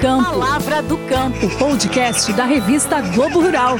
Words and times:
Campo. 0.00 0.24
Palavra 0.24 0.82
do 0.82 0.98
Campo. 1.08 1.48
Podcast 1.58 2.30
da 2.34 2.44
revista 2.44 3.00
Globo 3.00 3.40
Rural. 3.40 3.76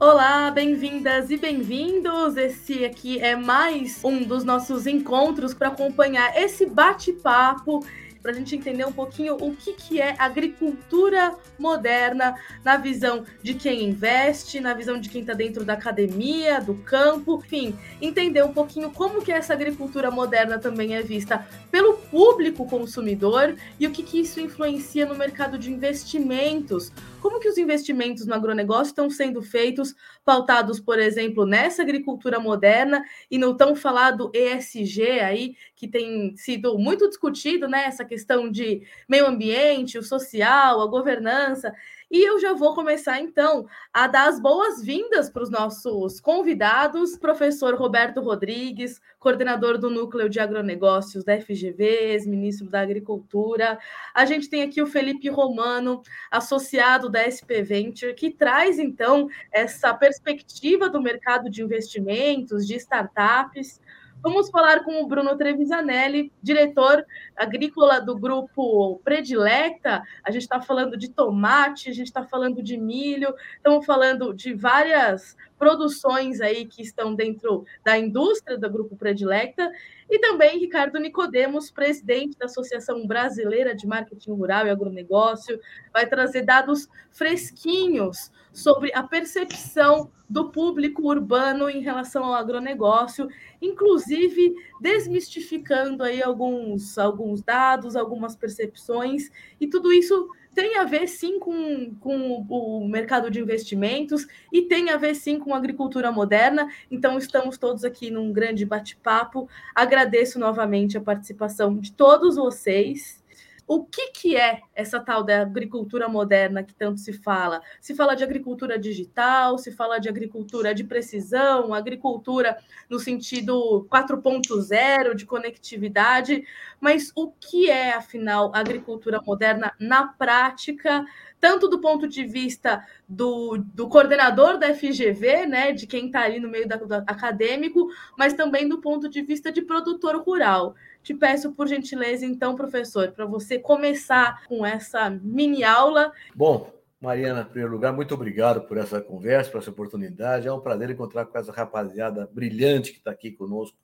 Olá, 0.00 0.50
bem-vindas 0.50 1.30
e 1.30 1.36
bem-vindos. 1.36 2.36
Esse 2.36 2.84
aqui 2.84 3.20
é 3.20 3.36
mais 3.36 4.00
um 4.04 4.24
dos 4.24 4.42
nossos 4.42 4.86
encontros 4.86 5.54
para 5.54 5.68
acompanhar 5.68 6.36
esse 6.36 6.66
bate-papo 6.66 7.86
para 8.26 8.34
a 8.34 8.38
gente 8.38 8.56
entender 8.56 8.84
um 8.84 8.92
pouquinho 8.92 9.36
o 9.36 9.54
que, 9.54 9.72
que 9.72 10.00
é 10.00 10.16
agricultura 10.18 11.32
moderna 11.56 12.34
na 12.64 12.76
visão 12.76 13.24
de 13.40 13.54
quem 13.54 13.84
investe, 13.84 14.58
na 14.58 14.74
visão 14.74 14.98
de 14.98 15.08
quem 15.08 15.20
está 15.20 15.32
dentro 15.32 15.64
da 15.64 15.74
academia, 15.74 16.60
do 16.60 16.74
campo, 16.74 17.40
enfim, 17.44 17.78
entender 18.02 18.44
um 18.44 18.52
pouquinho 18.52 18.90
como 18.90 19.22
que 19.22 19.30
essa 19.30 19.52
agricultura 19.52 20.10
moderna 20.10 20.58
também 20.58 20.96
é 20.96 21.02
vista 21.02 21.46
pelo 21.70 21.94
público 21.94 22.66
consumidor 22.66 23.54
e 23.78 23.86
o 23.86 23.92
que, 23.92 24.02
que 24.02 24.18
isso 24.18 24.40
influencia 24.40 25.06
no 25.06 25.14
mercado 25.14 25.56
de 25.56 25.70
investimentos. 25.70 26.90
Como 27.26 27.40
que 27.40 27.48
os 27.48 27.58
investimentos 27.58 28.24
no 28.24 28.34
agronegócio 28.34 28.92
estão 28.92 29.10
sendo 29.10 29.42
feitos, 29.42 29.96
pautados, 30.24 30.78
por 30.78 30.96
exemplo, 30.96 31.44
nessa 31.44 31.82
agricultura 31.82 32.38
moderna 32.38 33.02
e 33.28 33.36
no 33.36 33.56
tão 33.56 33.74
falado 33.74 34.30
ESG 34.32 35.18
aí, 35.18 35.56
que 35.74 35.88
tem 35.88 36.36
sido 36.36 36.78
muito 36.78 37.08
discutido, 37.08 37.66
né? 37.66 37.86
Essa 37.86 38.04
questão 38.04 38.48
de 38.48 38.86
meio 39.08 39.26
ambiente, 39.26 39.98
o 39.98 40.04
social, 40.04 40.80
a 40.80 40.86
governança. 40.86 41.74
E 42.08 42.22
eu 42.22 42.38
já 42.38 42.52
vou 42.52 42.72
começar 42.72 43.20
então 43.20 43.66
a 43.92 44.06
dar 44.06 44.28
as 44.28 44.40
boas-vindas 44.40 45.28
para 45.28 45.42
os 45.42 45.50
nossos 45.50 46.20
convidados, 46.20 47.18
professor 47.18 47.74
Roberto 47.74 48.20
Rodrigues, 48.20 49.00
coordenador 49.18 49.76
do 49.76 49.90
Núcleo 49.90 50.28
de 50.28 50.38
Agronegócios 50.38 51.24
da 51.24 51.40
FGV, 51.40 51.84
ex-ministro 52.12 52.70
da 52.70 52.80
Agricultura. 52.80 53.76
A 54.14 54.24
gente 54.24 54.48
tem 54.48 54.62
aqui 54.62 54.80
o 54.80 54.86
Felipe 54.86 55.28
Romano, 55.28 56.00
associado 56.30 57.10
da 57.10 57.26
SP 57.26 57.58
Venture, 57.60 58.14
que 58.14 58.30
traz 58.30 58.78
então 58.78 59.28
essa 59.50 59.92
perspectiva 59.92 60.88
do 60.88 61.02
mercado 61.02 61.50
de 61.50 61.60
investimentos, 61.60 62.64
de 62.68 62.76
startups. 62.76 63.80
Vamos 64.26 64.50
falar 64.50 64.82
com 64.82 65.00
o 65.00 65.06
Bruno 65.06 65.36
Trevisanelli, 65.36 66.32
diretor 66.42 67.06
agrícola 67.36 68.00
do 68.00 68.18
grupo 68.18 69.00
Predilecta. 69.04 70.02
A 70.24 70.32
gente 70.32 70.42
está 70.42 70.60
falando 70.60 70.96
de 70.96 71.12
tomate, 71.12 71.90
a 71.90 71.92
gente 71.92 72.08
está 72.08 72.24
falando 72.24 72.60
de 72.60 72.76
milho, 72.76 73.32
estamos 73.54 73.86
falando 73.86 74.34
de 74.34 74.52
várias 74.52 75.36
produções 75.56 76.40
aí 76.40 76.66
que 76.66 76.82
estão 76.82 77.14
dentro 77.14 77.64
da 77.84 77.96
indústria 77.96 78.58
do 78.58 78.68
grupo 78.68 78.96
Predilecta. 78.96 79.70
E 80.10 80.18
também 80.18 80.58
Ricardo 80.58 80.98
Nicodemos, 80.98 81.70
presidente 81.70 82.36
da 82.36 82.46
Associação 82.46 83.06
Brasileira 83.06 83.76
de 83.76 83.86
Marketing 83.86 84.32
Rural 84.32 84.66
e 84.66 84.70
Agronegócio, 84.70 85.60
vai 85.92 86.04
trazer 86.04 86.42
dados 86.42 86.88
fresquinhos 87.12 88.32
sobre 88.56 88.90
a 88.94 89.02
percepção 89.02 90.10
do 90.28 90.50
público 90.50 91.06
urbano 91.06 91.68
em 91.68 91.82
relação 91.82 92.24
ao 92.24 92.32
agronegócio, 92.32 93.28
inclusive 93.60 94.54
desmistificando 94.80 96.02
aí 96.02 96.22
alguns, 96.22 96.96
alguns 96.96 97.42
dados, 97.42 97.94
algumas 97.94 98.34
percepções, 98.34 99.30
e 99.60 99.66
tudo 99.66 99.92
isso 99.92 100.28
tem 100.54 100.78
a 100.78 100.84
ver 100.84 101.06
sim 101.06 101.38
com, 101.38 101.94
com 102.00 102.38
o 102.38 102.88
mercado 102.88 103.30
de 103.30 103.38
investimentos 103.38 104.26
e 104.50 104.62
tem 104.62 104.88
a 104.88 104.96
ver 104.96 105.14
sim 105.14 105.38
com 105.38 105.52
a 105.52 105.58
agricultura 105.58 106.10
moderna. 106.10 106.66
Então, 106.90 107.18
estamos 107.18 107.58
todos 107.58 107.84
aqui 107.84 108.10
num 108.10 108.32
grande 108.32 108.64
bate-papo. 108.64 109.50
Agradeço 109.74 110.38
novamente 110.38 110.96
a 110.96 111.00
participação 111.02 111.76
de 111.76 111.92
todos 111.92 112.36
vocês 112.36 113.22
o 113.66 113.84
que, 113.84 114.12
que 114.12 114.36
é 114.36 114.60
essa 114.74 115.00
tal 115.00 115.24
da 115.24 115.42
agricultura 115.42 116.08
moderna 116.08 116.62
que 116.62 116.74
tanto 116.74 117.00
se 117.00 117.12
fala? 117.12 117.60
Se 117.80 117.94
fala 117.94 118.14
de 118.14 118.22
agricultura 118.22 118.78
digital, 118.78 119.58
se 119.58 119.72
fala 119.72 119.98
de 119.98 120.08
agricultura 120.08 120.74
de 120.74 120.84
precisão, 120.84 121.74
agricultura 121.74 122.56
no 122.88 122.98
sentido 123.00 123.86
4.0 123.90 125.14
de 125.14 125.26
conectividade, 125.26 126.44
mas 126.80 127.10
o 127.16 127.32
que 127.32 127.68
é, 127.68 127.92
afinal, 127.92 128.52
agricultura 128.54 129.20
moderna 129.20 129.72
na 129.80 130.06
prática? 130.06 131.04
tanto 131.40 131.68
do 131.68 131.80
ponto 131.80 132.08
de 132.08 132.24
vista 132.24 132.84
do, 133.08 133.58
do 133.58 133.88
coordenador 133.88 134.58
da 134.58 134.74
FGV, 134.74 135.46
né, 135.46 135.72
de 135.72 135.86
quem 135.86 136.06
está 136.06 136.22
ali 136.22 136.40
no 136.40 136.48
meio 136.48 136.66
da, 136.66 136.76
do 136.76 136.94
acadêmico, 136.94 137.88
mas 138.16 138.32
também 138.32 138.68
do 138.68 138.80
ponto 138.80 139.08
de 139.08 139.22
vista 139.22 139.52
de 139.52 139.62
produtor 139.62 140.16
rural. 140.16 140.74
Te 141.06 141.14
peço, 141.14 141.52
por 141.52 141.68
gentileza, 141.68 142.26
então, 142.26 142.56
professor, 142.56 143.12
para 143.12 143.24
você 143.24 143.60
começar 143.60 144.44
com 144.48 144.66
essa 144.66 145.08
mini 145.08 145.62
aula. 145.62 146.12
Bom, 146.34 146.74
Mariana, 147.00 147.42
em 147.42 147.44
primeiro 147.44 147.70
lugar, 147.70 147.92
muito 147.92 148.12
obrigado 148.12 148.62
por 148.62 148.76
essa 148.76 149.00
conversa, 149.00 149.48
por 149.48 149.58
essa 149.58 149.70
oportunidade. 149.70 150.48
É 150.48 150.52
um 150.52 150.58
prazer 150.58 150.90
encontrar 150.90 151.24
com 151.26 151.38
essa 151.38 151.52
rapaziada 151.52 152.28
brilhante 152.32 152.90
que 152.90 152.98
está 152.98 153.12
aqui 153.12 153.30
conosco 153.30 153.78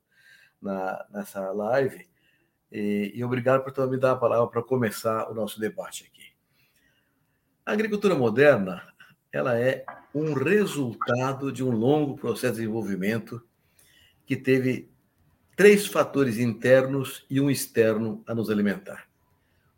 na, 0.60 1.06
nessa 1.12 1.53
live. 1.53 2.09
E, 2.72 3.12
e 3.15 3.22
obrigado 3.22 3.62
por 3.62 3.89
me 3.89 3.99
dar 3.99 4.10
a 4.10 4.16
palavra 4.16 4.49
para 4.49 4.62
começar 4.65 5.31
o 5.31 5.34
nosso 5.34 5.60
debate 5.60 6.10
aqui. 6.12 6.33
A 7.65 7.71
agricultura 7.71 8.16
moderna 8.16 8.83
ela 9.33 9.56
é 9.56 9.84
um 10.12 10.33
resultado 10.33 11.53
de 11.53 11.62
um 11.62 11.71
longo 11.71 12.16
processo 12.16 12.54
de 12.54 12.62
desenvolvimento 12.62 13.41
que 14.27 14.34
teve 14.34 14.91
três 15.56 15.86
fatores 15.86 16.38
internos 16.38 17.24
e 17.28 17.40
um 17.40 17.50
externo 17.50 18.22
a 18.26 18.34
nos 18.34 18.50
alimentar. 18.50 19.06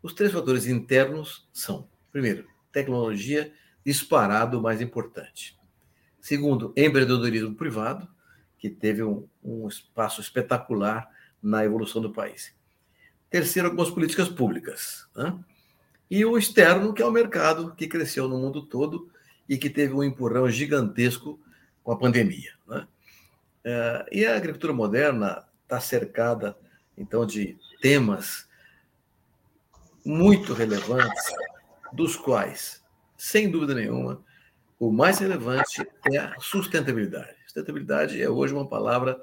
Os 0.02 0.12
três 0.12 0.32
fatores 0.32 0.66
internos 0.66 1.48
são, 1.52 1.88
primeiro, 2.12 2.46
tecnologia 2.72 3.52
disparado 3.84 4.60
mais 4.60 4.80
importante. 4.80 5.56
Segundo, 6.20 6.72
empreendedorismo 6.76 7.54
privado, 7.54 8.08
que 8.58 8.70
teve 8.70 9.02
um, 9.02 9.28
um 9.42 9.68
espaço 9.68 10.20
espetacular 10.20 11.08
na 11.42 11.64
evolução 11.64 12.00
do 12.00 12.12
país. 12.12 12.54
Terceiro, 13.28 13.68
algumas 13.68 13.90
políticas 13.90 14.28
públicas. 14.28 15.06
Né? 15.14 15.38
E 16.10 16.24
o 16.24 16.38
externo, 16.38 16.94
que 16.94 17.02
é 17.02 17.06
o 17.06 17.10
mercado, 17.10 17.74
que 17.74 17.86
cresceu 17.86 18.28
no 18.28 18.38
mundo 18.38 18.62
todo 18.62 19.10
e 19.48 19.58
que 19.58 19.68
teve 19.68 19.92
um 19.92 20.02
empurrão 20.02 20.48
gigantesco 20.48 21.38
com 21.82 21.92
a 21.92 21.98
pandemia. 21.98 22.52
Né? 22.66 22.88
É, 23.64 24.06
e 24.12 24.24
a 24.24 24.36
agricultura 24.36 24.72
moderna 24.72 25.44
está 25.64 25.80
cercada, 25.80 26.56
então, 26.96 27.26
de 27.26 27.58
temas 27.80 28.48
muito 30.04 30.52
relevantes, 30.52 31.24
dos 31.92 32.16
quais, 32.16 32.82
sem 33.16 33.50
dúvida 33.50 33.74
nenhuma, 33.74 34.22
o 34.78 34.90
mais 34.90 35.18
relevante 35.18 35.86
é 36.12 36.18
a 36.18 36.38
sustentabilidade. 36.38 37.36
Sustentabilidade 37.46 38.20
é 38.20 38.28
hoje 38.28 38.52
uma 38.52 38.68
palavra 38.68 39.20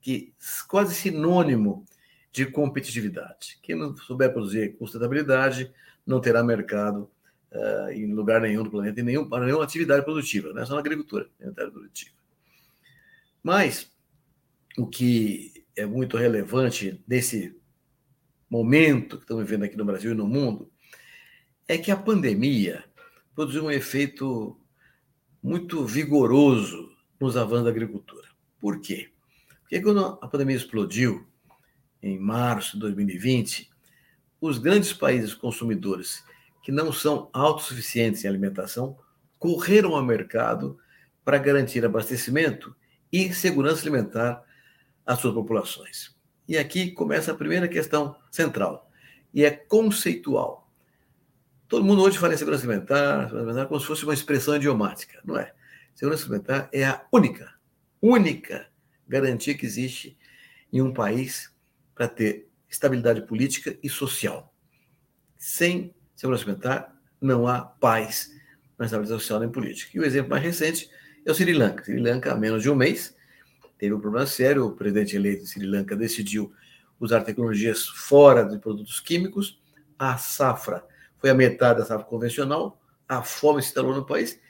que 0.00 0.32
quase 0.68 0.94
sinônimo 0.94 1.84
de 2.30 2.46
competitividade. 2.46 3.58
Quem 3.62 3.76
não 3.76 3.96
souber 3.96 4.32
produzir 4.32 4.76
sustentabilidade 4.78 5.72
não 6.06 6.20
terá 6.20 6.42
mercado 6.42 7.10
uh, 7.50 7.90
em 7.90 8.12
lugar 8.12 8.40
nenhum 8.40 8.62
do 8.62 8.70
planeta, 8.70 9.00
em 9.00 9.04
nenhum, 9.04 9.28
para 9.28 9.44
nenhuma 9.44 9.64
atividade 9.64 10.04
produtiva, 10.04 10.52
não 10.52 10.62
é 10.62 10.66
só 10.66 10.74
na 10.74 10.80
agricultura, 10.80 11.28
atividade 11.40 11.70
produtiva. 11.70 12.10
Mas 13.42 13.90
o 14.76 14.86
que 14.86 15.61
é 15.76 15.86
muito 15.86 16.16
relevante 16.16 17.02
nesse 17.06 17.56
momento 18.48 19.16
que 19.16 19.24
estamos 19.24 19.44
vivendo 19.44 19.64
aqui 19.64 19.76
no 19.76 19.84
Brasil 19.84 20.12
e 20.12 20.14
no 20.14 20.26
mundo 20.26 20.70
é 21.66 21.78
que 21.78 21.90
a 21.90 21.96
pandemia 21.96 22.84
produziu 23.34 23.64
um 23.64 23.70
efeito 23.70 24.58
muito 25.42 25.84
vigoroso 25.84 26.94
nos 27.18 27.36
avanços 27.36 27.64
da 27.64 27.70
agricultura. 27.70 28.28
Por 28.60 28.80
quê? 28.80 29.10
Porque 29.62 29.80
quando 29.80 30.18
a 30.20 30.28
pandemia 30.28 30.56
explodiu, 30.56 31.26
em 32.02 32.18
março 32.18 32.72
de 32.74 32.80
2020, 32.80 33.70
os 34.40 34.58
grandes 34.58 34.92
países 34.92 35.34
consumidores 35.34 36.22
que 36.62 36.72
não 36.72 36.92
são 36.92 37.30
autossuficientes 37.32 38.24
em 38.24 38.28
alimentação 38.28 38.98
correram 39.38 39.94
ao 39.94 40.04
mercado 40.04 40.78
para 41.24 41.38
garantir 41.38 41.84
abastecimento 41.84 42.74
e 43.10 43.32
segurança 43.32 43.82
alimentar 43.82 44.44
as 45.06 45.18
suas 45.18 45.34
populações. 45.34 46.14
E 46.48 46.58
aqui 46.58 46.90
começa 46.90 47.32
a 47.32 47.34
primeira 47.34 47.68
questão 47.68 48.16
central, 48.30 48.90
e 49.32 49.44
é 49.44 49.50
conceitual. 49.50 50.70
Todo 51.68 51.84
mundo 51.84 52.02
hoje 52.02 52.18
fala 52.18 52.34
em 52.34 52.36
segurança 52.36 52.64
alimentar, 52.64 53.24
segurança 53.24 53.36
alimentar 53.36 53.66
como 53.66 53.80
se 53.80 53.86
fosse 53.86 54.04
uma 54.04 54.12
expressão 54.12 54.56
idiomática. 54.56 55.20
Não 55.24 55.38
é. 55.38 55.54
Segurança 55.94 56.24
alimentar 56.24 56.68
é 56.72 56.84
a 56.84 57.02
única, 57.10 57.54
única 58.00 58.68
garantia 59.08 59.56
que 59.56 59.64
existe 59.64 60.18
em 60.72 60.82
um 60.82 60.92
país 60.92 61.50
para 61.94 62.08
ter 62.08 62.48
estabilidade 62.68 63.22
política 63.22 63.78
e 63.82 63.88
social. 63.88 64.54
Sem 65.38 65.94
segurança 66.14 66.44
alimentar, 66.44 66.94
não 67.20 67.46
há 67.46 67.60
paz 67.62 68.30
na 68.78 68.84
estabilidade 68.84 69.20
social 69.20 69.40
nem 69.40 69.50
política. 69.50 69.90
E 69.94 70.00
o 70.00 70.04
exemplo 70.04 70.30
mais 70.30 70.42
recente 70.42 70.90
é 71.24 71.30
o 71.30 71.34
Sri 71.34 71.52
Lanka. 71.52 71.84
Sri 71.84 71.98
Lanka, 71.98 72.32
há 72.32 72.36
menos 72.36 72.62
de 72.62 72.70
um 72.70 72.74
mês, 72.74 73.14
teve 73.82 73.92
um 73.92 74.00
problema 74.00 74.26
sério. 74.28 74.64
O 74.64 74.76
presidente 74.76 75.16
eleito 75.16 75.42
de 75.42 75.50
Sri 75.50 75.66
Lanka 75.66 75.96
decidiu 75.96 76.52
usar 77.00 77.22
tecnologias 77.22 77.88
fora 77.88 78.44
de 78.44 78.56
produtos 78.56 79.00
químicos. 79.00 79.60
a 79.98 80.16
safra 80.16 80.84
foi 81.18 81.30
a 81.30 81.34
metade 81.34 81.80
da 81.80 81.84
safra 81.84 82.06
convencional, 82.06 82.80
a 83.08 83.24
fome 83.24 83.60
se 83.60 83.68
instalou 83.68 83.92
no 83.92 84.06
país 84.06 84.40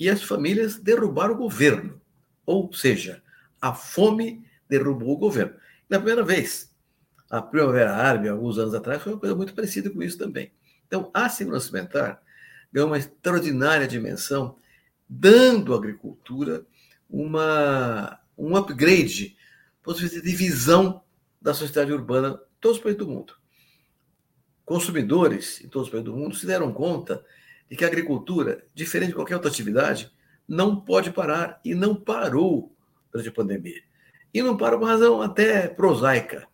e 0.00 0.08
as 0.08 0.22
famílias 0.22 0.76
derrubaram 0.76 1.34
o 1.34 1.36
governo. 1.36 2.00
Ou 2.46 2.72
seja, 2.72 3.22
a 3.60 3.74
fome 3.74 4.42
derrubou 4.66 5.10
o 5.10 5.18
governo. 5.18 5.54
Na 5.86 5.98
primeira 5.98 6.24
vez, 6.24 6.74
a 7.28 7.42
Primavera 7.42 7.94
Árabe, 7.94 8.30
alguns 8.30 8.56
anos 8.56 8.74
atrás, 8.74 9.02
foi 9.02 9.12
uma 9.12 9.20
coisa 9.20 9.36
muito 9.36 9.54
parecida 9.54 9.90
com 9.90 10.02
isso 10.02 10.16
também. 10.16 10.50
Então, 10.86 11.10
a 11.12 11.28
segurança 11.28 11.68
alimentar 11.68 12.22
ganhou 12.72 12.88
uma 12.88 12.96
extraordinária 12.98 13.86
dimensão, 13.86 14.56
dando 15.06 15.74
à 15.74 15.76
agricultura 15.76 16.64
uma, 17.10 18.18
um 18.36 18.56
upgrade, 18.56 19.36
possivelmente 19.82 20.24
de 20.24 20.36
visão 20.36 21.02
da 21.40 21.52
sociedade 21.52 21.92
urbana 21.92 22.40
em 22.56 22.60
todos 22.60 22.78
os 22.78 22.82
países 22.82 22.98
do 22.98 23.08
mundo. 23.08 23.34
Consumidores 24.64 25.60
em 25.62 25.68
todos 25.68 25.88
os 25.88 25.92
países 25.92 26.10
do 26.10 26.16
mundo 26.16 26.34
se 26.34 26.46
deram 26.46 26.72
conta 26.72 27.24
de 27.68 27.76
que 27.76 27.84
a 27.84 27.88
agricultura, 27.88 28.64
diferente 28.74 29.08
de 29.08 29.14
qualquer 29.14 29.34
outra 29.34 29.50
atividade, 29.50 30.10
não 30.48 30.80
pode 30.80 31.10
parar 31.10 31.60
e 31.64 31.74
não 31.74 31.94
parou 31.94 32.74
durante 33.12 33.28
a 33.28 33.32
pandemia. 33.32 33.82
E 34.32 34.42
não 34.42 34.56
para 34.56 34.78
por 34.78 34.86
razão 34.86 35.22
até 35.22 35.68
prosaica, 35.68 36.46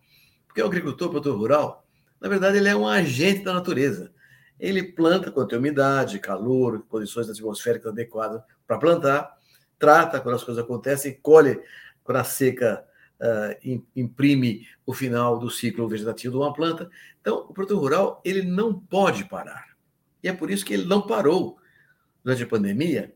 porque 0.47 0.63
o 0.63 0.67
agricultor, 0.67 1.09
o 1.09 1.11
produtor 1.13 1.39
rural, 1.39 1.87
na 2.21 2.29
verdade, 2.29 2.59
ele 2.59 2.69
é 2.69 2.77
um 2.77 2.87
agente 2.87 3.45
da 3.45 3.55
natureza. 3.55 4.13
Ele 4.59 4.83
planta 4.83 5.31
quando 5.31 5.49
tem 5.49 5.59
umidade, 5.59 6.19
calor, 6.19 6.85
condições 6.87 7.31
atmosféricas 7.31 7.91
adequadas 7.91 8.43
para 8.67 8.79
plantar, 8.79 9.39
trata 9.81 10.21
quando 10.21 10.37
as 10.37 10.45
coisas 10.45 10.63
acontecem, 10.63 11.19
colhe 11.21 11.61
quando 12.05 12.19
a 12.19 12.25
seca 12.25 12.87
uh, 13.19 13.83
imprime 13.97 14.69
o 14.87 14.93
final 14.93 15.39
do 15.39 15.51
ciclo 15.51 15.89
vegetativo 15.89 16.39
de 16.39 16.45
uma 16.45 16.53
planta. 16.53 16.89
Então, 17.21 17.39
o 17.49 17.53
produtor 17.53 17.79
rural 17.81 18.21
ele 18.25 18.43
não 18.43 18.79
pode 18.79 19.25
parar. 19.25 19.71
E 20.23 20.29
é 20.29 20.33
por 20.33 20.51
isso 20.51 20.65
que 20.65 20.75
ele 20.75 20.85
não 20.85 21.01
parou 21.05 21.59
durante 22.23 22.43
a 22.43 22.47
pandemia, 22.47 23.15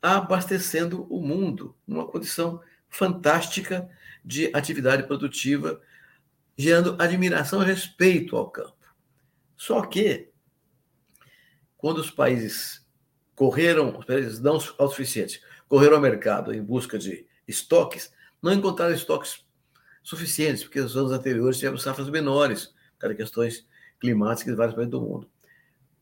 abastecendo 0.00 1.06
o 1.10 1.20
mundo 1.20 1.76
numa 1.86 2.06
condição 2.06 2.60
fantástica 2.88 3.88
de 4.24 4.50
atividade 4.54 5.02
produtiva, 5.02 5.80
gerando 6.56 6.96
admiração 6.98 7.62
e 7.62 7.66
respeito 7.66 8.34
ao 8.34 8.50
campo. 8.50 8.74
Só 9.56 9.82
que, 9.82 10.30
quando 11.76 11.98
os 11.98 12.10
países 12.10 12.86
correram, 13.34 13.98
os 13.98 14.06
países 14.06 14.40
não 14.40 14.54
autossuficientes, 14.54 15.40
correram 15.68 15.96
ao 15.96 16.02
mercado 16.02 16.52
em 16.52 16.62
busca 16.62 16.98
de 16.98 17.26
estoques, 17.46 18.12
não 18.42 18.52
encontraram 18.52 18.94
estoques 18.94 19.44
suficientes, 20.02 20.64
porque 20.64 20.80
nos 20.80 20.96
anos 20.96 21.12
anteriores 21.12 21.58
tivemos 21.58 21.82
safras 21.82 22.08
menores, 22.08 22.74
por 22.98 23.14
questões 23.14 23.66
climáticas 24.00 24.52
em 24.52 24.56
vários 24.56 24.74
países 24.74 24.90
do 24.90 25.00
mundo. 25.00 25.28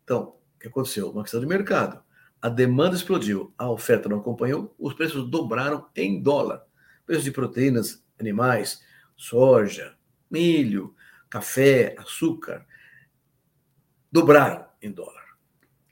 Então, 0.04 0.36
o 0.56 0.58
que 0.60 0.68
aconteceu? 0.68 1.10
Uma 1.10 1.22
questão 1.22 1.40
de 1.40 1.46
mercado. 1.46 2.02
A 2.40 2.48
demanda 2.48 2.94
explodiu, 2.94 3.52
a 3.58 3.68
oferta 3.70 4.08
não 4.08 4.18
acompanhou, 4.18 4.74
os 4.78 4.94
preços 4.94 5.28
dobraram 5.28 5.88
em 5.96 6.22
dólar. 6.22 6.64
Preços 7.04 7.24
de 7.24 7.30
proteínas 7.32 8.04
animais, 8.18 8.82
soja, 9.16 9.96
milho, 10.30 10.94
café, 11.28 11.96
açúcar, 11.98 12.66
dobraram 14.10 14.66
em 14.80 14.90
dólar. 14.90 15.24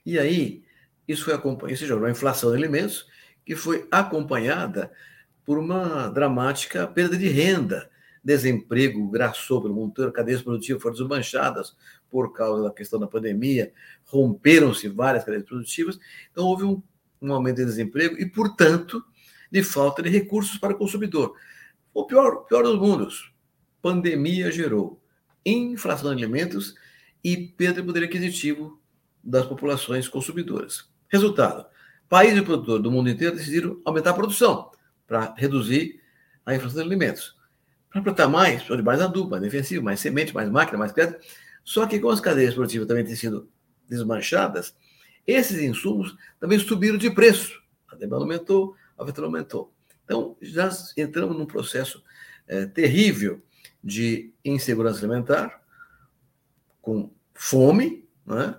E 0.04 0.18
aí, 0.18 0.64
isso 1.08 1.24
foi 1.24 1.34
acompanhado, 1.34 1.74
isso 1.74 1.86
gerou 1.86 2.02
uma 2.02 2.10
inflação 2.10 2.50
de 2.50 2.56
alimentos 2.56 3.06
que 3.44 3.54
foi 3.54 3.86
acompanhada 3.90 4.92
por 5.44 5.58
uma 5.58 6.08
dramática 6.08 6.86
perda 6.86 7.16
de 7.16 7.28
renda. 7.28 7.90
Desemprego 8.22 9.06
graçou 9.10 9.60
pelo 9.60 9.74
mundo 9.74 9.90
inteiro, 9.90 10.12
cadeias 10.12 10.40
produtivas 10.40 10.82
foram 10.82 10.96
desmanchadas 10.96 11.76
por 12.10 12.32
causa 12.32 12.62
da 12.62 12.70
questão 12.70 12.98
da 12.98 13.06
pandemia, 13.06 13.72
romperam-se 14.06 14.88
várias 14.88 15.24
cadeias 15.24 15.44
produtivas, 15.44 15.98
então 16.32 16.46
houve 16.46 16.64
um, 16.64 16.82
um 17.20 17.32
aumento 17.32 17.56
de 17.56 17.66
desemprego 17.66 18.16
e, 18.18 18.24
portanto, 18.24 19.04
de 19.50 19.62
falta 19.62 20.02
de 20.02 20.08
recursos 20.08 20.56
para 20.56 20.72
o 20.72 20.78
consumidor. 20.78 21.34
O 21.92 22.06
pior, 22.06 22.44
pior 22.46 22.62
dos 22.62 22.78
mundos, 22.78 23.32
pandemia 23.82 24.50
gerou 24.50 25.00
inflação 25.44 26.14
de 26.14 26.24
alimentos 26.24 26.74
e 27.22 27.36
perda 27.36 27.80
de 27.80 27.86
poder 27.86 28.04
aquisitivo 28.04 28.80
das 29.22 29.46
populações 29.46 30.08
consumidoras. 30.08 30.88
Resultado: 31.08 31.66
países 32.14 32.40
produtores 32.42 32.80
do 32.80 32.92
mundo 32.92 33.10
inteiro 33.10 33.34
decidiram 33.34 33.80
aumentar 33.84 34.10
a 34.10 34.14
produção 34.14 34.70
para 35.04 35.34
reduzir 35.36 36.00
a 36.46 36.54
inflação 36.54 36.80
de 36.80 36.86
alimentos. 36.86 37.36
Para 37.90 38.02
plantar 38.02 38.28
mais, 38.28 38.62
de 38.62 38.82
mais 38.84 39.00
adubo, 39.00 39.30
mais 39.30 39.42
defensivo, 39.42 39.84
mais 39.84 39.98
semente, 39.98 40.32
mais 40.32 40.48
máquina, 40.48 40.78
mais 40.78 40.92
pedra. 40.92 41.18
Só 41.64 41.84
que 41.88 41.98
com 41.98 42.08
as 42.08 42.20
cadeias 42.20 42.54
produtivas 42.54 42.86
também 42.86 43.04
têm 43.04 43.16
sido 43.16 43.50
desmanchadas, 43.88 44.76
esses 45.26 45.60
insumos 45.60 46.16
também 46.38 46.56
subiram 46.56 46.96
de 46.96 47.10
preço. 47.10 47.60
A 47.88 47.96
demanda 47.96 48.22
aumentou, 48.22 48.76
a 48.96 49.02
oferta 49.02 49.20
aumentou. 49.20 49.74
Então, 50.04 50.36
já 50.40 50.70
entramos 50.96 51.36
num 51.36 51.46
processo 51.46 52.00
é, 52.46 52.64
terrível 52.64 53.42
de 53.82 54.32
insegurança 54.44 55.00
alimentar, 55.00 55.60
com 56.80 57.10
fome 57.34 58.08
né, 58.24 58.54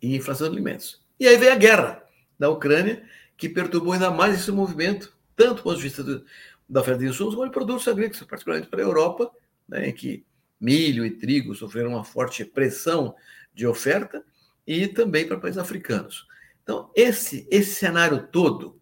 e 0.00 0.14
inflação 0.14 0.46
de 0.46 0.54
alimentos. 0.54 1.04
E 1.18 1.26
aí 1.26 1.36
veio 1.36 1.52
a 1.52 1.56
guerra 1.56 2.05
da 2.38 2.48
Ucrânia, 2.50 3.02
que 3.36 3.48
perturbou 3.48 3.92
ainda 3.92 4.10
mais 4.10 4.40
esse 4.40 4.50
movimento, 4.50 5.16
tanto 5.34 5.56
do 5.56 5.62
ponto 5.62 5.76
de 5.76 5.82
vista 5.82 6.02
do, 6.02 6.24
da 6.68 6.80
oferta 6.80 7.00
de 7.00 7.08
insumos, 7.08 7.34
como 7.34 7.46
de 7.46 7.52
produtos 7.52 7.86
agrícolas, 7.88 8.22
particularmente 8.26 8.68
para 8.68 8.80
a 8.80 8.84
Europa, 8.84 9.30
né, 9.68 9.88
em 9.88 9.92
que 9.92 10.24
milho 10.60 11.04
e 11.04 11.10
trigo 11.10 11.54
sofreram 11.54 11.90
uma 11.90 12.04
forte 12.04 12.44
pressão 12.44 13.14
de 13.54 13.66
oferta, 13.66 14.24
e 14.66 14.88
também 14.88 15.26
para 15.26 15.38
países 15.38 15.58
africanos. 15.58 16.26
Então, 16.62 16.90
esse, 16.94 17.46
esse 17.50 17.74
cenário 17.74 18.26
todo 18.26 18.80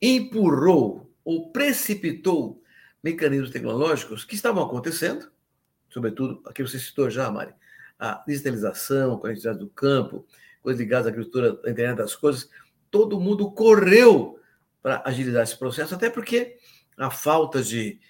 empurrou 0.00 1.10
ou 1.24 1.50
precipitou 1.50 2.62
mecanismos 3.02 3.50
tecnológicos 3.50 4.24
que 4.24 4.34
estavam 4.34 4.62
acontecendo, 4.62 5.30
sobretudo 5.88 6.42
aqui 6.46 6.62
você 6.62 6.78
citou 6.78 7.08
já, 7.08 7.30
Mari, 7.30 7.54
a 7.98 8.22
digitalização, 8.26 9.14
a 9.14 9.18
conectividade 9.18 9.58
do 9.58 9.68
campo, 9.68 10.26
coisas 10.62 10.80
ligadas 10.80 11.06
à 11.06 11.10
agricultura, 11.10 11.60
à 11.64 11.70
internet 11.70 11.96
das 11.96 12.14
coisas, 12.14 12.48
todo 12.90 13.20
mundo 13.20 13.50
correu 13.50 14.38
para 14.82 15.02
agilizar 15.04 15.42
esse 15.42 15.58
processo, 15.58 15.94
até 15.94 16.08
porque 16.10 16.56
a 16.96 17.10
falta 17.10 17.62
de 17.62 18.00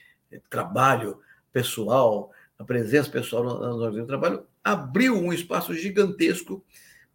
trabalho 0.49 1.21
pessoal, 1.52 2.30
a 2.59 2.64
presença 2.64 3.11
pessoal 3.11 3.45
nas 3.45 3.54
organizações 3.54 4.02
de 4.02 4.07
trabalho, 4.07 4.47
abriu 4.62 5.16
um 5.16 5.33
espaço 5.33 5.75
gigantesco 5.75 6.64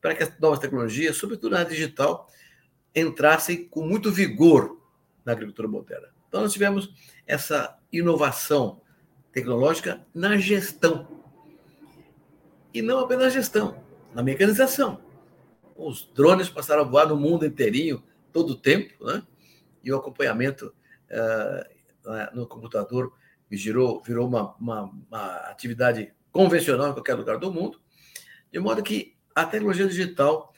para 0.01 0.15
que 0.15 0.23
as 0.23 0.39
novas 0.39 0.59
tecnologias, 0.59 1.17
sobretudo 1.17 1.53
na 1.53 1.63
digital, 1.63 2.29
entrassem 2.93 3.67
com 3.67 3.85
muito 3.85 4.11
vigor 4.11 4.79
na 5.23 5.31
agricultura 5.31 5.67
moderna. 5.67 6.07
Então, 6.27 6.41
nós 6.41 6.53
tivemos 6.53 6.93
essa 7.25 7.77
inovação 7.91 8.81
tecnológica 9.31 10.05
na 10.13 10.37
gestão. 10.37 11.07
E 12.73 12.81
não 12.81 12.99
apenas 12.99 13.25
na 13.25 13.29
gestão, 13.29 13.83
na 14.13 14.21
mecanização. 14.21 15.04
Os 15.75 16.09
drones 16.13 16.49
passaram 16.49 16.81
a 16.81 16.85
voar 16.85 17.07
no 17.07 17.17
mundo 17.17 17.45
inteirinho, 17.45 18.03
todo 18.31 18.51
o 18.51 18.55
tempo, 18.55 19.05
né? 19.05 19.23
e 19.83 19.91
o 19.91 19.97
acompanhamento 19.97 20.73
uh, 21.11 22.35
no 22.35 22.47
computador 22.47 23.13
virou, 23.49 24.01
virou 24.01 24.27
uma, 24.27 24.55
uma, 24.55 24.83
uma 24.83 25.35
atividade 25.49 26.13
convencional 26.31 26.89
em 26.89 26.93
qualquer 26.93 27.13
lugar 27.13 27.37
do 27.37 27.51
mundo, 27.51 27.79
de 28.51 28.59
modo 28.59 28.81
que 28.81 29.15
a 29.33 29.45
tecnologia 29.45 29.87
digital 29.87 30.53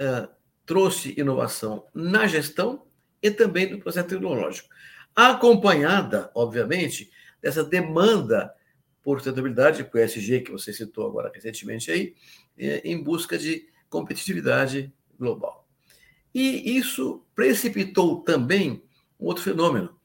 uh, 0.00 0.28
trouxe 0.64 1.18
inovação 1.18 1.86
na 1.94 2.26
gestão 2.26 2.86
e 3.22 3.30
também 3.30 3.70
no 3.70 3.80
processo 3.80 4.08
tecnológico, 4.08 4.68
acompanhada, 5.14 6.30
obviamente, 6.34 7.10
dessa 7.40 7.64
demanda 7.64 8.54
por 9.02 9.18
sustentabilidade, 9.18 9.84
com 9.84 9.96
o 9.96 10.00
ESG, 10.00 10.42
que 10.42 10.52
você 10.52 10.72
citou 10.72 11.06
agora 11.06 11.32
recentemente 11.34 11.90
aí, 11.90 12.14
eh, 12.58 12.82
em 12.84 13.02
busca 13.02 13.38
de 13.38 13.66
competitividade 13.88 14.92
global. 15.18 15.66
E 16.34 16.76
isso 16.76 17.24
precipitou 17.34 18.20
também 18.20 18.82
um 19.18 19.26
outro 19.26 19.42
fenômeno, 19.42 19.96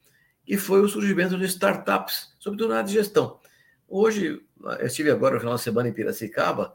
que 0.46 0.58
foi 0.58 0.82
o 0.82 0.90
surgimento 0.90 1.38
de 1.38 1.46
startups, 1.46 2.34
sobretudo 2.40 2.70
na 2.70 2.78
área 2.78 2.88
de 2.88 2.94
gestão. 2.94 3.40
Hoje, 3.88 4.42
eu 4.80 4.86
estive 4.86 5.12
agora 5.12 5.36
no 5.36 5.40
final 5.40 5.56
de 5.56 5.62
semana 5.62 5.90
em 5.90 5.94
Piracicaba, 5.94 6.74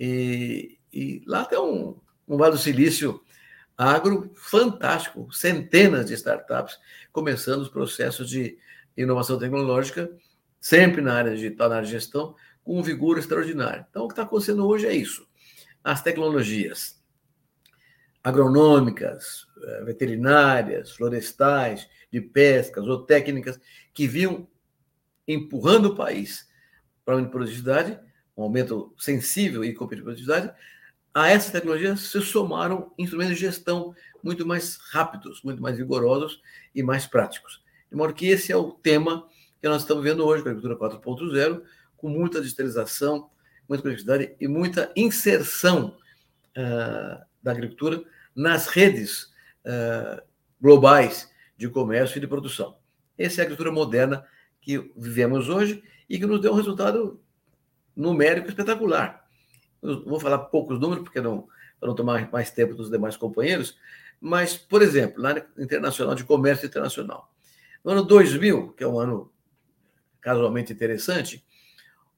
e, 0.00 0.78
e 0.92 1.22
lá 1.26 1.44
tem 1.44 1.58
um, 1.58 1.96
um 2.26 2.36
Vale 2.36 2.52
do 2.52 2.58
Silício 2.58 3.20
agro 3.76 4.32
fantástico, 4.34 5.32
centenas 5.32 6.06
de 6.06 6.14
startups 6.14 6.78
começando 7.12 7.62
os 7.62 7.68
processos 7.68 8.28
de 8.28 8.58
inovação 8.96 9.38
tecnológica, 9.38 10.10
sempre 10.60 11.00
na 11.00 11.14
área 11.14 11.34
digital, 11.34 11.68
na 11.68 11.76
área 11.76 11.86
de 11.86 11.92
gestão, 11.92 12.34
com 12.64 12.78
um 12.78 12.82
vigor 12.82 13.18
extraordinário. 13.18 13.86
Então, 13.88 14.04
o 14.04 14.08
que 14.08 14.14
está 14.14 14.24
acontecendo 14.24 14.66
hoje 14.66 14.86
é 14.86 14.92
isso. 14.92 15.27
As 15.82 16.02
tecnologias 16.02 16.98
agronômicas, 18.22 19.46
eh, 19.62 19.84
veterinárias, 19.84 20.90
florestais, 20.92 21.88
de 22.12 22.20
pesca, 22.20 22.80
zootécnicas, 22.80 23.60
que 23.94 24.06
vinham 24.06 24.46
empurrando 25.26 25.86
o 25.86 25.94
país 25.94 26.48
para 27.04 27.18
a 27.18 27.24
produtividade, 27.24 27.98
um 28.36 28.42
aumento 28.42 28.94
sensível 28.98 29.64
em 29.64 29.74
competitividade, 29.74 30.52
a 31.12 31.28
essa 31.28 31.50
tecnologia 31.50 31.96
se 31.96 32.20
somaram 32.20 32.92
instrumentos 32.98 33.34
de 33.34 33.40
gestão 33.40 33.94
muito 34.22 34.46
mais 34.46 34.76
rápidos, 34.90 35.42
muito 35.42 35.60
mais 35.60 35.76
vigorosos 35.76 36.40
e 36.74 36.82
mais 36.82 37.06
práticos. 37.06 37.62
De 37.90 37.96
modo 37.96 38.14
que 38.14 38.26
esse 38.26 38.52
é 38.52 38.56
o 38.56 38.72
tema 38.72 39.26
que 39.60 39.68
nós 39.68 39.82
estamos 39.82 40.04
vendo 40.04 40.24
hoje 40.24 40.42
com 40.42 40.48
a 40.48 40.52
agricultura 40.52 40.78
4.0, 40.78 41.62
com 41.96 42.08
muita 42.08 42.40
digitalização, 42.40 43.30
muita 43.68 43.82
conectividade 43.82 44.34
e 44.40 44.48
muita 44.48 44.90
inserção 44.96 45.96
uh, 46.56 47.24
da 47.42 47.52
agricultura 47.52 48.02
nas 48.34 48.66
redes 48.66 49.24
uh, 49.64 50.22
globais 50.60 51.30
de 51.56 51.68
comércio 51.68 52.18
e 52.18 52.20
de 52.20 52.26
produção. 52.26 52.78
Essa 53.16 53.40
é 53.40 53.42
a 53.42 53.44
agricultura 53.44 53.72
moderna 53.72 54.24
que 54.60 54.92
vivemos 54.96 55.48
hoje 55.48 55.82
e 56.08 56.18
que 56.18 56.26
nos 56.26 56.40
deu 56.40 56.52
um 56.52 56.56
resultado 56.56 57.20
numérico 57.94 58.48
espetacular. 58.48 59.24
Eu 59.82 60.04
vou 60.04 60.18
falar 60.18 60.38
poucos 60.38 60.78
números, 60.80 61.04
porque 61.04 61.20
não, 61.20 61.48
para 61.78 61.88
não 61.88 61.94
tomar 61.94 62.30
mais 62.32 62.50
tempo 62.50 62.74
dos 62.74 62.90
demais 62.90 63.16
companheiros, 63.16 63.76
mas, 64.20 64.56
por 64.56 64.82
exemplo, 64.82 65.22
na 65.22 65.30
área 65.30 65.46
internacional 65.58 66.14
de 66.14 66.24
comércio 66.24 66.66
internacional. 66.66 67.32
No 67.84 67.92
ano 67.92 68.02
2000, 68.02 68.72
que 68.72 68.82
é 68.82 68.88
um 68.88 68.98
ano 68.98 69.32
casualmente 70.20 70.72
interessante, 70.72 71.44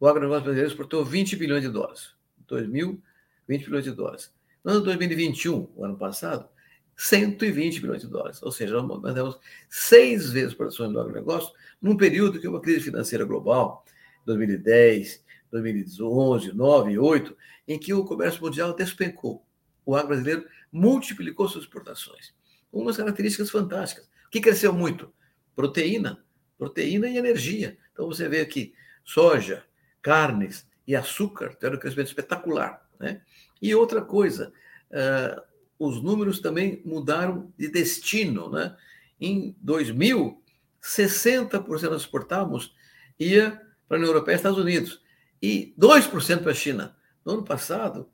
o 0.01 0.09
agronegócio 0.09 0.45
brasileiro 0.45 0.71
exportou 0.71 1.05
20 1.05 1.37
bilhões 1.37 1.63
de 1.63 1.69
dólares. 1.69 2.15
2000, 2.49 3.01
20 3.47 3.65
bilhões 3.67 3.85
de 3.85 3.93
dólares. 3.93 4.33
No 4.65 4.73
ano 4.73 4.81
2021, 4.81 5.69
o 5.77 5.85
ano 5.85 5.97
passado, 5.97 6.49
120 6.97 7.81
bilhões 7.81 8.01
de 8.01 8.09
dólares. 8.09 8.43
Ou 8.43 8.51
seja, 8.51 8.81
nós 8.83 9.15
temos 9.15 9.39
seis 9.69 10.31
vezes 10.31 10.55
a 10.55 10.57
produção 10.57 10.91
do 10.91 10.99
agronegócio 10.99 11.53
num 11.81 11.97
período 11.97 12.41
que 12.41 12.49
uma 12.49 12.61
crise 12.61 12.81
financeira 12.81 13.25
global, 13.25 13.85
2010, 14.25 15.23
2011, 15.51 16.53
2009, 16.53 16.95
2008, 16.95 17.37
em 17.69 17.79
que 17.79 17.93
o 17.93 18.05
comércio 18.05 18.41
mundial 18.43 18.75
despencou. 18.75 19.45
O 19.85 19.95
agro 19.95 20.09
brasileiro 20.09 20.47
multiplicou 20.73 21.49
suas 21.49 21.65
exportações. 21.65 22.35
Umas 22.73 22.97
características 22.97 23.51
fantásticas. 23.51 24.07
O 24.27 24.31
que 24.31 24.41
cresceu 24.41 24.73
muito? 24.73 25.13
Proteína. 25.55 26.25
Proteína 26.57 27.09
e 27.09 27.17
energia. 27.17 27.79
Então 27.93 28.07
você 28.07 28.29
vê 28.29 28.41
aqui 28.41 28.75
soja, 29.05 29.65
carnes 30.03 30.67
e 30.87 30.97
açúcar 30.97 31.55
tiveram 31.55 31.77
um 31.77 31.81
crescimento 31.81 32.09
espetacular. 32.09 32.87
Né? 32.99 33.23
E 33.61 33.75
outra 33.75 34.03
coisa, 34.03 34.53
uh, 34.91 35.43
os 35.79 36.03
números 36.03 36.41
também 36.41 36.83
mudaram 36.85 37.53
de 37.57 37.69
destino. 37.69 38.51
Né? 38.51 38.77
Em 39.21 39.57
2000, 39.61 40.43
60% 40.83 41.91
nós 41.91 42.03
exportávamos 42.03 42.75
ia 43.19 43.61
para 43.87 43.97
a 43.97 43.99
União 43.99 44.13
Europeia 44.13 44.35
e 44.35 44.37
Estados 44.37 44.59
Unidos 44.59 45.03
e 45.43 45.75
2% 45.79 46.43
para 46.43 46.53
a 46.53 46.55
China. 46.55 46.97
No 47.25 47.33
ano 47.33 47.45
passado, 47.45 48.09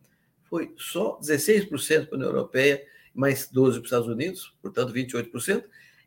foi 0.44 0.74
só 0.76 1.18
16% 1.20 2.06
para 2.06 2.14
a 2.14 2.16
União 2.16 2.30
Europeia, 2.30 2.82
mais 3.14 3.48
12% 3.48 3.52
para 3.52 3.62
os 3.62 3.84
Estados 3.84 4.08
Unidos, 4.08 4.56
portanto 4.60 4.92
28%, 4.92 5.64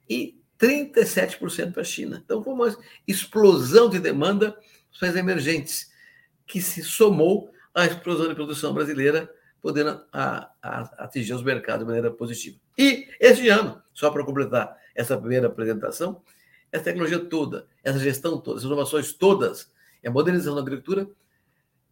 e 0.10 0.40
37% 0.60 1.72
para 1.72 1.82
a 1.82 1.86
China. 1.86 2.22
Então, 2.24 2.44
foi 2.44 2.54
uma 2.54 2.78
explosão 3.08 3.90
de 3.90 4.00
demanda 4.00 4.58
as 5.02 5.16
emergentes, 5.16 5.92
que 6.46 6.62
se 6.62 6.84
somou 6.84 7.52
à 7.74 7.86
explosão 7.86 8.28
de 8.28 8.36
produção 8.36 8.74
brasileira, 8.74 9.32
podendo 9.62 10.04
a, 10.12 10.52
a, 10.62 11.04
atingir 11.04 11.34
os 11.34 11.44
mercados 11.44 11.82
de 11.82 11.86
maneira 11.86 12.12
positiva. 12.12 12.58
E 12.78 13.08
este 13.20 13.50
ano, 13.50 13.82
só 13.94 14.10
para 14.10 14.24
completar 14.24 14.76
essa 14.96 15.18
primeira 15.18 15.48
apresentação, 15.48 16.22
essa 16.72 16.84
tecnologia 16.84 17.20
toda, 17.20 17.68
essa 17.84 18.00
gestão 18.00 18.40
toda, 18.40 18.58
essas 18.58 18.66
inovações 18.66 19.14
todas, 19.14 19.72
a 20.06 20.10
modernização 20.10 20.56
da 20.56 20.62
agricultura, 20.62 21.10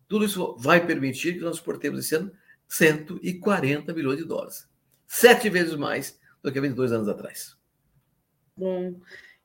tudo 0.07 0.25
isso 0.25 0.55
vai 0.57 0.85
permitir 0.85 1.33
que 1.33 1.41
nós 1.41 1.57
exportemos 1.57 1.99
esse 1.99 2.15
ano 2.15 2.31
140 2.67 3.93
bilhões 3.93 4.17
de 4.17 4.25
dólares. 4.25 4.67
Sete 5.05 5.49
vezes 5.49 5.75
mais 5.75 6.19
do 6.41 6.51
que 6.51 6.59
22 6.59 6.91
anos 6.91 7.07
atrás. 7.07 7.57
Bom, 8.55 8.99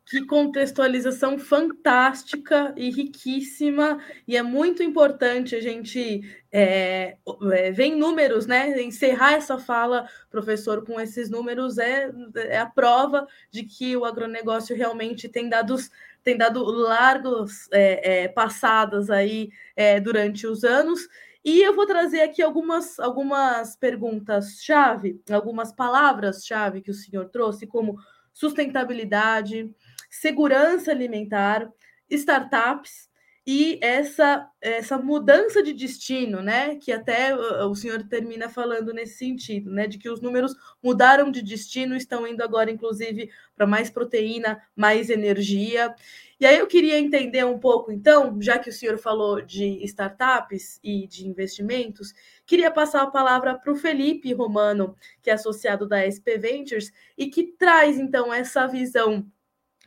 que 0.04 0.26
contextualização 0.26 1.38
fantástica 1.38 2.74
e 2.76 2.90
riquíssima, 2.90 3.98
e 4.26 4.36
é 4.36 4.42
muito 4.42 4.82
importante 4.82 5.54
a 5.54 5.60
gente 5.60 6.20
é, 6.50 7.16
é, 7.52 7.70
ver 7.70 7.94
números, 7.94 8.46
né? 8.46 8.82
Encerrar 8.82 9.34
essa 9.34 9.58
fala, 9.58 10.08
professor, 10.30 10.84
com 10.84 11.00
esses 11.00 11.30
números 11.30 11.78
é, 11.78 12.10
é 12.34 12.58
a 12.58 12.66
prova 12.66 13.26
de 13.50 13.62
que 13.62 13.96
o 13.96 14.04
agronegócio 14.04 14.76
realmente 14.76 15.28
tem 15.28 15.48
dado, 15.48 15.76
tem 16.22 16.36
dado 16.36 16.62
largos 16.64 17.68
é, 17.72 18.24
é, 18.24 18.28
passadas 18.28 19.08
aí 19.08 19.50
é, 19.76 20.00
durante 20.00 20.46
os 20.46 20.64
anos. 20.64 21.08
E 21.44 21.60
eu 21.60 21.74
vou 21.74 21.86
trazer 21.86 22.20
aqui 22.20 22.42
algumas, 22.42 23.00
algumas 23.00 23.74
perguntas-chave, 23.76 25.20
algumas 25.30 25.72
palavras-chave 25.72 26.80
que 26.80 26.90
o 26.90 26.94
senhor 26.94 27.28
trouxe, 27.30 27.66
como 27.66 27.96
sustentabilidade, 28.32 29.70
segurança 30.10 30.90
alimentar, 30.90 31.70
startups 32.08 33.10
e 33.44 33.80
essa, 33.82 34.48
essa 34.60 34.96
mudança 34.96 35.62
de 35.62 35.72
destino, 35.72 36.40
né? 36.40 36.76
Que 36.76 36.92
até 36.92 37.34
o 37.34 37.74
senhor 37.74 38.04
termina 38.04 38.48
falando 38.48 38.92
nesse 38.92 39.18
sentido, 39.18 39.68
né? 39.70 39.88
De 39.88 39.98
que 39.98 40.08
os 40.08 40.20
números 40.20 40.54
mudaram 40.80 41.28
de 41.30 41.42
destino, 41.42 41.96
estão 41.96 42.24
indo 42.26 42.42
agora, 42.42 42.70
inclusive, 42.70 43.30
para 43.56 43.66
mais 43.66 43.90
proteína, 43.90 44.62
mais 44.76 45.10
energia. 45.10 45.92
E 46.38 46.46
aí 46.46 46.56
eu 46.56 46.68
queria 46.68 46.98
entender 46.98 47.44
um 47.44 47.58
pouco, 47.58 47.90
então, 47.90 48.40
já 48.40 48.58
que 48.58 48.70
o 48.70 48.72
senhor 48.72 48.98
falou 48.98 49.40
de 49.40 49.84
startups 49.84 50.78
e 50.82 51.06
de 51.08 51.26
investimentos, 51.26 52.12
queria 52.46 52.70
passar 52.70 53.02
a 53.02 53.10
palavra 53.10 53.56
para 53.56 53.72
o 53.72 53.76
Felipe 53.76 54.32
Romano, 54.32 54.96
que 55.20 55.30
é 55.30 55.34
associado 55.34 55.86
da 55.86 56.02
SP 56.02 56.38
Ventures, 56.38 56.92
e 57.18 57.26
que 57.26 57.44
traz, 57.58 57.98
então, 57.98 58.32
essa 58.32 58.66
visão 58.68 59.26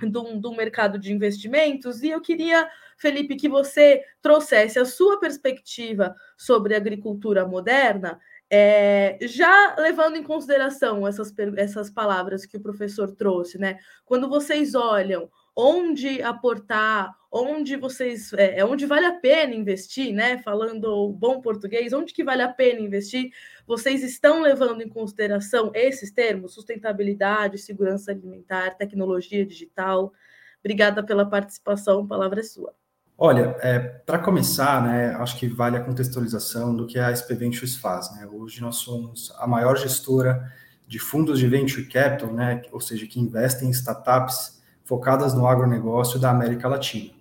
do, 0.01 0.39
do 0.39 0.53
mercado 0.53 0.99
de 0.99 1.13
investimentos. 1.13 2.03
E 2.03 2.09
eu 2.09 2.21
queria, 2.21 2.69
Felipe, 2.97 3.35
que 3.35 3.47
você 3.47 4.03
trouxesse 4.21 4.79
a 4.79 4.85
sua 4.85 5.19
perspectiva 5.19 6.15
sobre 6.37 6.75
agricultura 6.75 7.47
moderna, 7.47 8.19
é, 8.49 9.17
já 9.21 9.75
levando 9.77 10.17
em 10.17 10.23
consideração 10.23 11.07
essas, 11.07 11.33
essas 11.57 11.89
palavras 11.89 12.45
que 12.45 12.57
o 12.57 12.61
professor 12.61 13.11
trouxe, 13.11 13.57
né? 13.57 13.79
Quando 14.05 14.29
vocês 14.29 14.75
olham 14.75 15.29
onde 15.55 16.21
aportar, 16.21 17.11
onde 17.31 17.75
vocês, 17.75 18.33
é, 18.33 18.59
é, 18.59 18.65
onde 18.65 18.85
vale 18.85 19.05
a 19.05 19.13
pena 19.13 19.55
investir, 19.55 20.13
né? 20.13 20.37
Falando 20.39 21.09
bom 21.13 21.41
português, 21.41 21.93
onde 21.93 22.13
que 22.13 22.23
vale 22.23 22.41
a 22.41 22.49
pena 22.49 22.81
investir? 22.81 23.31
Vocês 23.67 24.03
estão 24.03 24.41
levando 24.41 24.81
em 24.81 24.89
consideração 24.89 25.71
esses 25.73 26.11
termos, 26.11 26.53
sustentabilidade, 26.53 27.57
segurança 27.57 28.11
alimentar, 28.11 28.75
tecnologia 28.75 29.45
digital? 29.45 30.13
Obrigada 30.59 31.03
pela 31.03 31.25
participação, 31.25 32.05
palavra 32.05 32.41
é 32.41 32.43
sua. 32.43 32.73
Olha, 33.17 33.55
é, 33.61 33.79
para 33.79 34.19
começar, 34.19 34.83
né, 34.83 35.15
acho 35.15 35.39
que 35.39 35.47
vale 35.47 35.77
a 35.77 35.83
contextualização 35.83 36.75
do 36.75 36.85
que 36.85 36.99
a 36.99 37.09
SP 37.15 37.33
Ventures 37.33 37.75
faz. 37.75 38.13
Né? 38.13 38.27
Hoje 38.27 38.61
nós 38.61 38.75
somos 38.77 39.33
a 39.39 39.47
maior 39.47 39.77
gestora 39.77 40.51
de 40.85 40.99
fundos 40.99 41.39
de 41.39 41.47
venture 41.47 41.87
capital, 41.87 42.31
né, 42.33 42.61
ou 42.71 42.79
seja, 42.79 43.07
que 43.07 43.19
investem 43.19 43.69
em 43.69 43.71
startups 43.71 44.61
focadas 44.83 45.33
no 45.33 45.47
agronegócio 45.47 46.19
da 46.19 46.29
América 46.29 46.67
Latina. 46.67 47.14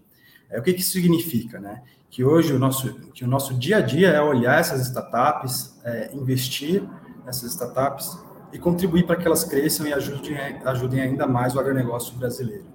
É, 0.55 0.61
o 0.61 0.63
que, 0.63 0.73
que 0.73 0.81
isso 0.81 0.93
significa? 0.93 1.59
Né? 1.59 1.83
Que 2.09 2.25
hoje 2.25 2.53
o 2.53 2.59
nosso, 2.59 2.95
que 3.11 3.25
o 3.25 3.29
nosso 3.29 3.55
dia 3.55 3.79
a 3.79 3.81
dia 3.81 4.09
é 4.09 4.23
olhar 4.23 4.61
essas 4.61 4.81
startups, 4.83 5.81
é, 5.85 6.15
investir 6.15 6.83
nessas 7.27 7.51
startups 7.51 8.17
e 8.53 8.59
contribuir 8.59 9.05
para 9.05 9.17
que 9.17 9.27
elas 9.27 9.43
cresçam 9.43 9.85
e 9.85 9.93
ajudem, 9.93 10.37
ajudem 10.65 11.01
ainda 11.01 11.27
mais 11.27 11.57
o 11.57 11.61
agronegócio 11.61 12.17
brasileiro. 12.17 12.67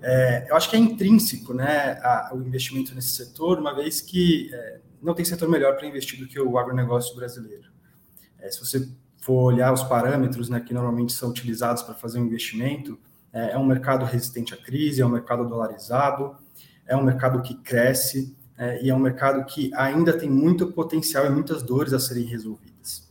É, 0.00 0.46
eu 0.48 0.56
acho 0.56 0.70
que 0.70 0.76
é 0.76 0.78
intrínseco 0.78 1.52
né, 1.52 2.00
a, 2.02 2.30
o 2.32 2.40
investimento 2.40 2.94
nesse 2.94 3.10
setor, 3.10 3.58
uma 3.58 3.74
vez 3.74 4.00
que 4.00 4.48
é, 4.50 4.80
não 5.02 5.12
tem 5.12 5.26
setor 5.26 5.50
melhor 5.50 5.76
para 5.76 5.86
investir 5.86 6.18
do 6.18 6.26
que 6.26 6.40
o 6.40 6.56
agronegócio 6.56 7.14
brasileiro. 7.14 7.70
É, 8.38 8.50
se 8.50 8.58
você 8.60 8.88
for 9.20 9.42
olhar 9.42 9.74
os 9.74 9.82
parâmetros 9.82 10.48
né, 10.48 10.58
que 10.60 10.72
normalmente 10.72 11.12
são 11.12 11.28
utilizados 11.28 11.82
para 11.82 11.94
fazer 11.94 12.18
um 12.18 12.24
investimento, 12.24 12.98
é, 13.30 13.50
é 13.50 13.58
um 13.58 13.66
mercado 13.66 14.06
resistente 14.06 14.54
à 14.54 14.56
crise, 14.56 15.02
é 15.02 15.06
um 15.06 15.10
mercado 15.10 15.46
dolarizado, 15.46 16.45
é 16.86 16.96
um 16.96 17.02
mercado 17.02 17.42
que 17.42 17.54
cresce 17.54 18.36
é, 18.58 18.82
e 18.82 18.90
é 18.90 18.94
um 18.94 18.98
mercado 18.98 19.44
que 19.44 19.70
ainda 19.74 20.16
tem 20.16 20.30
muito 20.30 20.68
potencial 20.68 21.26
e 21.26 21.30
muitas 21.30 21.62
dores 21.62 21.92
a 21.92 21.98
serem 21.98 22.24
resolvidas. 22.24 23.06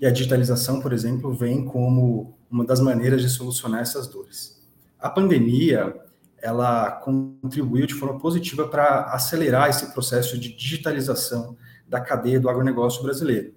E 0.00 0.06
a 0.06 0.10
digitalização, 0.10 0.80
por 0.80 0.92
exemplo, 0.92 1.34
vem 1.34 1.64
como 1.64 2.34
uma 2.50 2.64
das 2.64 2.80
maneiras 2.80 3.20
de 3.22 3.28
solucionar 3.28 3.82
essas 3.82 4.08
dores. 4.08 4.60
A 4.98 5.08
pandemia, 5.08 5.94
ela 6.38 6.90
contribuiu 6.90 7.86
de 7.86 7.94
forma 7.94 8.18
positiva 8.18 8.66
para 8.66 9.12
acelerar 9.12 9.68
esse 9.68 9.92
processo 9.92 10.38
de 10.38 10.54
digitalização 10.56 11.56
da 11.86 12.00
cadeia 12.00 12.40
do 12.40 12.48
agronegócio 12.48 13.02
brasileiro. 13.02 13.54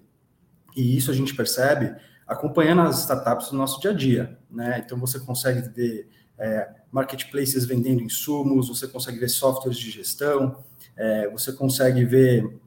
E 0.76 0.96
isso 0.96 1.10
a 1.10 1.14
gente 1.14 1.34
percebe 1.34 1.94
acompanhando 2.26 2.82
as 2.82 3.00
startups 3.00 3.50
no 3.50 3.58
nosso 3.58 3.80
dia 3.80 3.90
a 3.90 3.94
dia. 3.94 4.38
Né? 4.50 4.82
Então, 4.84 4.98
você 4.98 5.18
consegue 5.18 5.68
ver 5.70 6.08
é, 6.38 6.68
marketplaces 6.90 7.64
vendendo 7.64 8.02
insumos, 8.02 8.68
você 8.68 8.86
consegue 8.86 9.18
ver 9.18 9.28
softwares 9.28 9.78
de 9.78 9.90
gestão, 9.90 10.62
é, 10.96 11.28
você 11.30 11.52
consegue 11.52 12.04
ver 12.04 12.58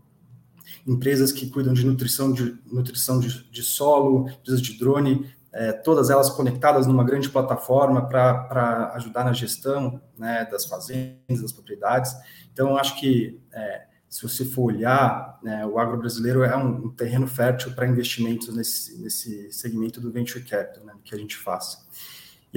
empresas 0.85 1.31
que 1.31 1.49
cuidam 1.49 1.73
de 1.73 1.85
nutrição 1.85 2.31
de, 2.31 2.57
nutrição 2.65 3.19
de, 3.19 3.43
de 3.49 3.63
solo, 3.63 4.29
empresas 4.29 4.61
de 4.61 4.77
drone, 4.77 5.29
é, 5.51 5.71
todas 5.71 6.09
elas 6.09 6.29
conectadas 6.29 6.85
numa 6.85 7.03
grande 7.03 7.29
plataforma 7.29 8.07
para 8.07 8.91
ajudar 8.95 9.23
na 9.23 9.33
gestão 9.33 10.01
né, 10.17 10.47
das 10.51 10.65
fazendas, 10.65 11.41
das 11.41 11.51
propriedades. 11.51 12.13
Então, 12.53 12.77
acho 12.77 12.99
que 12.99 13.39
é, 13.51 13.85
se 14.09 14.21
você 14.21 14.45
for 14.45 14.73
olhar, 14.73 15.39
né, 15.43 15.65
o 15.65 15.79
agro 15.79 15.97
brasileiro 15.97 16.43
é 16.43 16.55
um, 16.55 16.85
um 16.85 16.89
terreno 16.89 17.27
fértil 17.27 17.73
para 17.73 17.87
investimentos 17.87 18.53
nesse, 18.55 18.97
nesse 19.01 19.51
segmento 19.51 19.99
do 19.99 20.11
venture 20.11 20.43
capital, 20.43 20.85
né, 20.85 20.93
que 21.03 21.13
a 21.13 21.17
gente 21.17 21.35
faz. 21.35 21.85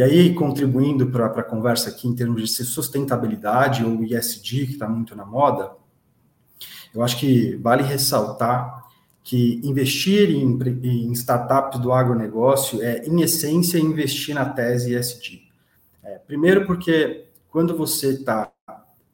E 0.01 0.03
aí, 0.03 0.35
contribuindo 0.35 1.11
para 1.11 1.27
a 1.27 1.43
conversa 1.43 1.91
aqui 1.91 2.09
em 2.09 2.15
termos 2.15 2.41
de 2.41 2.65
sustentabilidade 2.65 3.85
ou 3.85 4.03
ESG, 4.03 4.67
que 4.67 4.73
está 4.73 4.89
muito 4.89 5.15
na 5.15 5.27
moda, 5.27 5.73
eu 6.95 7.03
acho 7.03 7.19
que 7.19 7.57
vale 7.57 7.83
ressaltar 7.83 8.83
que 9.23 9.61
investir 9.63 10.31
em, 10.31 10.59
em 10.85 11.13
startups 11.13 11.79
do 11.79 11.93
agronegócio 11.93 12.83
é, 12.83 13.07
em 13.07 13.21
essência, 13.21 13.79
investir 13.79 14.35
na 14.35 14.47
tese 14.47 14.95
ESG. 14.95 15.43
É, 16.03 16.17
primeiro, 16.17 16.67
porque 16.67 17.27
quando 17.51 17.77
você 17.77 18.13
está 18.13 18.51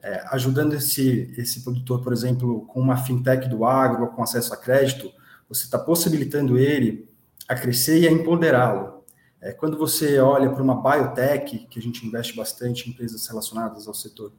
é, 0.01 0.25
ajudando 0.31 0.75
esse, 0.75 1.35
esse 1.37 1.65
produtor, 1.65 2.01
por 2.01 2.13
exemplo, 2.13 2.65
com 2.67 2.79
uma 2.79 2.97
fintech 2.97 3.49
do 3.49 3.65
agro, 3.65 4.07
com 4.13 4.23
acesso 4.23 4.55
a 4.55 4.57
crédito, 4.57 5.11
você 5.49 5.65
está 5.65 5.81
possibilitando 5.81 6.57
ele 6.57 7.09
a 7.49 7.57
crescer 7.57 7.99
e 7.99 8.07
a 8.07 8.13
empoderá-lo. 8.13 8.96
É, 9.47 9.53
quando 9.53 9.79
você 9.79 10.19
olha 10.19 10.51
para 10.51 10.61
uma 10.61 10.83
biotech, 10.83 11.69
que 11.71 11.79
a 11.79 11.83
gente 11.83 12.05
investe 12.05 12.35
bastante 12.35 12.89
em 12.89 12.93
empresas 12.93 13.29
relacionadas 13.29 13.87
ao 13.87 13.95
setor 13.95 14.33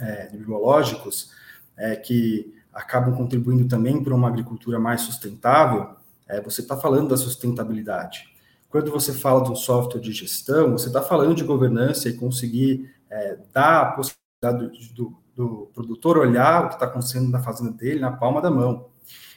é, 0.00 0.26
de 0.26 0.38
biológicos, 0.38 1.30
é, 1.76 1.94
que 1.94 2.52
acabam 2.72 3.14
contribuindo 3.14 3.68
também 3.68 4.02
para 4.02 4.12
uma 4.12 4.26
agricultura 4.26 4.76
mais 4.76 5.02
sustentável, 5.02 5.94
é, 6.26 6.40
você 6.40 6.62
está 6.62 6.76
falando 6.76 7.10
da 7.10 7.16
sustentabilidade. 7.16 8.24
Quando 8.68 8.90
você 8.90 9.12
fala 9.12 9.40
de 9.44 9.52
um 9.52 9.54
software 9.54 10.00
de 10.00 10.10
gestão, 10.10 10.72
você 10.72 10.88
está 10.88 11.00
falando 11.00 11.36
de 11.36 11.44
governança 11.44 12.08
e 12.08 12.16
conseguir 12.16 12.92
é, 13.08 13.38
dar 13.52 13.82
a 13.82 13.92
possibilidade 13.92 14.94
do, 14.94 15.04
do, 15.04 15.16
do 15.36 15.70
produtor 15.72 16.18
olhar 16.18 16.64
o 16.64 16.68
que 16.70 16.74
está 16.74 16.86
acontecendo 16.86 17.30
na 17.30 17.40
fazenda 17.40 17.70
dele 17.70 18.00
na 18.00 18.10
palma 18.10 18.42
da 18.42 18.50
mão. 18.50 18.88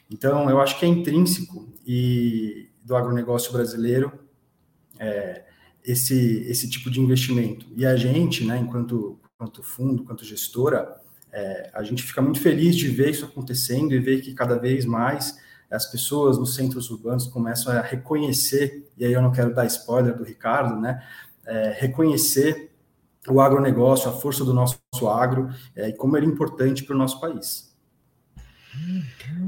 Então, 0.10 0.50
eu 0.50 0.60
acho 0.60 0.80
que 0.80 0.86
é 0.86 0.90
intrínseco 0.90 1.70
e 1.86 2.72
do 2.84 2.96
agronegócio 2.96 3.54
brasileiro 3.54 4.26
é, 5.00 5.44
esse, 5.84 6.46
esse 6.50 6.70
tipo 6.70 6.90
de 6.90 7.00
investimento. 7.00 7.66
E 7.76 7.86
a 7.86 7.96
gente, 7.96 8.44
né, 8.46 8.58
enquanto, 8.58 9.20
enquanto 9.36 9.64
fundo, 9.64 10.04
enquanto 10.04 10.26
gestora, 10.26 10.96
é, 11.32 11.70
a 11.74 11.84
gente 11.84 12.04
fica 12.04 12.22
muito 12.22 12.40
feliz 12.40 12.76
de 12.76 12.88
ver 12.90 13.12
isso 13.12 13.26
acontecendo 13.26 13.94
e 13.94 14.00
ver 14.00 14.22
que 14.22 14.34
cada 14.34 14.58
vez 14.58 14.86
mais 14.86 15.38
as 15.70 15.86
pessoas 15.86 16.38
nos 16.38 16.56
centros 16.56 16.90
urbanos 16.90 17.28
começam 17.28 17.74
a 17.74 17.82
reconhecer, 17.82 18.90
e 18.98 19.06
aí 19.06 19.12
eu 19.12 19.22
não 19.22 19.32
quero 19.32 19.54
dar 19.54 19.66
spoiler 19.66 20.16
do 20.16 20.24
Ricardo, 20.24 20.80
né? 20.80 21.04
É, 21.46 21.76
reconhecer 21.78 22.72
o 23.28 23.42
agronegócio, 23.42 24.10
a 24.10 24.14
força 24.14 24.46
do 24.46 24.54
nosso 24.54 24.80
agro 25.10 25.50
é, 25.76 25.90
e 25.90 25.94
como 25.94 26.16
ele 26.16 26.26
é 26.26 26.30
importante 26.30 26.84
para 26.84 26.96
o 26.96 26.98
nosso 26.98 27.20
país. 27.20 27.67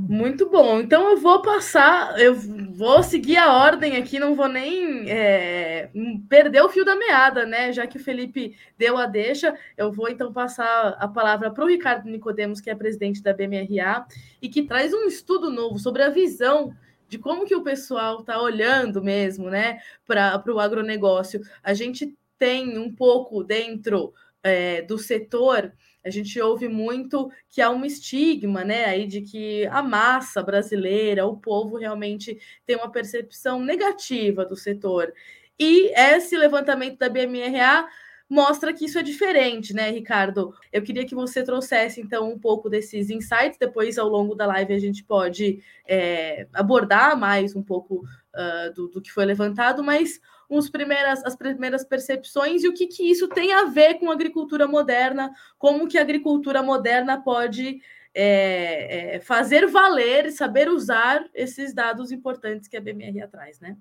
Muito 0.08 0.50
bom. 0.50 0.80
Então 0.80 1.12
eu 1.12 1.18
vou 1.18 1.42
passar, 1.42 2.20
eu 2.20 2.36
vou 2.36 3.04
seguir 3.04 3.38
a 3.38 3.54
ordem 3.54 3.98
aqui, 3.98 4.20
não 4.20 4.36
vou 4.36 4.48
nem 4.48 5.10
é, 5.10 5.90
perder 6.28 6.62
o 6.62 6.70
fio 6.70 6.84
da 6.84 6.96
meada, 6.96 7.46
né? 7.46 7.72
Já 7.72 7.86
que 7.86 7.98
o 7.98 8.04
Felipe 8.04 8.56
deu 8.78 8.98
a 8.98 9.06
deixa, 9.06 9.56
eu 9.78 9.92
vou 9.92 10.10
então 10.10 10.34
passar 10.34 10.96
a 11.00 11.08
palavra 11.08 11.52
para 11.52 11.64
o 11.64 11.68
Ricardo 11.68 12.10
Nicodemos, 12.10 12.60
que 12.60 12.70
é 12.70 12.76
presidente 12.76 13.22
da 13.22 13.34
BMRA, 13.34 14.06
e 14.42 14.50
que 14.50 14.64
traz 14.64 14.94
um 14.94 15.06
estudo 15.06 15.50
novo 15.50 15.80
sobre 15.80 16.04
a 16.04 16.10
visão 16.10 16.76
de 17.08 17.18
como 17.18 17.46
que 17.46 17.56
o 17.56 17.64
pessoal 17.64 18.20
está 18.20 18.40
olhando 18.42 19.04
mesmo, 19.04 19.50
né, 19.50 19.80
para 20.06 20.44
o 20.48 20.60
agronegócio. 20.60 21.42
A 21.64 21.74
gente 21.74 22.16
tem 22.38 22.78
um 22.78 22.94
pouco 22.94 23.44
dentro 23.44 24.14
é, 24.44 24.82
do 24.84 24.98
setor 24.98 25.74
a 26.04 26.10
gente 26.10 26.40
ouve 26.40 26.68
muito 26.68 27.32
que 27.50 27.62
há 27.62 27.70
um 27.70 27.86
estigma, 27.86 28.64
né, 28.64 28.86
aí 28.86 29.06
de 29.08 29.22
que 29.22 29.66
a 29.68 29.84
massa 29.84 30.42
brasileira, 30.42 31.26
o 31.26 31.38
povo 31.38 31.78
realmente 31.78 32.40
tem 32.66 32.76
uma 32.76 32.92
percepção 32.92 33.62
negativa 33.62 34.46
do 34.46 34.56
setor. 34.56 35.14
E 35.60 35.92
esse 35.94 36.38
levantamento 36.38 36.98
da 36.98 37.10
BMRA 37.10 37.88
mostra 38.30 38.72
que 38.72 38.86
isso 38.86 39.00
é 39.00 39.04
diferente, 39.04 39.74
né, 39.74 39.90
Ricardo? 39.90 40.54
Eu 40.72 40.84
queria 40.84 41.06
que 41.06 41.16
você 41.16 41.44
trouxesse, 41.44 42.00
então, 42.00 42.32
um 42.32 42.38
pouco 42.38 42.70
desses 42.70 43.10
insights. 43.10 43.58
Depois, 43.60 43.98
ao 43.98 44.08
longo 44.08 44.36
da 44.36 44.46
live, 44.46 44.74
a 44.74 44.80
gente 44.80 45.04
pode 45.04 45.64
é, 45.86 46.48
abordar 46.54 47.18
mais 47.18 47.56
um 47.56 47.64
pouco 47.64 48.06
uh, 48.36 48.74
do, 48.74 48.88
do 48.88 49.02
que 49.02 49.12
foi 49.12 49.26
levantado, 49.26 49.84
mas 49.84 50.22
os 50.50 50.68
primeiras, 50.68 51.24
as 51.24 51.36
primeiras 51.36 51.86
percepções 51.86 52.64
e 52.64 52.68
o 52.68 52.74
que, 52.74 52.88
que 52.88 53.04
isso 53.04 53.28
tem 53.28 53.54
a 53.54 53.66
ver 53.66 54.00
com 54.00 54.10
a 54.10 54.14
agricultura 54.14 54.68
moderna, 54.68 55.32
como 55.60 55.88
que 55.88 55.98
a 55.98 56.02
agricultura 56.02 56.64
moderna 56.64 57.22
pode 57.22 57.80
é, 58.14 59.16
é, 59.16 59.20
fazer 59.20 59.68
valer 59.68 60.26
e 60.26 60.32
saber 60.32 60.68
usar 60.68 61.30
esses 61.36 61.72
dados 61.72 62.12
importantes 62.12 62.68
que 62.68 62.76
a 62.76 62.82
BMR 62.82 63.28
traz, 63.30 63.60
né? 63.60 63.78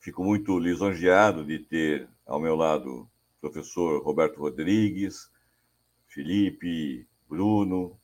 Fico 0.00 0.24
muito 0.24 0.58
lisonjeado 0.58 1.44
de 1.44 1.60
ter 1.60 2.08
ao 2.26 2.40
meu 2.40 2.56
lado 2.56 3.08
o 3.38 3.40
professor 3.40 4.02
Roberto 4.02 4.40
Rodrigues, 4.40 5.30
Felipe, 6.08 7.06
Bruno. 7.28 7.96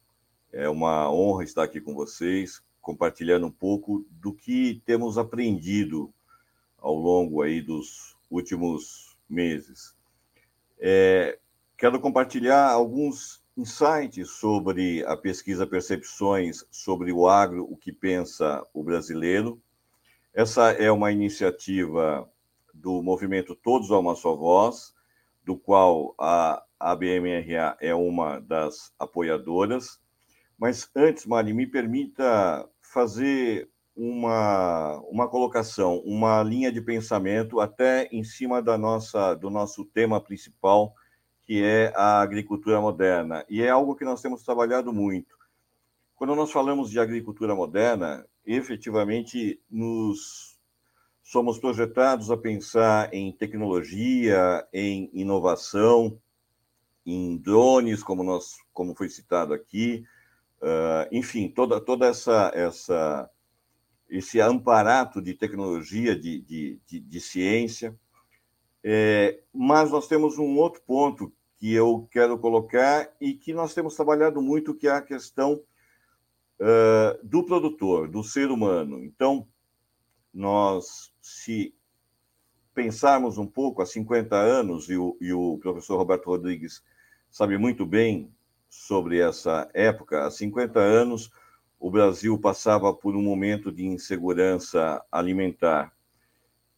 É 0.53 0.69
uma 0.69 1.11
honra 1.11 1.43
estar 1.43 1.65
aqui 1.65 1.81
com 1.81 1.93
vocês, 1.93 2.63
compartilhando 2.81 3.49
um 3.49 3.51
pouco 3.51 4.07
do 4.13 4.33
que 4.33 4.81
temos 4.87 5.19
aprendido 5.19 6.15
ao 6.79 6.95
longo 6.95 7.43
aí 7.43 7.61
dos 7.61 8.17
últimos 8.31 9.17
meses. 9.29 9.95
É, 10.79 11.39
quero 11.77 12.01
compartilhar 12.01 12.71
alguns 12.71 13.43
insights 13.57 14.31
sobre 14.31 15.05
a 15.05 15.17
pesquisa 15.17 15.67
Percepções 15.67 16.65
sobre 16.71 17.13
o 17.13 17.29
agro, 17.29 17.67
o 17.71 17.77
que 17.77 17.93
pensa 17.93 18.65
o 18.73 18.85
brasileiro. 18.85 19.61
Essa 20.33 20.71
é 20.71 20.91
uma 20.91 21.11
iniciativa 21.11 22.31
do 22.73 23.03
movimento 23.03 23.57
Todos 23.57 23.91
a 23.91 23.99
uma 23.99 24.15
só 24.15 24.37
voz, 24.37 24.95
do 25.45 25.57
qual 25.57 26.15
a 26.19 26.63
ABMRA 26.79 27.77
é 27.81 27.95
uma 27.95 28.39
das 28.39 28.93
apoiadoras. 28.99 30.01
Mas 30.57 30.91
antes, 30.95 31.27
Mari, 31.27 31.53
me 31.53 31.67
permita 31.67 32.69
fazer 32.81 33.69
uma, 33.99 34.97
uma 35.11 35.29
colocação, 35.29 35.99
uma 36.05 36.41
linha 36.45 36.71
de 36.71 36.81
pensamento 36.81 37.59
até 37.59 38.07
em 38.13 38.23
cima 38.23 38.63
da 38.63 38.79
nossa, 38.79 39.35
do 39.35 39.51
nosso 39.51 39.85
tema 39.85 40.21
principal, 40.21 40.95
que 41.45 41.65
é 41.65 41.93
a 41.97 42.21
agricultura 42.21 42.81
moderna. 42.81 43.45
E 43.49 43.61
é 43.61 43.69
algo 43.69 43.97
que 43.97 44.05
nós 44.05 44.23
temos 44.23 44.45
trabalhado 44.45 44.93
muito. 44.93 45.37
Quando 46.15 46.37
nós 46.37 46.53
falamos 46.53 46.91
de 46.91 47.01
agricultura 47.01 47.57
moderna, 47.57 48.25
efetivamente 48.47 49.61
nos 49.69 50.57
somos 51.25 51.59
projetados 51.59 52.31
a 52.31 52.37
pensar 52.37 53.13
em 53.13 53.33
tecnologia, 53.33 54.67
em 54.73 55.11
inovação, 55.13 56.19
em 57.05 57.37
drones, 57.37 58.03
como 58.03 58.23
nós, 58.23 58.59
como 58.73 58.95
foi 58.95 59.09
citado 59.09 59.53
aqui, 59.53 60.05
uh, 60.63 61.09
enfim, 61.11 61.49
toda 61.49 61.81
toda 61.81 62.07
essa 62.07 62.51
essa 62.55 63.31
esse 64.09 64.41
amparato 64.41 65.21
de 65.21 65.35
tecnologia, 65.35 66.17
de, 66.17 66.41
de, 66.41 66.81
de, 66.87 67.01
de 67.01 67.21
ciência. 67.21 67.95
É, 68.83 69.41
mas 69.53 69.91
nós 69.91 70.07
temos 70.07 70.39
um 70.39 70.57
outro 70.57 70.81
ponto 70.83 71.33
que 71.57 71.73
eu 71.73 72.09
quero 72.11 72.39
colocar 72.39 73.11
e 73.21 73.35
que 73.35 73.53
nós 73.53 73.75
temos 73.75 73.95
trabalhado 73.95 74.41
muito, 74.41 74.75
que 74.75 74.87
é 74.87 74.93
a 74.93 75.03
questão 75.03 75.61
uh, 76.61 77.27
do 77.27 77.45
produtor, 77.45 78.09
do 78.09 78.23
ser 78.23 78.51
humano. 78.51 79.03
Então, 79.03 79.47
nós, 80.33 81.13
se 81.21 81.75
pensarmos 82.73 83.39
um 83.39 83.47
pouco, 83.47 83.83
há 83.83 83.87
50 83.87 84.37
anos, 84.37 84.89
e 84.89 84.97
o, 84.97 85.17
e 85.21 85.33
o 85.33 85.59
professor 85.59 85.97
Roberto 85.97 86.27
Rodrigues 86.27 86.81
sabe 87.29 87.59
muito 87.59 87.85
bem 87.85 88.33
sobre 88.69 89.19
essa 89.19 89.69
época, 89.75 90.27
há 90.27 90.31
50 90.31 90.79
anos, 90.79 91.29
o 91.79 91.91
Brasil 91.91 92.39
passava 92.39 92.93
por 92.93 93.15
um 93.15 93.23
momento 93.23 93.71
de 93.71 93.87
insegurança 93.87 95.03
alimentar. 95.11 95.93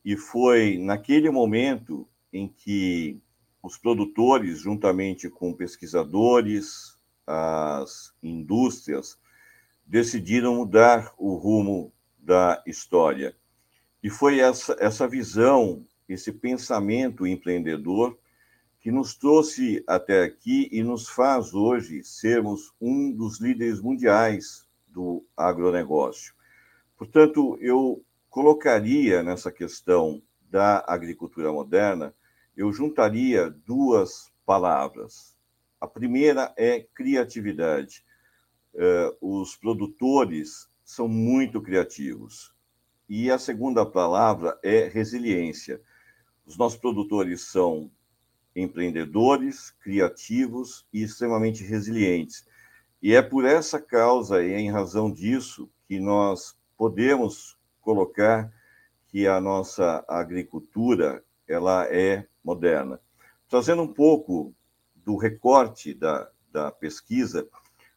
E 0.05 0.17
foi 0.17 0.79
naquele 0.79 1.31
momento 1.31 2.09
em 2.33 2.49
que 2.49 3.21
os 3.63 3.77
produtores, 3.77 4.61
juntamente 4.61 5.29
com 5.29 5.53
pesquisadores, 5.53 6.99
as 7.27 8.15
indústrias, 8.23 9.19
decidiram 9.87 10.57
mudar 10.57 11.13
o 11.19 11.35
rumo 11.35 11.93
da 12.19 12.63
história. 12.67 13.37
E 14.03 14.09
foi 14.09 14.41
essa, 14.41 14.77
essa 14.79 15.07
visão 15.09 15.85
esse 16.13 16.33
pensamento 16.33 17.27
empreendedor 17.27 18.19
que 18.81 18.91
nos 18.91 19.15
trouxe 19.15 19.85
até 19.87 20.25
aqui 20.25 20.69
e 20.73 20.83
nos 20.83 21.09
faz 21.09 21.55
hoje 21.55 22.03
sermos 22.03 22.73
um 22.81 23.13
dos 23.13 23.41
líderes 23.41 23.81
mundiais 23.81 24.67
do 24.93 25.25
agronegócio. 25.37 26.35
Portanto, 26.97 27.57
eu 27.61 28.05
colocaria 28.29 29.23
nessa 29.23 29.51
questão 29.51 30.23
da 30.51 30.85
agricultura 30.87 31.53
moderna, 31.53 32.15
eu 32.57 32.73
juntaria 32.73 33.51
duas 33.51 34.31
palavras. 34.45 35.37
A 35.81 35.87
primeira 35.87 36.53
é 36.57 36.81
criatividade. 36.95 38.05
Uh, 38.75 39.41
os 39.41 39.57
produtores 39.57 40.69
são 40.85 41.09
muito 41.09 41.61
criativos. 41.61 42.53
E 43.09 43.31
a 43.31 43.39
segunda 43.39 43.85
palavra 43.87 44.59
é 44.63 44.89
resiliência. 44.89 45.81
Os 46.45 46.57
nossos 46.57 46.79
produtores 46.79 47.43
são 47.43 47.91
empreendedores, 48.55 49.71
criativos 49.81 50.87
e 50.93 51.03
extremamente 51.03 51.65
resilientes. 51.65 52.45
E 53.03 53.15
é 53.15 53.23
por 53.23 53.45
essa 53.45 53.81
causa 53.81 54.43
e 54.43 54.53
em 54.53 54.71
razão 54.71 55.11
disso 55.11 55.71
que 55.87 55.99
nós 55.99 56.57
podemos 56.77 57.57
colocar 57.81 58.53
que 59.09 59.27
a 59.27 59.41
nossa 59.41 60.05
agricultura 60.07 61.25
ela 61.49 61.87
é 61.87 62.27
moderna. 62.45 63.01
Trazendo 63.49 63.83
um 63.83 63.93
pouco 63.93 64.55
do 64.95 65.17
recorte 65.17 65.95
da, 65.95 66.31
da 66.53 66.71
pesquisa, 66.71 67.49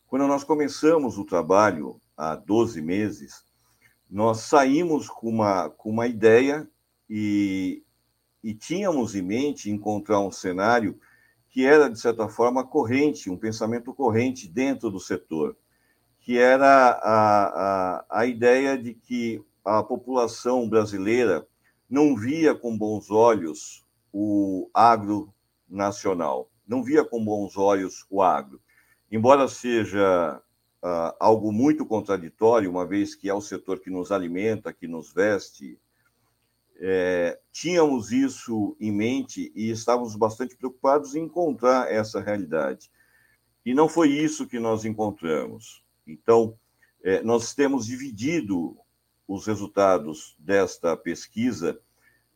quando 0.08 0.28
nós 0.28 0.44
começamos 0.44 1.18
o 1.18 1.26
trabalho 1.26 2.00
há 2.16 2.36
12 2.36 2.82
meses, 2.82 3.44
nós 4.10 4.42
saímos 4.42 5.10
com 5.10 5.28
uma, 5.30 5.70
com 5.70 5.90
uma 5.90 6.08
ideia 6.08 6.68
e, 7.10 7.84
e 8.44 8.54
tínhamos 8.54 9.16
em 9.16 9.22
mente 9.22 9.70
encontrar 9.70 10.20
um 10.20 10.32
cenário 10.32 11.00
que 11.54 11.68
era, 11.68 11.88
de 11.88 12.00
certa 12.00 12.28
forma, 12.28 12.66
corrente, 12.66 13.30
um 13.30 13.38
pensamento 13.38 13.94
corrente 13.94 14.48
dentro 14.48 14.90
do 14.90 15.00
setor, 15.00 15.56
que 16.20 16.36
era 16.36 16.66
a, 16.66 17.44
a, 18.00 18.06
a 18.10 18.26
ideia 18.26 18.76
de 18.76 18.96
que 18.96 19.40
a 19.64 19.84
população 19.84 20.68
brasileira 20.68 21.48
não 21.88 22.16
via 22.16 22.56
com 22.56 22.76
bons 22.76 23.12
olhos 23.12 23.86
o 24.12 24.68
agro 24.74 25.32
nacional, 25.70 26.50
não 26.68 26.84
via 26.84 27.06
com 27.06 27.24
bons 27.24 27.56
olhos 27.56 28.04
o 28.10 28.24
agro. 28.24 28.60
Embora 29.12 29.48
seja 29.48 30.42
uh, 30.84 31.16
algo 31.20 31.52
muito 31.52 31.86
contraditório, 31.86 32.72
uma 32.72 32.84
vez 32.84 33.14
que 33.14 33.30
é 33.30 33.34
o 33.34 33.42
setor 33.42 33.80
que 33.80 33.92
nos 33.92 34.12
alimenta, 34.12 34.74
que 34.74 34.88
nos 34.88 35.14
veste, 35.14 35.80
é, 36.86 37.40
tínhamos 37.50 38.12
isso 38.12 38.76
em 38.78 38.92
mente 38.92 39.54
e 39.56 39.70
estávamos 39.70 40.18
bastante 40.18 40.54
preocupados 40.58 41.16
em 41.16 41.24
encontrar 41.24 41.90
essa 41.90 42.20
realidade. 42.20 42.92
E 43.66 43.74
não 43.74 43.88
foi 43.88 44.10
isso 44.10 44.46
que 44.46 44.60
nós 44.60 44.84
encontramos. 44.84 45.82
Então, 46.06 46.60
é, 47.02 47.24
nós 47.24 47.56
temos 47.56 47.86
dividido 47.86 48.78
os 49.26 49.48
resultados 49.48 50.36
desta 50.38 50.98
pesquisa 50.98 51.80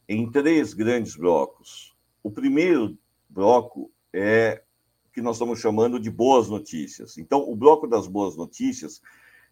em 0.08 0.32
três 0.32 0.74
grandes 0.74 1.18
blocos. 1.18 1.94
O 2.24 2.32
primeiro 2.32 2.98
bloco 3.28 3.92
é 4.14 4.64
o 5.06 5.12
que 5.12 5.22
nós 5.22 5.36
estamos 5.36 5.60
chamando 5.60 6.00
de 6.00 6.10
boas 6.10 6.48
notícias. 6.48 7.18
Então, 7.18 7.42
o 7.42 7.54
bloco 7.54 7.86
das 7.86 8.08
boas 8.08 8.38
notícias 8.38 9.02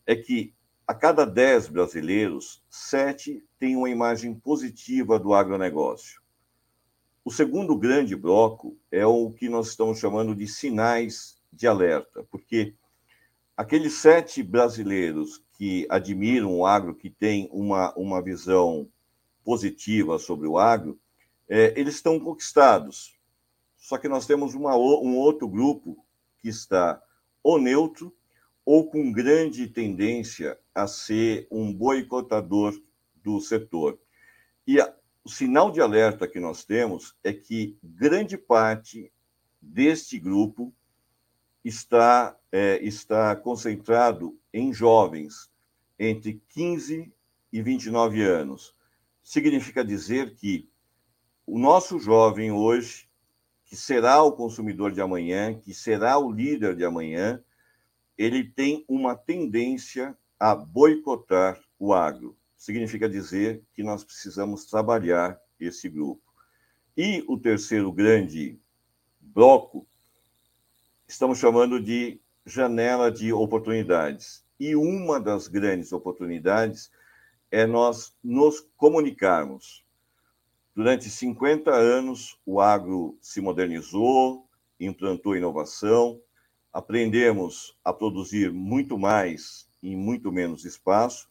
é 0.08 0.16
que 0.16 0.54
a 0.88 0.93
cada 0.93 1.26
10 1.26 1.69
brasileiros, 1.69 2.63
7 2.69 3.43
têm 3.60 3.76
uma 3.76 3.89
imagem 3.89 4.34
positiva 4.36 5.17
do 5.17 5.34
agronegócio. 5.34 6.21
O 7.24 7.32
segundo 7.32 7.76
grande 7.76 8.15
bloco 8.15 8.78
é 8.91 9.04
o 9.04 9.32
que 9.32 9.50
nós 9.50 9.69
estamos 9.69 9.98
chamando 9.98 10.36
de 10.36 10.48
sinais 10.48 11.41
de 11.52 11.65
alerta, 11.65 12.24
porque 12.30 12.76
aqueles 13.58 13.93
sete 13.93 14.43
brasileiros 14.43 15.43
que 15.54 15.88
admiram 15.89 16.56
o 16.56 16.67
agro, 16.67 16.93
que 16.93 17.10
têm 17.10 17.50
uma, 17.52 17.91
uma 17.95 18.21
visão 18.21 18.88
positiva 19.43 20.19
sobre 20.19 20.48
o 20.48 20.60
agro, 20.60 21.00
é, 21.50 21.74
eles 21.80 21.95
estão 21.95 22.19
conquistados. 22.19 23.17
Só 23.76 23.98
que 23.98 24.08
nós 24.08 24.28
temos 24.28 24.54
uma, 24.54 24.76
um 24.76 25.17
outro 25.17 25.48
grupo 25.48 25.98
que 26.38 26.50
está 26.50 27.02
ou 27.41 27.60
neutro 27.60 28.15
ou 28.65 28.89
com 28.89 29.12
grande 29.12 29.67
tendência 29.67 30.60
a 30.73 30.88
ser 30.88 31.47
um 31.51 31.71
boicotador 31.71 32.73
do 33.23 33.39
setor. 33.39 33.99
E 34.65 34.82
a, 34.82 34.93
o 35.23 35.30
sinal 35.30 35.71
de 35.71 35.80
alerta 35.80 36.28
que 36.28 36.39
nós 36.39 36.65
temos 36.65 37.15
é 37.23 37.32
que 37.32 37.78
grande 37.84 38.38
parte 38.38 39.12
deste 39.62 40.19
grupo 40.19 40.73
está, 41.63 42.38
é, 42.51 42.84
está 42.84 43.36
concentrado 43.36 44.38
em 44.51 44.73
jovens 44.73 45.49
entre 45.97 46.41
15 46.49 47.12
e 47.51 47.62
29 47.62 48.23
anos. 48.23 48.75
Significa 49.23 49.84
dizer 49.84 50.36
que 50.36 50.69
o 51.45 51.58
nosso 51.58 51.99
jovem 51.99 52.51
hoje, 52.51 53.08
que 53.65 53.75
será 53.75 54.21
o 54.23 54.32
consumidor 54.32 54.91
de 54.91 55.01
amanhã, 55.01 55.54
que 55.60 55.73
será 55.73 56.17
o 56.17 56.32
líder 56.32 56.75
de 56.75 56.84
amanhã, 56.84 57.43
ele 58.17 58.43
tem 58.43 58.86
uma 58.88 59.15
tendência 59.15 60.17
a 60.39 60.56
boicotar 60.56 61.60
o 61.80 61.93
agro. 61.93 62.38
Significa 62.56 63.10
dizer 63.10 63.63
que 63.73 63.84
nós 63.84 64.04
precisamos 64.04 64.65
trabalhar 64.65 65.39
esse 65.60 65.89
grupo. 65.89 66.21
E 66.95 67.23
o 67.28 67.38
terceiro 67.38 67.91
grande 67.91 68.60
bloco, 69.19 69.86
estamos 71.08 71.38
chamando 71.38 71.82
de 71.82 72.21
janela 72.45 73.12
de 73.12 73.34
oportunidades. 73.34 74.45
E 74.60 74.75
uma 74.75 75.19
das 75.19 75.47
grandes 75.47 75.91
oportunidades 75.91 76.89
é 77.51 77.65
nós 77.65 78.15
nos 78.23 78.62
comunicarmos. 78.78 79.84
Durante 80.73 81.10
50 81.10 81.71
anos, 81.71 82.39
o 82.45 82.60
agro 82.60 83.17
se 83.21 83.41
modernizou, 83.41 84.47
implantou 84.80 85.36
inovação, 85.36 86.21
aprendemos 86.76 87.74
a 87.86 87.94
produzir 87.94 88.52
muito 88.52 88.98
mais 89.00 89.66
em 89.82 89.96
muito 89.96 90.30
menos 90.30 90.66
espaço, 90.66 91.30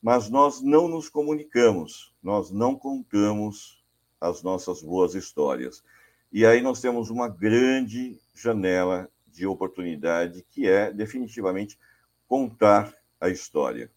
mas 0.00 0.30
nós 0.30 0.62
não 0.62 0.88
nos 0.88 1.10
comunicamos, 1.10 2.14
nós 2.22 2.50
não 2.50 2.74
contamos 2.74 3.84
as 4.18 4.42
nossas 4.42 4.82
boas 4.82 5.14
histórias. 5.14 5.84
E 6.32 6.46
aí 6.46 6.62
nós 6.62 6.80
temos 6.80 7.10
uma 7.10 7.28
grande 7.28 8.18
janela 8.34 9.06
de 9.26 9.46
oportunidade 9.46 10.42
que 10.48 10.66
é 10.66 10.90
definitivamente 10.90 11.78
contar 12.26 12.94
a 13.20 13.28
história. 13.28 13.90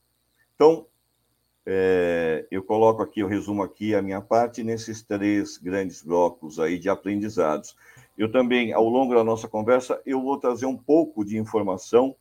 Então, 0.53 0.85
é, 1.65 2.45
eu 2.51 2.61
coloco 2.61 3.01
aqui, 3.01 3.21
eu 3.21 3.27
resumo 3.29 3.63
aqui 3.63 3.95
a 3.95 4.01
minha 4.01 4.19
parte 4.19 4.65
nesses 4.65 5.01
três 5.01 5.55
grandes 5.55 6.03
blocos 6.03 6.59
aí 6.59 6.77
de 6.77 6.89
aprendizados. 6.89 7.73
Eu 8.19 8.29
também, 8.29 8.73
ao 8.73 8.89
longo 8.89 9.15
da 9.15 9.23
nossa 9.23 9.47
conversa, 9.47 10.01
eu 10.05 10.21
vou 10.21 10.37
trazer 10.37 10.65
um 10.65 10.75
pouco 10.75 11.23
de 11.23 11.37
informação 11.37 12.13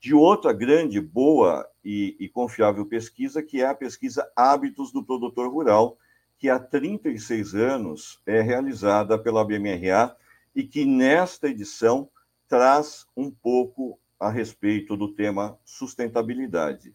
de 0.00 0.12
outra 0.12 0.52
grande, 0.52 1.00
boa 1.00 1.64
e, 1.84 2.16
e 2.18 2.28
confiável 2.28 2.84
pesquisa, 2.84 3.40
que 3.40 3.62
é 3.62 3.66
a 3.68 3.74
pesquisa 3.74 4.28
Hábitos 4.34 4.90
do 4.90 5.04
Produtor 5.04 5.48
Rural, 5.48 5.96
que 6.36 6.50
há 6.50 6.58
36 6.58 7.54
anos 7.54 8.20
é 8.26 8.40
realizada 8.40 9.16
pela 9.16 9.44
BMRA 9.44 10.16
e 10.52 10.64
que 10.64 10.84
nesta 10.84 11.46
edição 11.46 12.08
traz 12.48 13.06
um 13.16 13.30
pouco 13.30 14.00
a 14.18 14.28
respeito 14.28 14.96
do 14.96 15.14
tema 15.14 15.56
sustentabilidade. 15.64 16.92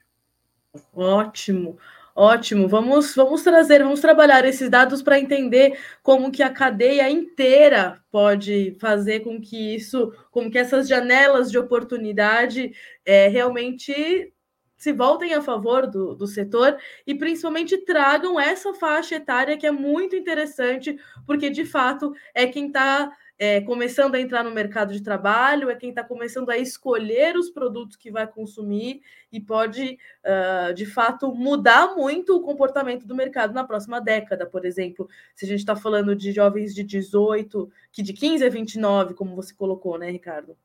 Ótimo. 0.94 1.78
Ótimo, 2.16 2.68
vamos, 2.68 3.16
vamos 3.16 3.42
trazer, 3.42 3.82
vamos 3.84 4.02
trabalhar 4.02 4.44
esses 4.46 4.70
dados 4.70 5.02
para 5.02 5.20
entender 5.20 5.80
como 6.04 6.32
que 6.32 6.44
a 6.44 6.50
cadeia 6.50 7.10
inteira 7.10 8.04
pode 8.12 8.76
fazer 8.80 9.22
com 9.22 9.40
que 9.40 9.76
isso, 9.76 10.14
como 10.30 10.52
que 10.52 10.58
essas 10.58 10.88
janelas 10.88 11.50
de 11.50 11.58
oportunidade 11.58 12.74
é, 13.06 13.28
realmente 13.30 14.34
se 14.76 14.92
voltem 14.92 15.34
a 15.34 15.42
favor 15.42 15.88
do, 15.88 16.16
do 16.16 16.28
setor 16.28 16.76
e 17.06 17.16
principalmente 17.16 17.78
tragam 17.78 18.40
essa 18.40 18.74
faixa 18.74 19.16
etária 19.16 19.58
que 19.58 19.68
é 19.68 19.72
muito 19.72 20.16
interessante, 20.16 20.98
porque 21.26 21.50
de 21.50 21.64
fato 21.64 22.14
é 22.34 22.48
quem 22.48 22.68
está 22.68 23.16
é, 23.38 23.62
começando 23.62 24.16
a 24.16 24.20
entrar 24.20 24.44
no 24.44 24.52
mercado 24.52 24.94
de 24.94 25.02
trabalho, 25.02 25.70
é 25.70 25.76
quem 25.76 25.90
está 25.90 26.04
começando 26.04 26.50
a 26.50 26.58
escolher 26.58 27.36
os 27.38 27.50
produtos 27.50 27.96
que 27.96 28.12
vai 28.12 28.28
consumir 28.28 29.02
e 29.32 29.40
pode, 29.40 29.98
uh, 30.26 30.74
de 30.74 30.86
fato, 30.86 31.34
mudar 31.34 31.96
muito 31.96 32.36
o 32.36 32.42
comportamento 32.42 33.08
do 33.08 33.16
mercado 33.16 33.54
na 33.54 33.64
próxima 33.64 34.02
década, 34.02 34.46
por 34.46 34.66
exemplo. 34.66 35.08
Se 35.36 35.46
a 35.46 35.48
gente 35.48 35.60
está 35.60 35.76
falando 35.76 36.16
de 36.16 36.32
jovens 36.32 36.76
de 36.76 36.84
18, 36.84 37.72
que 37.92 38.04
de 38.04 38.14
15 38.14 38.46
a 38.46 38.50
29, 38.50 39.14
como 39.14 39.36
você 39.36 39.54
colocou, 39.54 39.98
né, 39.98 40.10
Ricardo? 40.10 40.58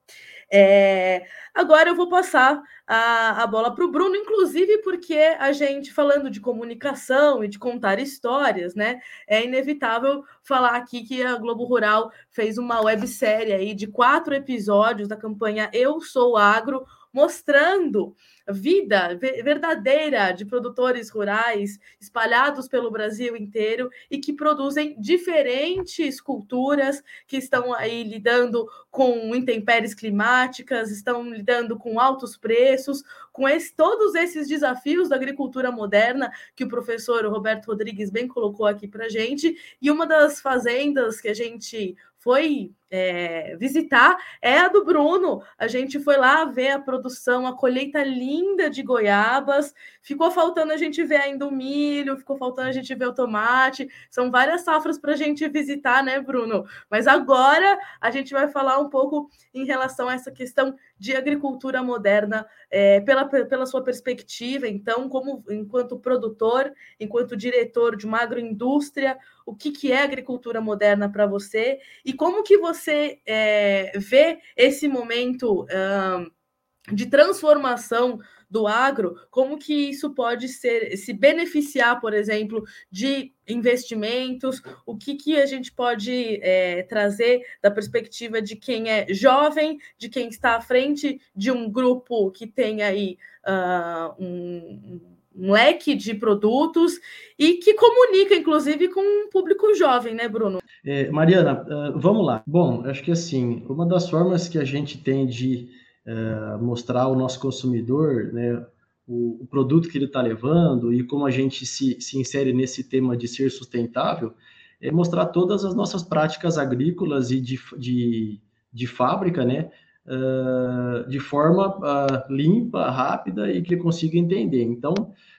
É, 0.51 1.27
agora 1.53 1.91
eu 1.91 1.97
vou 1.97 2.09
passar 2.09 2.63
a, 2.87 3.43
a 3.43 3.47
bola 3.47 3.75
para 3.75 3.85
o 3.85 3.91
Bruno, 3.91 4.15
inclusive 4.15 4.79
porque 4.79 5.37
a 5.39 5.51
gente, 5.53 5.93
falando 5.93 6.31
de 6.31 6.41
comunicação 6.41 7.43
e 7.43 7.49
de 7.49 7.59
contar 7.59 7.99
histórias, 7.99 8.75
né, 8.75 9.01
é 9.27 9.45
inevitável 9.45 10.25
falar 10.43 10.77
aqui 10.77 11.03
que 11.03 11.23
a 11.23 11.37
Globo 11.37 11.65
Rural 11.65 12.13
fez 12.31 12.59
uma 12.59 12.81
websérie 12.81 13.53
aí 13.53 13.75
de 13.75 13.89
quatro 13.89 14.35
episódios 14.35 15.09
da 15.09 15.17
campanha 15.17 15.69
Eu 15.73 16.01
Sou 16.01 16.37
Agro, 16.37 16.87
mostrando 17.17 18.15
vida 18.47 19.19
verdadeira 19.43 20.33
de 20.33 20.45
produtores 20.45 21.09
rurais 21.09 21.79
espalhados 21.99 22.69
pelo 22.69 22.91
Brasil 22.91 23.35
inteiro 23.35 23.89
e 24.11 24.19
que 24.19 24.35
produzem 24.35 24.95
diferentes 25.01 26.21
culturas 26.21 27.03
que 27.27 27.39
estão 27.39 27.73
aí 27.73 28.05
lidando 28.05 28.69
com 28.91 29.35
intempéries 29.35 29.95
climáticas, 29.95 30.91
estão 30.91 31.33
lidando 31.33 31.79
com 31.79 31.99
altos 31.99 32.37
preços, 32.37 33.03
com 33.33 33.49
esse, 33.49 33.75
todos 33.75 34.15
esses 34.15 34.47
desafios 34.47 35.09
da 35.09 35.17
agricultura 35.17 35.73
moderna 35.73 36.31
que 36.55 36.65
o 36.65 36.69
professor 36.69 37.25
Roberto 37.25 37.69
Rodrigues 37.69 38.11
bem 38.11 38.29
colocou 38.29 38.67
aqui 38.67 38.87
para 38.87 39.09
gente. 39.09 39.57
E 39.81 39.91
uma 39.91 40.07
das 40.07 40.39
fazendas 40.39 41.19
que 41.19 41.29
a 41.29 41.35
gente 41.35 41.97
foi 42.19 42.75
é, 42.97 43.57
visitar 43.57 44.17
é 44.41 44.61
a 44.61 44.69
do 44.69 44.85
Bruno. 44.85 45.43
A 45.59 45.67
gente 45.67 46.01
foi 46.01 46.17
lá 46.17 46.45
ver 46.47 46.71
a 46.71 46.79
produção, 46.79 47.47
a 47.47 47.57
colheita 47.57 48.03
linda 48.03 48.71
de 48.71 48.83
goiabas. 48.83 49.75
Ficou 50.01 50.31
faltando 50.31 50.73
a 50.73 50.77
gente 50.77 51.05
ver 51.05 51.17
ainda 51.17 51.47
o 51.47 51.53
milho, 51.53 52.17
ficou 52.17 52.37
faltando 52.39 52.69
a 52.69 52.73
gente 52.73 52.95
ver 52.95 53.07
o 53.07 53.15
tomate. 53.15 53.89
São 54.11 54.31
várias 54.31 54.63
safras 54.63 54.99
para 54.99 55.13
a 55.13 55.17
gente 55.17 55.47
visitar, 55.49 56.03
né, 56.03 56.21
Bruno? 56.21 56.65
Mas 56.91 57.07
agora 57.07 57.79
a 58.01 58.11
gente 58.11 58.33
vai 58.33 58.49
falar 58.49 58.79
um 58.79 58.89
pouco 58.89 59.31
em 59.53 59.65
relação 59.65 60.09
a 60.09 60.15
essa 60.15 60.31
questão 60.31 60.75
de 60.99 61.15
agricultura 61.15 61.83
moderna 61.83 62.47
é, 62.71 63.01
pela, 63.01 63.27
pela 63.27 63.67
sua 63.67 63.85
perspectiva. 63.85 64.67
Então, 64.67 65.09
como 65.09 65.45
enquanto 65.51 65.99
produtor, 65.99 66.73
enquanto 66.99 67.37
diretor 67.37 67.97
de 67.97 68.07
uma 68.07 68.23
agroindústria, 68.23 69.19
o 69.45 69.55
que, 69.55 69.71
que 69.71 69.93
é 69.93 70.03
agricultura 70.03 70.61
moderna 70.61 71.09
para 71.09 71.27
você 71.27 71.79
e 72.05 72.13
como 72.13 72.43
que 72.43 72.59
você 72.59 72.86
você 72.87 73.19
é, 73.27 73.93
vê 73.99 74.39
esse 74.57 74.87
momento 74.87 75.65
uh, 75.65 76.95
de 76.95 77.07
transformação 77.07 78.21
do 78.49 78.69
agro, 78.69 79.17
como 79.29 79.59
que 79.59 79.75
isso 79.75 80.15
pode 80.15 80.49
ser 80.49 80.97
se 80.97 81.13
beneficiar, 81.13 82.01
por 82.01 82.15
exemplo, 82.15 82.63
de 82.89 83.33
investimentos, 83.49 84.63
o 84.87 84.97
que, 84.97 85.17
que 85.17 85.37
a 85.37 85.47
gente 85.47 85.73
pode 85.73 86.39
é, 86.41 86.85
trazer 86.85 87.43
da 87.61 87.73
perspectiva 87.73 88.41
de 88.41 88.55
quem 88.55 88.89
é 88.89 89.13
jovem, 89.13 89.81
de 89.99 90.09
quem 90.09 90.29
está 90.29 90.55
à 90.55 90.61
frente 90.61 91.21
de 91.35 91.51
um 91.51 91.69
grupo 91.69 92.31
que 92.31 92.47
tem 92.47 92.83
aí 92.83 93.19
uh, 93.45 94.15
um 94.23 95.17
um 95.37 95.53
leque 95.53 95.95
de 95.95 96.15
produtos 96.15 96.99
e 97.39 97.55
que 97.55 97.75
comunica, 97.75 98.35
inclusive, 98.35 98.89
com 98.89 99.01
um 99.01 99.29
público 99.29 99.75
jovem, 99.75 100.15
né, 100.15 100.27
Bruno? 100.27 100.61
É, 100.87 101.11
Mariana, 101.11 101.65
uh, 101.65 101.99
vamos 101.99 102.25
lá. 102.25 102.45
Bom, 102.47 102.87
acho 102.87 103.03
que 103.03 103.11
assim, 103.11 103.65
uma 103.69 103.85
das 103.85 104.09
formas 104.09 104.49
que 104.49 104.57
a 104.57 104.65
gente 104.65 104.99
tem 104.99 105.27
de 105.27 105.69
uh, 106.07 106.63
mostrar 106.63 107.03
ao 107.03 107.17
nosso 107.17 107.41
consumidor, 107.41 108.33
né, 108.33 108.65
o, 109.05 109.43
o 109.43 109.47
produto 109.49 109.89
que 109.89 109.99
ele 109.99 110.05
está 110.05 110.23
levando 110.23 110.95
e 110.95 111.03
como 111.03 111.27
a 111.27 111.31
gente 111.31 111.67
se, 111.67 112.01
se 112.01 112.17
insere 112.17 112.53
nesse 112.53 112.85
tema 112.85 113.17
de 113.17 113.27
ser 113.27 113.51
sustentável, 113.51 114.33
é 114.81 114.93
mostrar 114.93 115.27
todas 115.27 115.65
as 115.65 115.75
nossas 115.75 116.05
práticas 116.05 116.57
agrícolas 116.57 117.33
e 117.33 117.41
de, 117.41 117.59
de, 117.77 118.41
de 118.73 118.87
fábrica, 118.87 119.45
né, 119.45 119.69
uh, 120.07 121.09
de 121.09 121.19
forma 121.19 121.79
uh, 121.79 122.33
limpa, 122.33 122.89
rápida 122.91 123.51
e 123.51 123.61
que 123.61 123.75
ele 123.75 123.83
consiga 123.83 124.17
entender. 124.17 124.63
Então, 124.63 124.95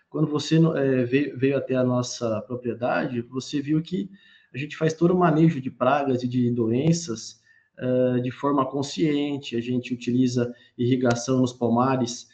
quando 0.09 0.27
você 0.27 0.57
é, 0.75 1.03
veio, 1.05 1.37
veio, 1.37 1.57
até 1.57 1.75
a 1.75 1.85
nossa 1.85 2.41
propriedade, 2.41 3.21
você 3.21 3.61
viu 3.61 3.81
que 3.81 4.09
a 4.57 4.61
gente 4.61 4.75
faz 4.75 4.93
todo 4.93 5.13
o 5.13 5.17
manejo 5.17 5.61
de 5.61 5.69
pragas 5.69 6.23
e 6.23 6.27
de 6.27 6.51
doenças 6.51 7.41
uh, 7.79 8.21
de 8.21 8.31
forma 8.31 8.65
consciente, 8.65 9.55
a 9.55 9.61
gente 9.61 9.93
utiliza 9.93 10.53
irrigação 10.77 11.39
nos 11.39 11.53
pomares, 11.53 12.27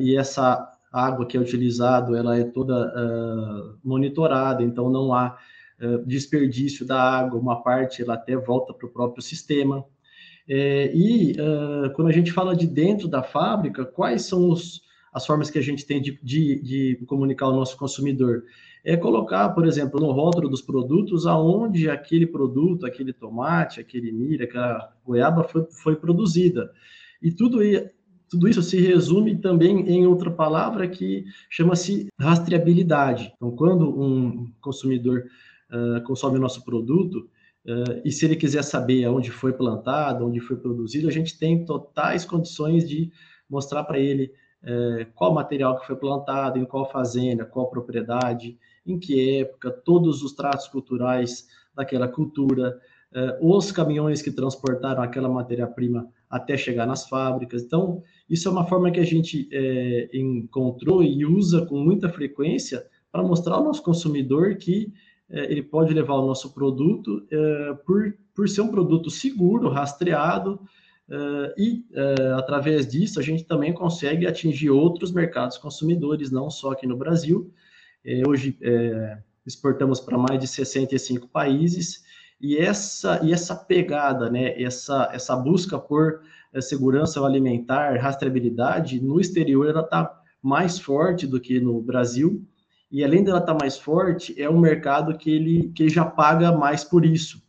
e 0.00 0.16
essa 0.16 0.68
água 0.92 1.24
que 1.24 1.36
é 1.36 1.40
utilizada, 1.40 2.18
ela 2.18 2.36
é 2.36 2.42
toda 2.42 2.92
monitorada, 3.84 4.60
então 4.60 4.90
não 4.90 5.14
há 5.14 5.38
desperdício 6.04 6.84
da 6.84 7.00
água, 7.00 7.38
uma 7.38 7.62
parte 7.62 8.02
ela 8.02 8.14
até 8.14 8.34
volta 8.34 8.74
para 8.74 8.88
o 8.88 8.90
próprio 8.90 9.22
sistema. 9.22 9.86
É, 10.48 10.90
e 10.94 11.32
uh, 11.32 11.92
quando 11.94 12.08
a 12.08 12.12
gente 12.12 12.32
fala 12.32 12.56
de 12.56 12.66
dentro 12.66 13.06
da 13.06 13.22
fábrica, 13.22 13.84
quais 13.84 14.22
são 14.22 14.50
os, 14.50 14.82
as 15.12 15.24
formas 15.24 15.50
que 15.50 15.58
a 15.58 15.62
gente 15.62 15.86
tem 15.86 16.00
de, 16.00 16.18
de, 16.22 16.60
de, 16.60 17.06
comunicar 17.06 17.46
ao 17.46 17.54
nosso 17.54 17.76
consumidor? 17.76 18.44
É 18.84 18.96
colocar, 18.96 19.48
por 19.50 19.66
exemplo, 19.66 20.00
no 20.00 20.10
rótulo 20.10 20.48
dos 20.48 20.60
produtos 20.60 21.26
aonde 21.26 21.88
aquele 21.88 22.26
produto, 22.26 22.84
aquele 22.84 23.12
tomate, 23.12 23.80
aquele 23.80 24.10
milho, 24.10 24.44
aquela 24.44 24.92
goiaba 25.04 25.44
foi, 25.44 25.64
foi 25.70 25.96
produzida. 25.96 26.72
E 27.22 27.30
tudo, 27.30 27.58
tudo 28.28 28.48
isso 28.48 28.62
se 28.62 28.80
resume 28.80 29.36
também 29.38 29.88
em 29.88 30.06
outra 30.06 30.30
palavra 30.30 30.88
que 30.88 31.24
chama-se 31.48 32.08
rastreabilidade. 32.18 33.32
Então, 33.36 33.52
quando 33.52 33.88
um 33.88 34.52
consumidor 34.60 35.24
uh, 35.70 36.02
consome 36.02 36.38
o 36.38 36.40
nosso 36.40 36.64
produto, 36.64 37.28
Uh, 37.64 38.02
e 38.04 38.10
se 38.10 38.24
ele 38.24 38.34
quiser 38.34 38.62
saber 38.64 39.06
onde 39.06 39.30
foi 39.30 39.52
plantado, 39.52 40.26
onde 40.26 40.40
foi 40.40 40.56
produzido, 40.56 41.06
a 41.08 41.12
gente 41.12 41.38
tem 41.38 41.64
totais 41.64 42.24
condições 42.24 42.88
de 42.88 43.12
mostrar 43.48 43.84
para 43.84 44.00
ele 44.00 44.32
uh, 44.64 45.06
qual 45.14 45.32
material 45.32 45.78
que 45.78 45.86
foi 45.86 45.94
plantado, 45.94 46.58
em 46.58 46.64
qual 46.64 46.90
fazenda, 46.90 47.44
qual 47.44 47.70
propriedade, 47.70 48.58
em 48.86 48.98
que 48.98 49.40
época, 49.40 49.70
todos 49.70 50.22
os 50.22 50.32
tratos 50.32 50.68
culturais 50.68 51.46
daquela 51.74 52.08
cultura, 52.08 52.78
uh, 53.14 53.56
os 53.56 53.70
caminhões 53.72 54.22
que 54.22 54.30
transportaram 54.30 55.02
aquela 55.02 55.28
matéria-prima 55.28 56.08
até 56.28 56.56
chegar 56.56 56.86
nas 56.86 57.08
fábricas. 57.08 57.62
Então, 57.62 58.02
isso 58.28 58.48
é 58.48 58.50
uma 58.50 58.66
forma 58.66 58.90
que 58.90 59.00
a 59.00 59.04
gente 59.04 59.48
encontrou 60.12 61.02
e 61.02 61.26
usa 61.26 61.66
com 61.66 61.78
muita 61.78 62.08
frequência 62.08 62.86
para 63.12 63.22
mostrar 63.22 63.56
ao 63.56 63.64
nosso 63.64 63.82
consumidor 63.82 64.56
que 64.56 64.90
é, 65.32 65.50
ele 65.50 65.62
pode 65.62 65.94
levar 65.94 66.14
o 66.14 66.26
nosso 66.26 66.52
produto 66.52 67.26
é, 67.30 67.74
por, 67.86 68.14
por 68.34 68.48
ser 68.48 68.60
um 68.60 68.68
produto 68.68 69.10
seguro, 69.10 69.70
rastreado, 69.70 70.60
é, 71.08 71.54
e 71.58 71.84
através 72.36 72.86
disso 72.86 73.18
a 73.18 73.22
gente 73.22 73.44
também 73.44 73.72
consegue 73.72 74.26
atingir 74.26 74.70
outros 74.70 75.10
mercados 75.10 75.56
consumidores, 75.58 76.30
não 76.30 76.50
só 76.50 76.72
aqui 76.72 76.86
no 76.86 76.96
Brasil. 76.96 77.52
Hoje 78.26 78.58
exportamos 79.46 80.00
para 80.00 80.18
mais 80.18 80.38
de 80.38 80.46
65 80.46 81.28
países, 81.28 82.04
e 82.40 82.56
essa, 82.56 83.20
e 83.22 83.32
essa 83.32 83.54
pegada, 83.54 84.28
né, 84.28 84.60
essa, 84.60 85.08
essa 85.12 85.36
busca 85.36 85.78
por 85.78 86.20
segurança 86.60 87.24
alimentar, 87.24 87.96
rastreabilidade, 87.98 89.00
no 89.00 89.20
exterior 89.20 89.68
ela 89.68 89.82
está 89.82 90.20
mais 90.42 90.78
forte 90.78 91.26
do 91.26 91.40
que 91.40 91.60
no 91.60 91.80
Brasil, 91.80 92.44
e 92.92 93.02
além 93.02 93.24
dela 93.24 93.38
estar 93.38 93.54
tá 93.54 93.58
mais 93.58 93.78
forte, 93.78 94.38
é 94.40 94.50
um 94.50 94.58
mercado 94.58 95.16
que 95.16 95.30
ele, 95.30 95.72
que 95.74 95.88
já 95.88 96.04
paga 96.04 96.52
mais 96.52 96.84
por 96.84 97.06
isso. 97.06 97.41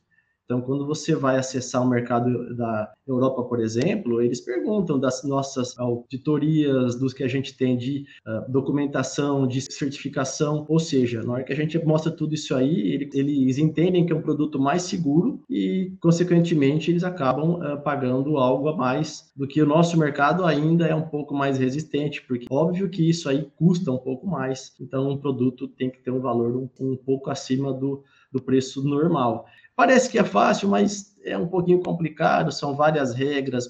Então, 0.54 0.62
quando 0.62 0.86
você 0.86 1.16
vai 1.16 1.38
acessar 1.38 1.82
o 1.82 1.90
mercado 1.90 2.56
da 2.56 2.94
Europa, 3.08 3.42
por 3.44 3.60
exemplo, 3.60 4.22
eles 4.22 4.40
perguntam 4.40 5.00
das 5.00 5.24
nossas 5.24 5.76
auditorias, 5.80 6.96
dos 6.96 7.12
que 7.12 7.24
a 7.24 7.28
gente 7.28 7.58
tem 7.58 7.76
de 7.76 8.06
uh, 8.28 8.52
documentação, 8.52 9.48
de 9.48 9.62
certificação, 9.62 10.64
ou 10.70 10.78
seja, 10.78 11.24
na 11.24 11.34
hora 11.34 11.44
que 11.44 11.52
a 11.52 11.56
gente 11.56 11.84
mostra 11.84 12.12
tudo 12.12 12.36
isso 12.36 12.54
aí, 12.54 13.10
eles 13.16 13.58
entendem 13.58 14.06
que 14.06 14.14
é 14.14 14.16
um 14.16 14.22
produto 14.22 14.60
mais 14.60 14.84
seguro 14.84 15.42
e, 15.50 15.92
consequentemente, 16.00 16.92
eles 16.92 17.04
acabam 17.04 17.56
uh, 17.56 17.82
pagando 17.82 18.38
algo 18.38 18.70
a 18.70 18.78
mais 18.78 19.32
do 19.36 19.48
que 19.48 19.60
o 19.60 19.66
nosso 19.66 19.98
mercado 19.98 20.46
ainda 20.46 20.86
é 20.86 20.94
um 20.94 21.10
pouco 21.10 21.34
mais 21.34 21.58
resistente, 21.58 22.24
porque 22.28 22.46
óbvio 22.48 22.92
que 22.92 23.10
isso 23.10 23.28
aí 23.28 23.50
custa 23.56 23.92
um 23.92 23.98
pouco 23.98 24.28
mais, 24.28 24.72
então 24.80 25.10
um 25.10 25.18
produto 25.18 25.68
tem 25.68 25.90
que 25.90 25.98
ter 26.04 26.12
um 26.12 26.22
valor 26.22 26.56
um, 26.56 26.70
um 26.80 26.96
pouco 26.96 27.32
acima 27.32 27.74
do, 27.74 28.04
do 28.34 28.42
preço 28.42 28.84
normal. 28.84 29.46
Parece 29.76 30.10
que 30.10 30.18
é 30.20 30.24
fácil, 30.24 30.68
mas 30.68 31.16
é 31.24 31.38
um 31.38 31.48
pouquinho 31.48 31.82
complicado, 31.82 32.52
são 32.52 32.76
várias 32.76 33.14
regras, 33.14 33.68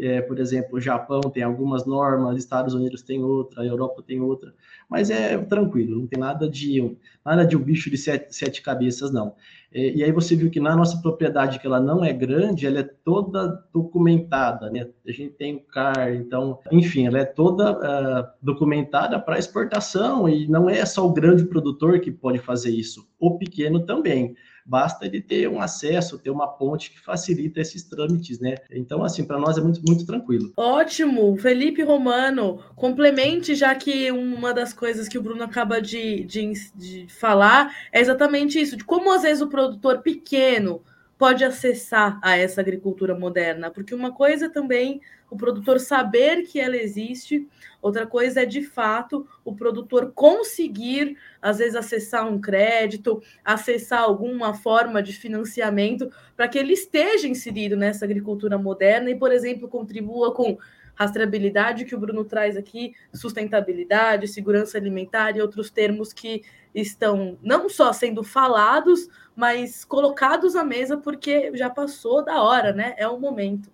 é, 0.00 0.20
por 0.20 0.38
exemplo, 0.38 0.76
o 0.76 0.80
Japão 0.80 1.20
tem 1.20 1.42
algumas 1.42 1.86
normas, 1.86 2.38
Estados 2.38 2.74
Unidos 2.74 3.02
tem 3.02 3.22
outra, 3.22 3.62
a 3.62 3.66
Europa 3.66 4.02
tem 4.06 4.20
outra, 4.20 4.54
mas 4.88 5.10
é 5.10 5.36
tranquilo, 5.38 6.00
não 6.00 6.06
tem 6.06 6.18
nada 6.18 6.48
de 6.48 6.96
nada 7.24 7.44
de 7.44 7.56
um 7.56 7.60
bicho 7.60 7.90
de 7.90 7.98
sete, 7.98 8.34
sete 8.34 8.62
cabeças, 8.62 9.12
não. 9.12 9.34
É, 9.72 9.90
e 9.90 10.04
aí 10.04 10.12
você 10.12 10.34
viu 10.36 10.50
que 10.50 10.60
na 10.60 10.76
nossa 10.76 11.00
propriedade, 11.02 11.58
que 11.58 11.66
ela 11.66 11.80
não 11.80 12.04
é 12.04 12.12
grande, 12.12 12.66
ela 12.66 12.78
é 12.78 12.90
toda 13.04 13.62
documentada, 13.72 14.70
né? 14.70 14.88
A 15.06 15.12
gente 15.12 15.34
tem 15.34 15.56
o 15.56 15.60
CAR, 15.60 16.14
então, 16.14 16.60
enfim, 16.70 17.06
ela 17.06 17.18
é 17.18 17.24
toda 17.24 17.72
uh, 17.72 18.26
documentada 18.40 19.18
para 19.20 19.38
exportação 19.38 20.28
e 20.28 20.46
não 20.48 20.70
é 20.70 20.84
só 20.86 21.06
o 21.06 21.12
grande 21.12 21.44
produtor 21.44 22.00
que 22.00 22.10
pode 22.10 22.38
fazer 22.38 22.70
isso, 22.70 23.06
o 23.18 23.36
pequeno 23.38 23.84
também 23.84 24.34
basta 24.66 25.06
ele 25.06 25.20
ter 25.20 25.48
um 25.48 25.60
acesso, 25.60 26.18
ter 26.18 26.30
uma 26.30 26.48
ponte 26.48 26.90
que 26.90 27.00
facilita 27.00 27.60
esses 27.60 27.84
trâmites, 27.84 28.40
né? 28.40 28.56
Então, 28.70 29.04
assim, 29.04 29.24
para 29.24 29.38
nós 29.38 29.56
é 29.56 29.60
muito, 29.60 29.80
muito 29.86 30.04
tranquilo. 30.04 30.52
Ótimo! 30.56 31.36
Felipe 31.38 31.82
Romano, 31.82 32.58
complemente, 32.74 33.54
já 33.54 33.74
que 33.74 34.10
uma 34.10 34.52
das 34.52 34.72
coisas 34.72 35.08
que 35.08 35.18
o 35.18 35.22
Bruno 35.22 35.44
acaba 35.44 35.80
de, 35.80 36.24
de, 36.24 36.52
de 36.74 37.06
falar 37.08 37.74
é 37.92 38.00
exatamente 38.00 38.60
isso, 38.60 38.76
de 38.76 38.84
como 38.84 39.12
às 39.12 39.22
vezes 39.22 39.42
o 39.42 39.48
produtor 39.48 40.02
pequeno 40.02 40.82
pode 41.18 41.44
acessar 41.44 42.18
a 42.22 42.36
essa 42.36 42.60
agricultura 42.60 43.14
moderna, 43.14 43.70
porque 43.70 43.94
uma 43.94 44.12
coisa 44.12 44.50
também 44.50 45.00
o 45.30 45.36
produtor 45.36 45.80
saber 45.80 46.42
que 46.42 46.60
ela 46.60 46.76
existe, 46.76 47.48
outra 47.82 48.06
coisa 48.06 48.42
é 48.42 48.46
de 48.46 48.62
fato 48.62 49.26
o 49.44 49.54
produtor 49.54 50.12
conseguir, 50.14 51.16
às 51.42 51.58
vezes, 51.58 51.74
acessar 51.74 52.28
um 52.28 52.40
crédito, 52.40 53.20
acessar 53.44 54.02
alguma 54.02 54.54
forma 54.54 55.02
de 55.02 55.12
financiamento 55.12 56.08
para 56.36 56.46
que 56.46 56.58
ele 56.58 56.74
esteja 56.74 57.26
inserido 57.26 57.76
nessa 57.76 58.04
agricultura 58.04 58.56
moderna 58.56 59.10
e, 59.10 59.18
por 59.18 59.32
exemplo, 59.32 59.68
contribua 59.68 60.32
com 60.32 60.58
rastreabilidade 60.94 61.84
que 61.84 61.94
o 61.94 61.98
Bruno 62.00 62.24
traz 62.24 62.56
aqui, 62.56 62.94
sustentabilidade, 63.12 64.28
segurança 64.28 64.78
alimentar 64.78 65.36
e 65.36 65.42
outros 65.42 65.70
termos 65.70 66.12
que 66.12 66.42
estão 66.74 67.38
não 67.42 67.68
só 67.68 67.92
sendo 67.92 68.22
falados, 68.22 69.08
mas 69.36 69.84
colocados 69.84 70.56
à 70.56 70.64
mesa 70.64 70.96
porque 70.96 71.54
já 71.54 71.68
passou 71.68 72.24
da 72.24 72.42
hora, 72.42 72.72
né? 72.72 72.94
É 72.96 73.06
o 73.06 73.20
momento. 73.20 73.70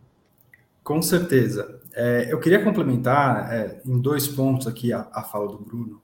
Com 0.82 1.00
certeza. 1.00 1.80
É, 1.94 2.26
eu 2.28 2.40
queria 2.40 2.62
complementar 2.62 3.52
é, 3.52 3.80
em 3.86 4.00
dois 4.00 4.26
pontos 4.26 4.66
aqui 4.66 4.92
a, 4.92 5.08
a, 5.12 5.22
fala 5.22 5.46
do 5.46 5.58
Bruno. 5.58 6.02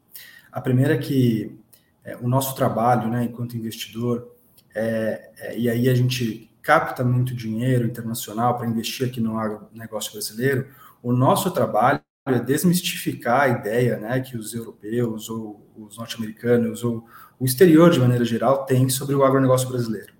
A 0.52 0.60
primeira 0.60 0.94
é 0.94 0.98
que 0.98 1.58
é, 2.04 2.16
o 2.16 2.28
nosso 2.28 2.54
trabalho, 2.54 3.08
né, 3.08 3.24
enquanto 3.24 3.56
investidor, 3.56 4.32
é, 4.74 5.30
é, 5.38 5.58
e 5.58 5.68
aí 5.68 5.88
a 5.88 5.94
gente 5.94 6.48
capta 6.62 7.02
muito 7.02 7.34
dinheiro 7.34 7.86
internacional 7.86 8.56
para 8.56 8.68
investir 8.68 9.08
aqui 9.08 9.20
no 9.20 9.36
negócio 9.72 10.12
brasileiro, 10.12 10.68
o 11.02 11.12
nosso 11.12 11.50
trabalho 11.50 12.00
é 12.26 12.38
desmistificar 12.38 13.42
a 13.42 13.48
ideia 13.48 13.96
né, 13.96 14.20
que 14.20 14.36
os 14.36 14.54
europeus 14.54 15.30
ou 15.30 15.66
os 15.76 15.96
norte-americanos 15.96 16.84
ou 16.84 17.06
o 17.38 17.44
exterior, 17.44 17.90
de 17.90 18.00
maneira 18.00 18.24
geral, 18.24 18.64
tem 18.64 18.88
sobre 18.88 19.14
o 19.14 19.24
agronegócio 19.24 19.68
brasileiro. 19.68 20.12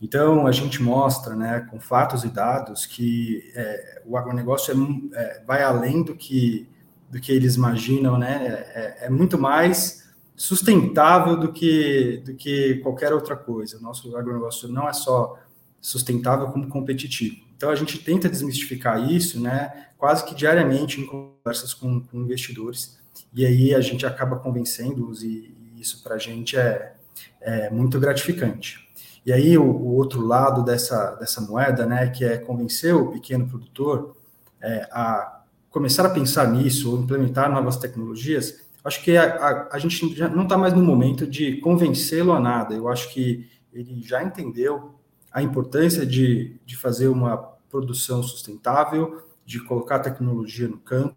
Então, 0.00 0.46
a 0.46 0.52
gente 0.52 0.82
mostra, 0.82 1.34
né, 1.34 1.66
com 1.70 1.80
fatos 1.80 2.24
e 2.24 2.28
dados, 2.28 2.84
que 2.86 3.50
é, 3.54 4.02
o 4.04 4.16
agronegócio 4.16 4.72
é, 5.14 5.18
é, 5.18 5.42
vai 5.46 5.62
além 5.62 6.02
do 6.02 6.14
que, 6.14 6.68
do 7.10 7.20
que 7.20 7.32
eles 7.32 7.56
imaginam, 7.56 8.18
né, 8.18 8.66
é, 8.74 9.06
é, 9.06 9.10
muito 9.10 9.38
mais 9.38 10.12
sustentável 10.36 11.38
do 11.38 11.52
que, 11.52 12.22
do 12.24 12.34
que 12.34 12.80
qualquer 12.82 13.12
outra 13.12 13.36
coisa. 13.36 13.78
O 13.78 13.80
nosso 13.80 14.14
agronegócio 14.16 14.68
não 14.68 14.88
é 14.88 14.92
só 14.92 15.38
sustentável, 15.80 16.48
como 16.48 16.68
competitivo. 16.68 17.36
Então, 17.56 17.70
a 17.70 17.74
gente 17.74 17.98
tenta 17.98 18.28
desmistificar 18.28 19.10
isso, 19.10 19.40
né, 19.40 19.86
quase 19.96 20.24
que 20.24 20.34
diariamente 20.34 21.00
em 21.00 21.06
conversas 21.06 21.72
com, 21.72 22.00
com 22.00 22.20
investidores, 22.20 22.98
e 23.32 23.46
aí 23.46 23.74
a 23.74 23.80
gente 23.80 24.04
acaba 24.04 24.36
convencendo-os, 24.36 25.22
e, 25.22 25.54
isso 25.84 26.02
para 26.02 26.14
a 26.14 26.18
gente 26.18 26.56
é, 26.56 26.94
é 27.40 27.70
muito 27.70 28.00
gratificante. 28.00 28.88
E 29.24 29.32
aí 29.32 29.56
o, 29.56 29.64
o, 29.64 29.94
outro 29.94 30.26
lado 30.26 30.64
dessa, 30.64 31.14
dessa 31.14 31.40
moeda, 31.40 31.86
né, 31.86 32.08
que 32.08 32.24
é 32.24 32.38
convencer 32.38 32.94
o 32.94 33.10
pequeno 33.12 33.46
produtor 33.46 34.16
é, 34.60 34.88
a 34.90 35.42
começar 35.70 36.06
a 36.06 36.10
pensar 36.10 36.50
nisso 36.50 36.90
ou 36.90 37.02
implementar 37.02 37.50
novas 37.50 37.76
tecnologias, 37.76 38.64
acho 38.82 39.02
que 39.02 39.16
a, 39.16 39.34
a, 39.34 39.76
a 39.76 39.78
gente 39.78 40.14
já 40.14 40.28
não 40.28 40.44
está 40.44 40.56
mais 40.56 40.72
no 40.72 40.82
momento 40.82 41.26
de 41.26 41.56
convencê-lo 41.58 42.32
a 42.32 42.40
nada. 42.40 42.74
Eu 42.74 42.88
acho 42.88 43.12
que 43.12 43.48
ele 43.72 44.02
já 44.02 44.22
entendeu 44.22 44.94
a 45.32 45.42
importância 45.42 46.06
de, 46.06 46.60
de 46.64 46.76
fazer 46.76 47.08
uma 47.08 47.36
produção 47.68 48.22
sustentável, 48.22 49.26
de 49.44 49.58
colocar 49.60 49.98
tecnologia 49.98 50.68
no 50.68 50.78
campo. 50.78 51.16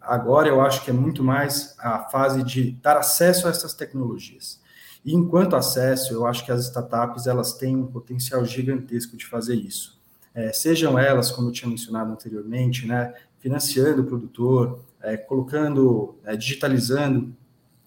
Agora 0.00 0.48
eu 0.48 0.60
acho 0.60 0.84
que 0.84 0.90
é 0.90 0.94
muito 0.94 1.22
mais 1.22 1.74
a 1.78 2.00
fase 2.08 2.42
de 2.42 2.72
dar 2.72 2.96
acesso 2.96 3.46
a 3.46 3.50
essas 3.50 3.74
tecnologias. 3.74 4.60
E 5.04 5.14
enquanto 5.14 5.56
acesso, 5.56 6.12
eu 6.12 6.26
acho 6.26 6.44
que 6.44 6.52
as 6.52 6.64
startups 6.64 7.26
elas 7.26 7.54
têm 7.54 7.76
um 7.76 7.86
potencial 7.86 8.44
gigantesco 8.44 9.16
de 9.16 9.26
fazer 9.26 9.54
isso. 9.54 9.98
É, 10.34 10.52
sejam 10.52 10.98
elas, 10.98 11.30
como 11.30 11.48
eu 11.48 11.52
tinha 11.52 11.68
mencionado 11.68 12.12
anteriormente, 12.12 12.86
né, 12.86 13.12
financiando 13.38 14.02
o 14.02 14.06
produtor, 14.06 14.84
é, 15.02 15.16
colocando, 15.16 16.16
é, 16.24 16.36
digitalizando, 16.36 17.34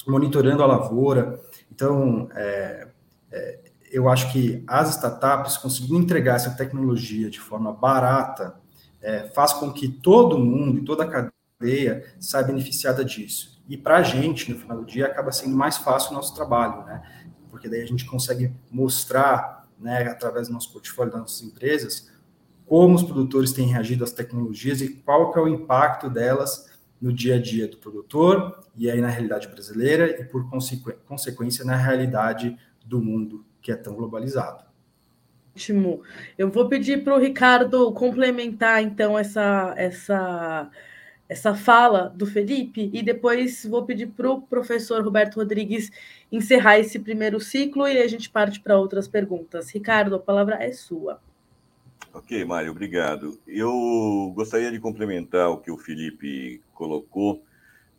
monitorando 0.07 0.63
a 0.63 0.65
lavoura. 0.65 1.39
Então, 1.71 2.27
é, 2.35 2.87
é, 3.31 3.59
eu 3.91 4.09
acho 4.09 4.31
que 4.31 4.63
as 4.67 4.89
startups 4.95 5.57
conseguindo 5.57 5.99
entregar 5.99 6.35
essa 6.35 6.51
tecnologia 6.51 7.29
de 7.29 7.39
forma 7.39 7.71
barata 7.71 8.55
é, 9.01 9.27
faz 9.29 9.53
com 9.53 9.71
que 9.71 9.87
todo 9.87 10.39
mundo 10.39 10.79
e 10.79 10.83
toda 10.83 11.03
a 11.03 11.07
cadeia 11.07 11.32
saia 12.19 12.45
beneficiada 12.45 13.03
disso. 13.03 13.61
E 13.67 13.77
para 13.77 13.97
a 13.97 14.03
gente, 14.03 14.51
no 14.51 14.59
final 14.59 14.79
do 14.79 14.85
dia, 14.85 15.05
acaba 15.05 15.31
sendo 15.31 15.55
mais 15.55 15.77
fácil 15.77 16.11
o 16.11 16.13
nosso 16.15 16.35
trabalho, 16.35 16.85
né? 16.85 17.01
Porque 17.49 17.69
daí 17.69 17.81
a 17.81 17.87
gente 17.87 18.05
consegue 18.05 18.53
mostrar, 18.69 19.67
né, 19.79 20.03
através 20.03 20.47
do 20.47 20.53
nosso 20.53 20.71
portfólio 20.71 21.11
das 21.11 21.21
nossas 21.21 21.41
empresas, 21.43 22.11
como 22.65 22.95
os 22.95 23.03
produtores 23.03 23.51
têm 23.51 23.67
reagido 23.67 24.03
às 24.03 24.11
tecnologias 24.11 24.81
e 24.81 24.89
qual 24.89 25.31
que 25.31 25.39
é 25.39 25.41
o 25.41 25.47
impacto 25.47 26.09
delas 26.09 26.71
no 27.01 27.11
dia 27.11 27.35
a 27.35 27.39
dia 27.39 27.67
do 27.67 27.77
produtor 27.77 28.63
e 28.75 28.89
aí 28.89 29.01
na 29.01 29.09
realidade 29.09 29.47
brasileira 29.47 30.09
e 30.21 30.23
por 30.23 30.49
consequência 31.05 31.65
na 31.65 31.75
realidade 31.75 32.57
do 32.85 33.01
mundo 33.01 33.45
que 33.61 33.71
é 33.71 33.75
tão 33.75 33.93
globalizado. 33.93 34.63
Ótimo. 35.53 36.01
Eu 36.37 36.49
vou 36.49 36.67
pedir 36.67 37.03
para 37.03 37.15
o 37.15 37.19
Ricardo 37.19 37.91
complementar 37.91 38.81
então 38.81 39.19
essa 39.19 39.73
essa 39.77 40.71
essa 41.33 41.55
fala 41.55 42.09
do 42.15 42.27
Felipe 42.27 42.91
e 42.93 43.01
depois 43.01 43.65
vou 43.65 43.83
pedir 43.83 44.07
para 44.07 44.29
o 44.29 44.41
professor 44.41 45.03
Roberto 45.03 45.37
Rodrigues 45.37 45.91
encerrar 46.31 46.77
esse 46.77 46.99
primeiro 46.99 47.39
ciclo 47.39 47.87
e 47.87 47.97
a 47.97 48.07
gente 48.07 48.29
parte 48.29 48.59
para 48.59 48.77
outras 48.77 49.07
perguntas. 49.07 49.71
Ricardo, 49.71 50.15
a 50.15 50.19
palavra 50.19 50.63
é 50.63 50.71
sua. 50.71 51.19
Ok, 52.13 52.45
Mário, 52.45 52.69
obrigado. 52.69 53.39
Eu 53.47 54.31
gostaria 54.35 54.71
de 54.71 54.79
complementar 54.79 55.49
o 55.49 55.57
que 55.57 55.71
o 55.71 55.77
Felipe 55.77 56.61
colocou, 56.71 57.43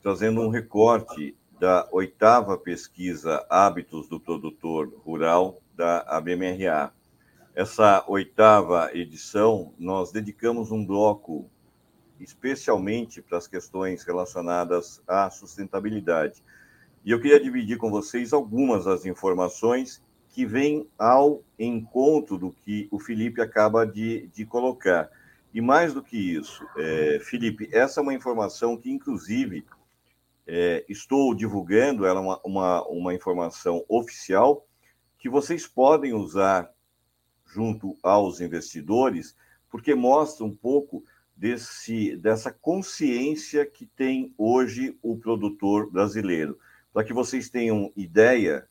trazendo 0.00 0.40
um 0.40 0.48
recorte 0.48 1.36
da 1.58 1.88
oitava 1.90 2.56
pesquisa 2.56 3.44
Hábitos 3.50 4.08
do 4.08 4.20
Produtor 4.20 4.92
Rural 5.04 5.60
da 5.74 6.02
ABMRA. 6.06 6.92
Essa 7.52 8.04
oitava 8.06 8.90
edição, 8.94 9.74
nós 9.76 10.12
dedicamos 10.12 10.70
um 10.70 10.86
bloco 10.86 11.50
especialmente 12.24 13.22
para 13.22 13.38
as 13.38 13.46
questões 13.46 14.02
relacionadas 14.02 15.02
à 15.06 15.30
sustentabilidade. 15.30 16.42
E 17.04 17.10
eu 17.10 17.20
queria 17.20 17.38
dividir 17.38 17.76
com 17.76 17.90
vocês 17.90 18.32
algumas 18.32 18.86
das 18.86 19.04
informações 19.04 20.02
que 20.30 20.44
vêm 20.44 20.88
ao 20.98 21.42
encontro 21.58 22.36
do 22.36 22.50
que 22.50 22.88
o 22.90 22.98
Felipe 22.98 23.40
acaba 23.40 23.86
de, 23.86 24.26
de 24.34 24.44
colocar. 24.44 25.10
E 25.52 25.60
mais 25.60 25.94
do 25.94 26.02
que 26.02 26.16
isso, 26.16 26.66
é, 26.76 27.20
Felipe, 27.20 27.68
essa 27.72 28.00
é 28.00 28.02
uma 28.02 28.14
informação 28.14 28.76
que, 28.76 28.90
inclusive, 28.90 29.64
é, 30.46 30.84
estou 30.88 31.34
divulgando, 31.34 32.04
ela 32.04 32.18
é 32.18 32.22
uma, 32.22 32.40
uma, 32.44 32.88
uma 32.88 33.14
informação 33.14 33.84
oficial 33.88 34.66
que 35.18 35.28
vocês 35.28 35.66
podem 35.66 36.12
usar 36.12 36.68
junto 37.46 37.96
aos 38.02 38.40
investidores, 38.40 39.36
porque 39.70 39.94
mostra 39.94 40.44
um 40.44 40.54
pouco 40.54 41.04
desse, 41.36 42.16
dessa 42.16 42.52
consciência 42.52 43.66
que 43.66 43.86
tem 43.86 44.32
hoje 44.38 44.96
o 45.02 45.16
produtor 45.16 45.90
brasileiro. 45.90 46.58
Para 46.92 47.04
que 47.04 47.12
vocês 47.12 47.50
tenham 47.50 47.92
ideia, 47.96 48.68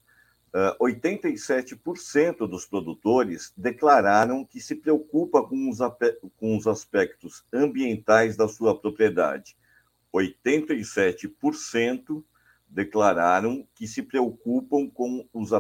87% 0.80 2.48
dos 2.48 2.66
produtores 2.66 3.52
declararam 3.58 4.46
que 4.46 4.62
se 4.62 4.76
preocupa 4.76 5.44
com 5.44 5.70
os, 5.70 5.80
com 6.38 6.56
os 6.56 6.68
aspectos 6.68 7.44
ambientais 7.52 8.38
da 8.38 8.48
sua 8.48 8.80
propriedade. 8.80 9.58
87% 10.14 12.24
declararam 12.70 13.68
que 13.74 13.88
se 13.88 14.04
preocupam 14.04 14.88
com 14.88 15.28
os 15.34 15.52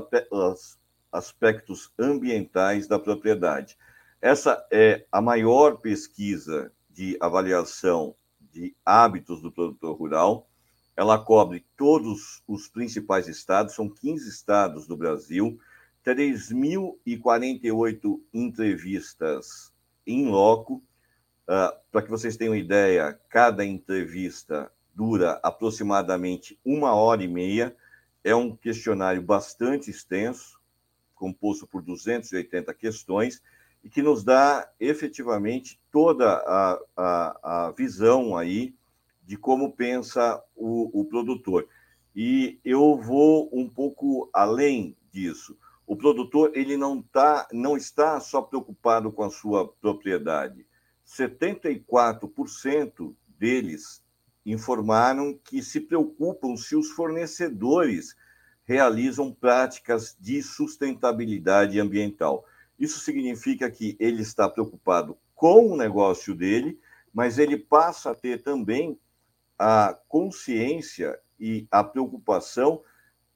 aspectos 1.11 1.91
ambientais 1.97 2.87
da 2.87 2.99
propriedade. 2.99 3.75
Essa 4.21 4.63
é 4.71 5.05
a 5.11 5.19
maior 5.19 5.77
pesquisa 5.77 6.71
de 6.93 7.17
avaliação 7.19 8.15
de 8.39 8.75
hábitos 8.85 9.41
do 9.41 9.51
produtor 9.51 9.97
rural. 9.97 10.47
Ela 10.95 11.17
cobre 11.17 11.65
todos 11.75 12.43
os 12.47 12.67
principais 12.67 13.27
estados, 13.27 13.73
são 13.73 13.89
15 13.89 14.29
estados 14.29 14.85
do 14.85 14.95
Brasil, 14.95 15.59
3.048 16.05 18.21
entrevistas 18.31 19.73
em 20.05 20.27
loco. 20.27 20.83
Uh, 21.43 21.75
Para 21.91 22.03
que 22.03 22.09
vocês 22.09 22.37
tenham 22.37 22.55
ideia, 22.55 23.19
cada 23.27 23.65
entrevista 23.65 24.71
dura 24.93 25.39
aproximadamente 25.41 26.59
uma 26.63 26.93
hora 26.93 27.23
e 27.23 27.27
meia. 27.27 27.75
É 28.23 28.35
um 28.35 28.55
questionário 28.55 29.21
bastante 29.21 29.89
extenso, 29.89 30.59
composto 31.15 31.67
por 31.67 31.81
280 31.81 32.73
questões, 32.73 33.41
e 33.83 33.89
que 33.89 34.01
nos 34.01 34.23
dá 34.23 34.69
efetivamente 34.79 35.79
toda 35.91 36.35
a, 36.35 36.79
a, 36.95 37.67
a 37.67 37.71
visão 37.71 38.37
aí 38.37 38.73
de 39.23 39.37
como 39.37 39.73
pensa 39.73 40.41
o, 40.55 41.01
o 41.01 41.05
produtor. 41.05 41.67
E 42.15 42.59
eu 42.63 42.97
vou 42.97 43.49
um 43.51 43.67
pouco 43.67 44.29
além 44.33 44.95
disso. 45.11 45.57
O 45.85 45.95
produtor 45.95 46.51
ele 46.53 46.77
não, 46.77 47.01
tá, 47.01 47.47
não 47.51 47.75
está 47.75 48.19
só 48.19 48.41
preocupado 48.41 49.11
com 49.11 49.23
a 49.23 49.29
sua 49.29 49.67
propriedade. 49.67 50.65
74% 51.05 53.13
deles 53.37 54.01
informaram 54.45 55.37
que 55.43 55.61
se 55.61 55.81
preocupam 55.81 56.55
se 56.55 56.75
os 56.75 56.89
fornecedores 56.91 58.15
realizam 58.63 59.31
práticas 59.31 60.15
de 60.19 60.41
sustentabilidade 60.41 61.79
ambiental. 61.79 62.45
Isso 62.79 62.99
significa 62.99 63.69
que 63.69 63.95
ele 63.99 64.21
está 64.21 64.49
preocupado 64.49 65.17
com 65.35 65.71
o 65.71 65.77
negócio 65.77 66.35
dele, 66.35 66.79
mas 67.13 67.37
ele 67.37 67.57
passa 67.57 68.11
a 68.11 68.15
ter 68.15 68.41
também 68.41 68.99
a 69.57 69.97
consciência 70.07 71.19
e 71.39 71.67
a 71.69 71.83
preocupação 71.83 72.81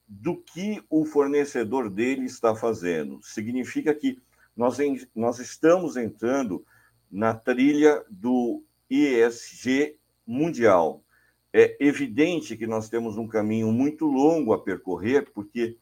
do 0.08 0.38
que 0.38 0.82
o 0.90 1.06
fornecedor 1.06 1.90
dele 1.90 2.26
está 2.26 2.56
fazendo. 2.56 3.20
Significa 3.22 3.94
que 3.94 4.22
nós, 4.56 4.78
nós 5.16 5.40
estamos 5.40 5.98
entrando 5.98 6.66
na 7.12 7.34
trilha 7.34 8.04
do 8.10 8.64
ESG 8.90 9.98
mundial. 10.26 11.04
É 11.54 11.78
evidente 11.80 12.58
que 12.58 12.68
nós 12.68 12.90
temos 12.90 13.18
um 13.18 13.28
caminho 13.28 13.72
muito 13.72 14.06
longo 14.06 14.54
a 14.54 14.62
percorrer, 14.62 15.32
porque 15.32 15.78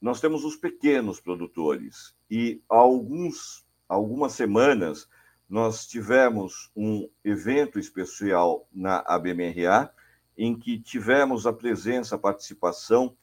nós 0.00 0.20
temos 0.20 0.44
os 0.44 0.56
pequenos 0.56 1.20
produtores 1.20 2.13
e 2.30 2.62
há 2.68 2.76
alguns, 2.76 3.66
algumas 3.88 4.32
semanas 4.32 5.08
nós 5.48 5.86
tivemos 5.86 6.70
um 6.74 7.08
evento 7.22 7.78
especial 7.78 8.66
na 8.72 9.04
ABMRA 9.06 9.92
em 10.36 10.58
que 10.58 10.78
tivemos 10.78 11.46
a 11.46 11.52
presença, 11.52 12.16
a 12.16 12.18
participação 12.18 13.16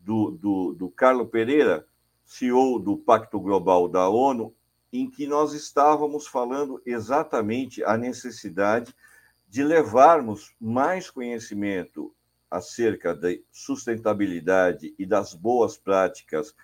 do, 0.00 0.30
do, 0.32 0.74
do 0.74 1.26
Pereira, 1.26 1.86
CEO 2.24 2.78
do 2.78 2.96
Pacto 2.96 3.40
Global 3.40 3.88
da 3.88 4.08
ONU, 4.08 4.54
em 4.92 5.10
que 5.10 5.26
nós 5.26 5.54
estávamos 5.54 6.26
falando 6.26 6.80
exatamente 6.84 7.82
a 7.82 7.96
necessidade 7.96 8.94
de 9.48 9.64
levarmos 9.64 10.54
mais 10.60 11.10
conhecimento 11.10 12.14
acerca 12.50 13.14
da 13.14 13.28
sustentabilidade 13.50 14.94
e 14.98 15.06
das 15.06 15.34
boas 15.34 15.76
práticas 15.76 16.54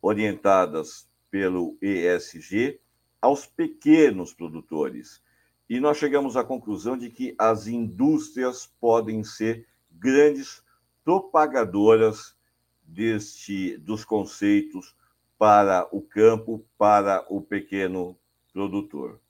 orientadas 0.00 1.08
pelo 1.36 1.76
ESG 1.82 2.80
aos 3.20 3.44
pequenos 3.44 4.32
produtores. 4.32 5.22
E 5.68 5.78
nós 5.78 5.98
chegamos 5.98 6.34
à 6.34 6.42
conclusão 6.42 6.96
de 6.96 7.10
que 7.10 7.34
as 7.36 7.66
indústrias 7.66 8.72
podem 8.80 9.22
ser 9.22 9.66
grandes 9.90 10.62
propagadoras 11.04 12.34
deste 12.82 13.76
dos 13.76 14.02
conceitos 14.02 14.96
para 15.36 15.86
o 15.92 16.00
campo, 16.00 16.64
para 16.78 17.22
o 17.28 17.42
pequeno 17.42 18.16
produtor. 18.50 19.20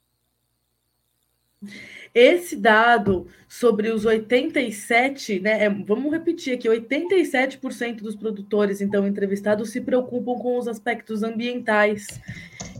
Esse 2.14 2.56
dado 2.56 3.26
sobre 3.48 3.90
os 3.90 4.04
87, 4.04 5.40
né? 5.40 5.64
É, 5.64 5.68
vamos 5.70 6.12
repetir 6.12 6.54
aqui: 6.54 6.68
87% 6.68 7.96
dos 7.96 8.16
produtores, 8.16 8.80
então, 8.80 9.06
entrevistados 9.06 9.70
se 9.70 9.80
preocupam 9.80 10.34
com 10.34 10.58
os 10.58 10.68
aspectos 10.68 11.22
ambientais. 11.22 12.20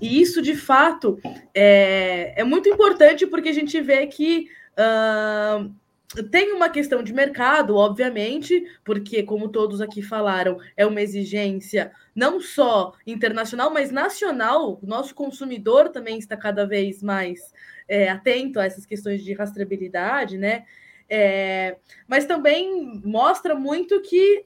E 0.01 0.21
isso, 0.21 0.43
de 0.43 0.55
fato, 0.55 1.19
é, 1.55 2.35
é 2.37 2.45
muito 2.45 2.69
importante 2.69 3.27
porque 3.27 3.49
a 3.49 3.55
gente 3.55 3.81
vê 3.81 4.07
que. 4.07 4.49
Uh, 4.79 5.75
tem 6.23 6.53
uma 6.53 6.69
questão 6.69 7.03
de 7.03 7.13
mercado, 7.13 7.77
obviamente, 7.77 8.65
porque, 8.85 9.23
como 9.23 9.49
todos 9.49 9.81
aqui 9.81 10.03
falaram, 10.03 10.59
é 10.77 10.87
uma 10.87 11.01
exigência 11.01 11.93
não 12.15 12.41
só 12.41 12.93
internacional, 13.07 13.71
mas 13.73 13.91
nacional. 13.91 14.79
O 14.83 14.87
nosso 14.87 15.15
consumidor 15.15 15.91
também 15.91 16.19
está 16.19 16.37
cada 16.37 16.67
vez 16.67 17.03
mais 17.03 17.53
é, 17.89 18.09
atento 18.09 18.59
a 18.59 18.65
essas 18.67 18.87
questões 18.87 19.23
de 19.23 19.33
rastreabilidade, 19.33 20.39
né? 20.39 20.65
É, 21.09 21.77
mas 22.09 22.25
também 22.25 23.01
mostra 23.05 23.55
muito 23.55 24.01
que 24.03 24.45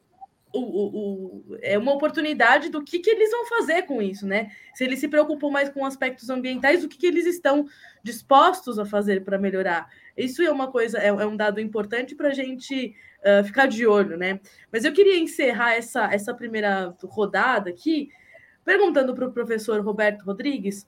o, 0.53 0.61
o, 0.61 1.59
é 1.63 1.79
uma 1.79 1.93
oportunidade 1.93 2.69
do 2.71 2.83
que, 2.83 2.99
que 2.99 3.11
eles 3.11 3.31
vão 3.31 3.47
fazer 3.47 3.83
com 3.83 4.03
isso, 4.03 4.27
né? 4.27 4.51
Se 4.75 4.85
eles 4.85 4.99
se 4.99 5.09
preocupam 5.09 5.51
mais 5.51 5.69
com 5.69 5.85
aspectos 5.85 6.29
ambientais, 6.29 6.83
o 6.83 6.89
que, 6.89 6.99
que 6.99 7.07
eles 7.07 7.27
estão 7.27 7.67
dispostos 8.03 8.79
a 8.79 8.85
fazer 8.85 9.25
para 9.25 9.39
melhorar. 9.39 9.89
Isso 10.17 10.43
é 10.43 10.51
uma 10.51 10.71
coisa, 10.71 10.99
é, 10.99 11.09
é 11.09 11.27
um 11.27 11.37
dado 11.37 11.61
importante 11.61 12.15
para 12.15 12.29
a 12.29 12.35
gente 12.35 12.95
uh, 13.21 13.45
ficar 13.45 13.67
de 13.67 13.87
olho, 13.87 14.17
né? 14.17 14.41
Mas 14.73 14.85
eu 14.85 14.93
queria 14.93 15.19
encerrar 15.19 15.75
essa, 15.75 16.13
essa 16.13 16.35
primeira 16.35 16.95
rodada 17.05 17.71
aqui 17.71 18.09
perguntando 18.65 19.15
para 19.15 19.27
o 19.27 19.33
professor 19.33 19.81
Roberto 19.81 20.23
Rodrigues 20.23 20.87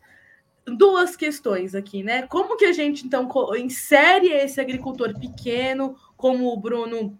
duas 0.64 1.16
questões 1.16 1.74
aqui, 1.74 2.02
né? 2.02 2.22
Como 2.26 2.56
que 2.56 2.64
a 2.64 2.72
gente 2.72 3.04
então 3.04 3.28
insere 3.56 4.28
esse 4.28 4.60
agricultor 4.60 5.18
pequeno, 5.18 5.96
como 6.16 6.52
o 6.52 6.60
Bruno 6.60 7.18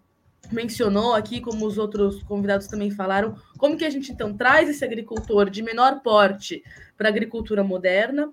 mencionou 0.51 1.13
aqui, 1.13 1.39
como 1.41 1.65
os 1.65 1.77
outros 1.77 2.21
convidados 2.23 2.67
também 2.67 2.91
falaram, 2.91 3.35
como 3.57 3.77
que 3.77 3.85
a 3.85 3.89
gente 3.89 4.11
então 4.11 4.35
traz 4.35 4.69
esse 4.69 4.83
agricultor 4.83 5.49
de 5.49 5.61
menor 5.61 6.01
porte 6.01 6.63
para 6.97 7.07
a 7.07 7.11
agricultura 7.11 7.63
moderna? 7.63 8.31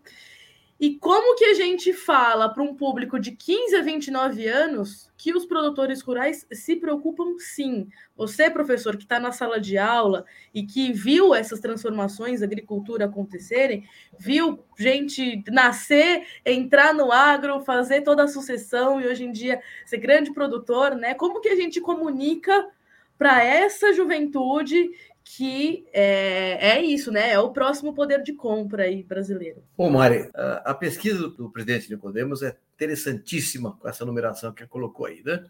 E 0.81 0.97
como 0.97 1.37
que 1.37 1.45
a 1.45 1.53
gente 1.53 1.93
fala 1.93 2.49
para 2.49 2.63
um 2.63 2.75
público 2.75 3.21
de 3.21 3.33
15 3.33 3.77
a 3.77 3.83
29 3.83 4.49
anos 4.49 5.13
que 5.15 5.31
os 5.31 5.45
produtores 5.45 6.01
rurais 6.01 6.47
se 6.51 6.75
preocupam 6.75 7.37
sim? 7.39 7.87
Você, 8.17 8.49
professor, 8.49 8.97
que 8.97 9.03
está 9.03 9.21
na 9.21 9.31
sala 9.31 9.61
de 9.61 9.77
aula 9.77 10.25
e 10.55 10.65
que 10.65 10.91
viu 10.91 11.35
essas 11.35 11.61
transformações 11.61 12.41
da 12.41 12.47
agricultura 12.47 13.05
acontecerem, 13.05 13.87
viu 14.19 14.65
gente 14.79 15.45
nascer, 15.51 16.27
entrar 16.47 16.95
no 16.95 17.13
agro, 17.13 17.61
fazer 17.61 18.01
toda 18.01 18.25
a 18.25 18.29
sucessão 18.29 18.99
e 18.99 19.07
hoje 19.07 19.25
em 19.25 19.33
dia 19.33 19.61
ser 19.85 19.99
grande 19.99 20.33
produtor, 20.33 20.95
né? 20.95 21.13
Como 21.13 21.43
que 21.43 21.51
a 21.51 21.57
gente 21.57 21.79
comunica 21.79 22.71
para 23.19 23.45
essa 23.45 23.93
juventude 23.93 24.93
que 25.37 25.87
é, 25.93 26.79
é, 26.79 26.83
isso, 26.83 27.13
né? 27.13 27.31
É 27.31 27.39
o 27.39 27.53
próximo 27.53 27.95
poder 27.95 28.21
de 28.23 28.33
compra 28.33 28.83
aí 28.83 29.05
brasileiro. 29.05 29.63
Bom, 29.77 29.89
Mari, 29.89 30.29
a, 30.35 30.71
a 30.73 30.75
pesquisa 30.75 31.29
do, 31.29 31.49
presidente 31.51 31.89
Nicodemos 31.89 32.43
é 32.43 32.57
interessantíssima 32.75 33.77
com 33.77 33.89
essa 33.89 34.05
numeração 34.05 34.53
que 34.53 34.63
ele 34.63 34.69
colocou 34.69 35.07
aí, 35.07 35.23
né? 35.25 35.45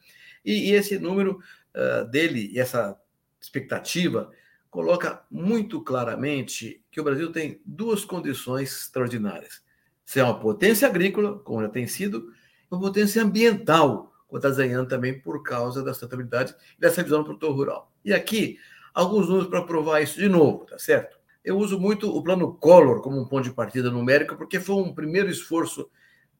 E, 0.44 0.70
e 0.70 0.72
esse 0.72 0.98
número 0.98 1.40
uh, 1.74 2.04
dele 2.10 2.50
e 2.52 2.60
essa 2.60 2.94
expectativa 3.40 4.30
coloca 4.70 5.24
muito 5.30 5.80
claramente 5.80 6.84
que 6.90 7.00
o 7.00 7.04
Brasil 7.04 7.32
tem 7.32 7.58
duas 7.64 8.04
condições 8.04 8.82
extraordinárias: 8.82 9.62
ser 10.04 10.22
uma 10.22 10.38
potência 10.38 10.86
agrícola, 10.86 11.38
como 11.38 11.62
já 11.62 11.70
tem 11.70 11.86
sido, 11.86 12.30
e 12.70 12.74
uma 12.74 12.80
potência 12.82 13.22
ambiental, 13.22 14.12
como 14.28 14.36
está 14.36 14.50
desenhando 14.50 14.88
também 14.88 15.18
por 15.18 15.42
causa 15.42 15.82
da 15.82 15.94
sustentabilidade 15.94 16.54
e 16.76 16.80
dessa 16.82 17.02
visão 17.02 17.20
do 17.20 17.24
produtor 17.24 17.54
rural. 17.54 17.90
E 18.04 18.12
aqui 18.12 18.58
alguns 18.94 19.28
números 19.28 19.48
para 19.48 19.62
provar 19.62 20.00
isso 20.00 20.18
de 20.18 20.28
novo, 20.28 20.66
tá 20.66 20.78
certo? 20.78 21.18
Eu 21.44 21.56
uso 21.56 21.78
muito 21.78 22.14
o 22.14 22.22
plano 22.22 22.52
Collor 22.54 23.00
como 23.00 23.18
um 23.18 23.24
ponto 23.24 23.44
de 23.44 23.52
partida 23.52 23.90
numérico, 23.90 24.36
porque 24.36 24.60
foi 24.60 24.76
um 24.76 24.94
primeiro 24.94 25.30
esforço 25.30 25.88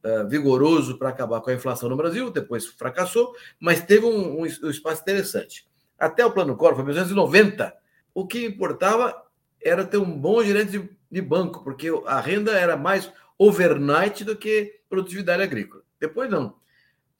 uh, 0.05 0.28
vigoroso 0.28 0.98
para 0.98 1.09
acabar 1.09 1.40
com 1.40 1.51
a 1.51 1.55
inflação 1.55 1.88
no 1.88 1.96
Brasil, 1.96 2.30
depois 2.30 2.66
fracassou, 2.66 3.34
mas 3.59 3.82
teve 3.82 4.05
um, 4.05 4.40
um, 4.40 4.46
espaço 4.46 5.03
interessante. 5.03 5.66
Até 5.98 6.24
o 6.24 6.32
plano 6.32 6.57
Collor, 6.57 6.74
foi 6.74 6.82
em 6.82 6.88
1990, 6.88 7.74
o 8.14 8.26
que 8.26 8.46
importava 8.46 9.22
era 9.62 9.84
ter 9.84 9.98
um 9.98 10.18
bom 10.18 10.42
gerente 10.42 10.72
de, 10.72 10.90
de 11.11 11.22
banco, 11.22 11.62
porque 11.64 11.88
a 12.07 12.20
renda 12.20 12.53
era 12.53 12.76
mais 12.76 13.11
overnight 13.38 14.24
do 14.24 14.36
que 14.36 14.80
produtividade 14.88 15.42
agrícola. 15.42 15.82
Depois 15.98 16.30
não. 16.30 16.57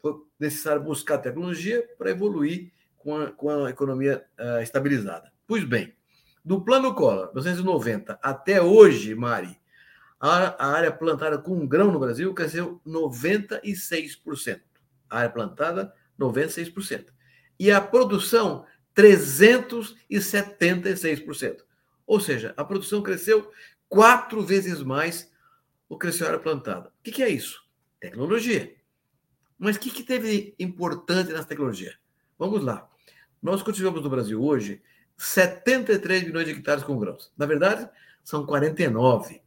Foi 0.01 0.15
necessário 0.39 0.83
buscar 0.83 1.19
tecnologia 1.19 1.87
para 1.99 2.11
evoluir 2.11 2.73
com 3.01 3.17
a, 3.17 3.33
com 3.33 3.51
a 3.51 3.71
economia 3.71 4.25
uh, 4.39 4.63
estabilizada. 4.63 5.33
Pois 5.47 5.65
bem, 5.65 5.95
do 6.45 6.63
plano 6.63 6.95
Collor, 6.95 7.33
1990 7.35 8.19
até 8.23 8.63
hoje, 8.63 9.15
Mari, 9.15 9.59
A, 10.21 10.67
área 10.67 10.93
plantada 10.93 11.39
com 11.39 11.67
grão 11.67 11.91
no 11.91 11.99
Brasil 11.99 12.35
cresceu 12.35 12.79
96%. 12.87 14.61
A 15.09 15.19
área 15.19 15.31
plantada, 15.31 15.95
96%. 16.19 17.07
E 17.59 17.71
a 17.71 17.81
produção, 17.81 18.67
376%. 18.95 21.57
Ou 22.07 22.21
seja, 22.21 22.53
a 22.57 22.65
produção 22.65 23.03
cresceu 23.03 23.51
quatro 23.89 24.43
vezes 24.43 24.83
mais 24.83 25.31
o 25.89 25.97
que 25.97 26.07
cresceu 26.07 26.27
a 26.27 26.31
área 26.31 26.41
plantada. 26.41 26.89
O 26.89 27.03
que, 27.03 27.13
que 27.13 27.23
é 27.23 27.29
isso? 27.29 27.63
Tecnologia. 27.99 28.75
Mas 29.59 29.77
o 29.77 29.81
que, 29.81 29.91
que 29.91 30.03
teve 30.03 30.55
importante 30.59 31.33
nessa 31.33 31.49
tecnologia? 31.49 31.95
Vamos 32.39 32.63
lá. 32.63 32.90
Nós 33.43 33.63
cultivamos 33.63 34.03
no 34.03 34.11
Brasil 34.11 34.43
hoje 34.43 34.83
73 35.17 36.25
milhões 36.25 36.47
de 36.47 36.53
hectares 36.53 36.83
com 36.83 36.99
grãos. 36.99 37.33
Na 37.37 37.47
verdade, 37.47 37.89
são 38.23 38.45
49. 38.47 39.43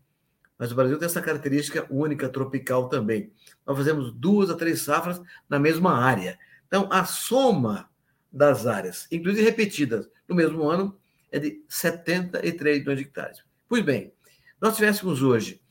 Mas 0.57 0.71
o 0.71 0.75
Brasil 0.75 0.97
tem 0.97 1.05
essa 1.05 1.21
característica 1.21 1.85
única 1.89 2.29
tropical 2.29 2.89
também. 2.89 3.31
Nós 3.65 3.77
fazemos 3.77 4.11
duas 4.11 4.49
a 4.49 4.55
três 4.55 4.81
safras 4.81 5.21
na 5.49 5.59
mesma 5.59 5.97
área. 5.97 6.37
Então, 6.67 6.87
a 6.91 7.05
soma 7.05 7.89
das 8.31 8.65
áreas, 8.65 9.07
inclusive 9.11 9.43
repetidas 9.43 10.09
no 10.27 10.35
mesmo 10.35 10.67
ano, 10.69 10.97
é 11.31 11.39
de 11.39 11.63
73 11.67 12.79
milhões 12.79 12.97
de 12.97 13.03
hectares. 13.05 13.43
Pois 13.67 13.83
bem, 13.83 14.13
nós 14.61 14.75
tivéssemos 14.75 15.21
hoje 15.21 15.61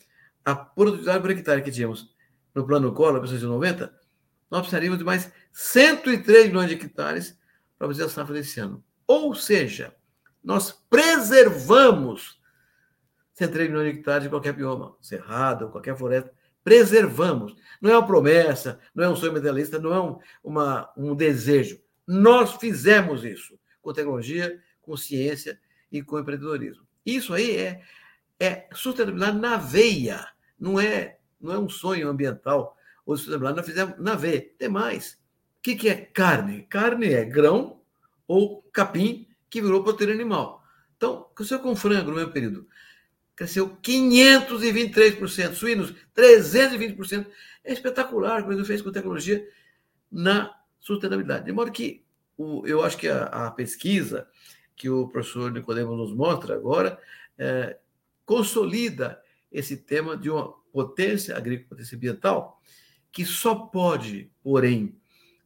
a 0.44 0.54
produtividade 0.54 1.20
por 1.20 1.30
hectare 1.30 1.62
que 1.62 1.70
tínhamos 1.70 2.12
no 2.54 2.66
plano 2.66 2.92
Collor, 2.92 3.14
1990, 3.14 3.94
nós 4.50 4.60
precisaríamos 4.60 4.98
de 4.98 5.04
mais 5.04 5.32
103 5.52 6.48
milhões 6.48 6.68
de 6.68 6.74
hectares 6.74 7.38
para 7.83 7.89
fazer 7.89 8.05
a 8.05 8.09
safra 8.09 8.35
desse 8.35 8.61
ano. 8.61 8.80
Ou 9.09 9.35
seja, 9.35 9.93
nós 10.43 10.70
preservamos 10.89 12.41
103 13.33 13.70
milhões 13.70 13.93
de 13.93 13.99
hectares 13.99 14.22
de 14.22 14.28
qualquer 14.30 14.53
bioma, 14.53 14.97
cerrado, 15.01 15.68
qualquer 15.68 15.97
floresta, 15.97 16.33
preservamos. 16.62 17.57
Não 17.80 17.91
é 17.91 17.99
uma 17.99 18.07
promessa, 18.07 18.78
não 18.95 19.03
é 19.03 19.09
um 19.09 19.16
sonho 19.16 19.33
materialista, 19.33 19.80
não 19.80 19.93
é 19.93 20.01
um, 20.01 20.18
uma, 20.45 20.93
um 20.97 21.12
desejo. 21.12 21.80
Nós 22.07 22.55
fizemos 22.55 23.24
isso 23.24 23.59
com 23.80 23.93
tecnologia, 23.93 24.62
com 24.80 24.97
ciência 24.97 25.59
e 25.91 26.05
com 26.05 26.20
empreendedorismo. 26.20 26.87
Isso 27.05 27.35
aí 27.35 27.57
é, 27.57 27.83
é 28.39 28.68
sustentabilidade 28.72 29.39
na 29.39 29.57
veia, 29.57 30.28
não 30.57 30.78
é, 30.78 31.18
não 31.41 31.53
é 31.53 31.59
um 31.59 31.68
sonho 31.68 32.09
ambiental 32.09 32.76
ou 33.05 33.16
sustentabilidade, 33.16 33.57
nós 33.57 33.66
fizemos 33.66 33.99
na 33.99 34.14
veia. 34.14 34.49
Tem 34.57 34.68
mais. 34.68 35.20
O 35.62 35.64
que, 35.64 35.76
que 35.76 35.88
é 35.88 35.94
carne? 35.94 36.62
Carne 36.62 37.06
é 37.06 37.24
grão 37.24 37.80
ou 38.26 38.62
capim 38.72 39.28
que 39.48 39.62
virou 39.62 39.84
proteína 39.84 40.12
animal. 40.12 40.64
Então, 40.96 41.28
cresceu 41.36 41.60
com 41.60 41.76
frango 41.76 42.10
no 42.10 42.16
mesmo 42.16 42.32
período. 42.32 42.66
Cresceu 43.36 43.76
523%, 43.76 45.54
suínos 45.54 45.94
320%. 46.16 47.28
É 47.62 47.72
espetacular 47.72 48.42
o 48.42 48.48
que 48.48 48.54
o 48.56 48.64
fez 48.64 48.82
com 48.82 48.90
tecnologia 48.90 49.48
na 50.10 50.52
sustentabilidade. 50.80 51.44
De 51.44 51.52
modo 51.52 51.70
que 51.70 52.04
o, 52.36 52.66
eu 52.66 52.82
acho 52.82 52.98
que 52.98 53.06
a, 53.06 53.26
a, 53.26 53.50
pesquisa 53.52 54.26
que 54.74 54.90
o 54.90 55.06
professor 55.06 55.52
Nicodemo 55.52 55.94
nos 55.94 56.12
mostra 56.12 56.56
agora 56.56 56.98
é, 57.38 57.78
consolida 58.26 59.22
esse 59.52 59.76
tema 59.76 60.16
de 60.16 60.28
uma 60.28 60.52
potência 60.72 61.36
agrícola, 61.36 61.68
potência 61.68 61.94
ambiental, 61.94 62.60
que 63.12 63.24
só 63.24 63.54
pode, 63.54 64.28
porém, 64.42 65.00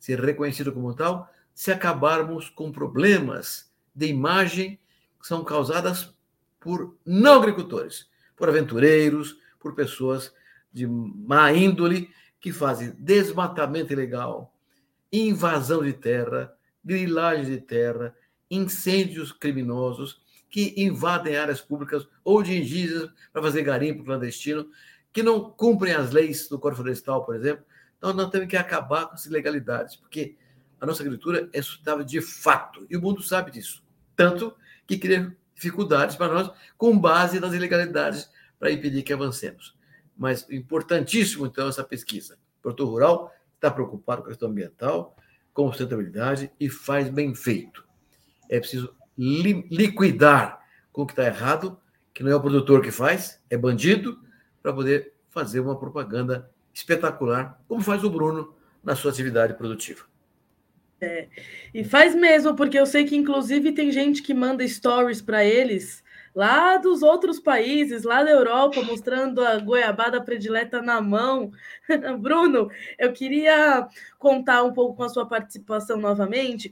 ser 0.06 0.20
reconhecido 0.20 0.72
como 0.72 0.94
tal 0.94 1.28
se 1.52 1.72
acabarmos 1.72 2.48
com 2.48 2.70
problemas 2.70 3.68
de 3.92 4.06
imagem 4.06 4.78
que 5.20 5.26
são 5.26 5.42
causadas 5.42 6.14
por 6.60 6.96
não 7.04 7.34
agricultores, 7.34 8.08
por 8.36 8.48
aventureiros, 8.48 9.36
por 9.58 9.74
pessoas 9.74 10.32
de 10.72 10.86
má 10.86 11.52
índole 11.52 12.08
que 12.40 12.52
fazem 12.52 12.94
desmatamento 12.96 13.92
ilegal, 13.92 14.54
invasão 15.12 15.82
de 15.82 15.92
terra, 15.92 16.54
grilagem 16.84 17.56
de 17.56 17.60
terra, 17.60 18.14
incêndios 18.48 19.32
criminosos 19.32 20.20
que 20.48 20.72
invadem 20.76 21.36
áreas 21.36 21.60
públicas 21.60 22.06
ou 22.22 22.44
de 22.44 22.56
indígenas 22.56 23.10
para 23.32 23.42
fazer 23.42 23.62
garimpo 23.62 24.04
clandestino, 24.04 24.70
que 25.12 25.20
não 25.24 25.50
cumprem 25.50 25.94
as 25.94 26.12
leis 26.12 26.48
do 26.48 26.60
Código 26.60 26.82
Florestal, 26.82 27.24
por 27.24 27.34
exemplo. 27.34 27.64
Nós 28.14 28.30
temos 28.30 28.48
que 28.48 28.56
acabar 28.56 29.06
com 29.06 29.14
essas 29.14 29.26
ilegalidades, 29.26 29.96
porque 29.96 30.36
a 30.80 30.86
nossa 30.86 31.02
agricultura 31.02 31.48
é 31.52 31.62
sustentável 31.62 32.04
de 32.04 32.20
fato, 32.20 32.86
e 32.88 32.96
o 32.96 33.00
mundo 33.00 33.22
sabe 33.22 33.50
disso. 33.50 33.82
Tanto 34.14 34.54
que 34.86 34.98
cria 34.98 35.34
dificuldades 35.54 36.16
para 36.16 36.32
nós 36.32 36.50
com 36.76 36.98
base 36.98 37.40
nas 37.40 37.54
ilegalidades 37.54 38.30
para 38.58 38.70
impedir 38.70 39.02
que 39.02 39.12
avancemos. 39.12 39.76
Mas 40.16 40.46
importantíssimo, 40.50 41.46
então, 41.46 41.68
essa 41.68 41.84
pesquisa. 41.84 42.38
O 42.58 42.62
produtor 42.62 42.88
rural 42.88 43.34
está 43.54 43.70
preocupado 43.70 44.22
com 44.22 44.28
a 44.28 44.30
questão 44.30 44.48
ambiental, 44.48 45.16
com 45.52 45.68
sustentabilidade 45.68 46.50
e 46.60 46.68
faz 46.68 47.08
bem 47.08 47.34
feito. 47.34 47.84
É 48.48 48.58
preciso 48.58 48.94
li 49.16 49.66
liquidar 49.70 50.60
com 50.92 51.02
o 51.02 51.06
que 51.06 51.12
está 51.12 51.24
errado, 51.24 51.78
que 52.12 52.22
não 52.22 52.30
é 52.30 52.36
o 52.36 52.40
produtor 52.40 52.82
que 52.82 52.90
faz, 52.90 53.42
é 53.50 53.56
bandido, 53.56 54.20
para 54.62 54.72
poder 54.72 55.14
fazer 55.30 55.60
uma 55.60 55.78
propaganda 55.78 56.50
espetacular, 56.76 57.58
como 57.66 57.80
faz 57.80 58.04
o 58.04 58.10
Bruno 58.10 58.54
na 58.84 58.94
sua 58.94 59.10
atividade 59.10 59.54
produtiva. 59.54 60.04
É, 61.00 61.26
e 61.74 61.84
faz 61.84 62.14
mesmo, 62.14 62.54
porque 62.54 62.78
eu 62.78 62.86
sei 62.86 63.04
que 63.04 63.16
inclusive 63.16 63.72
tem 63.72 63.90
gente 63.90 64.22
que 64.22 64.34
manda 64.34 64.66
stories 64.66 65.20
para 65.22 65.44
eles 65.44 66.04
lá 66.34 66.76
dos 66.76 67.02
outros 67.02 67.40
países, 67.40 68.04
lá 68.04 68.22
da 68.22 68.30
Europa, 68.30 68.82
mostrando 68.82 69.42
a 69.42 69.58
goiabada 69.58 70.20
predileta 70.20 70.82
na 70.82 71.00
mão. 71.00 71.50
Bruno, 72.20 72.70
eu 72.98 73.10
queria 73.10 73.88
contar 74.18 74.62
um 74.62 74.72
pouco 74.72 74.96
com 74.96 75.02
a 75.02 75.08
sua 75.08 75.26
participação 75.26 75.96
novamente, 75.96 76.70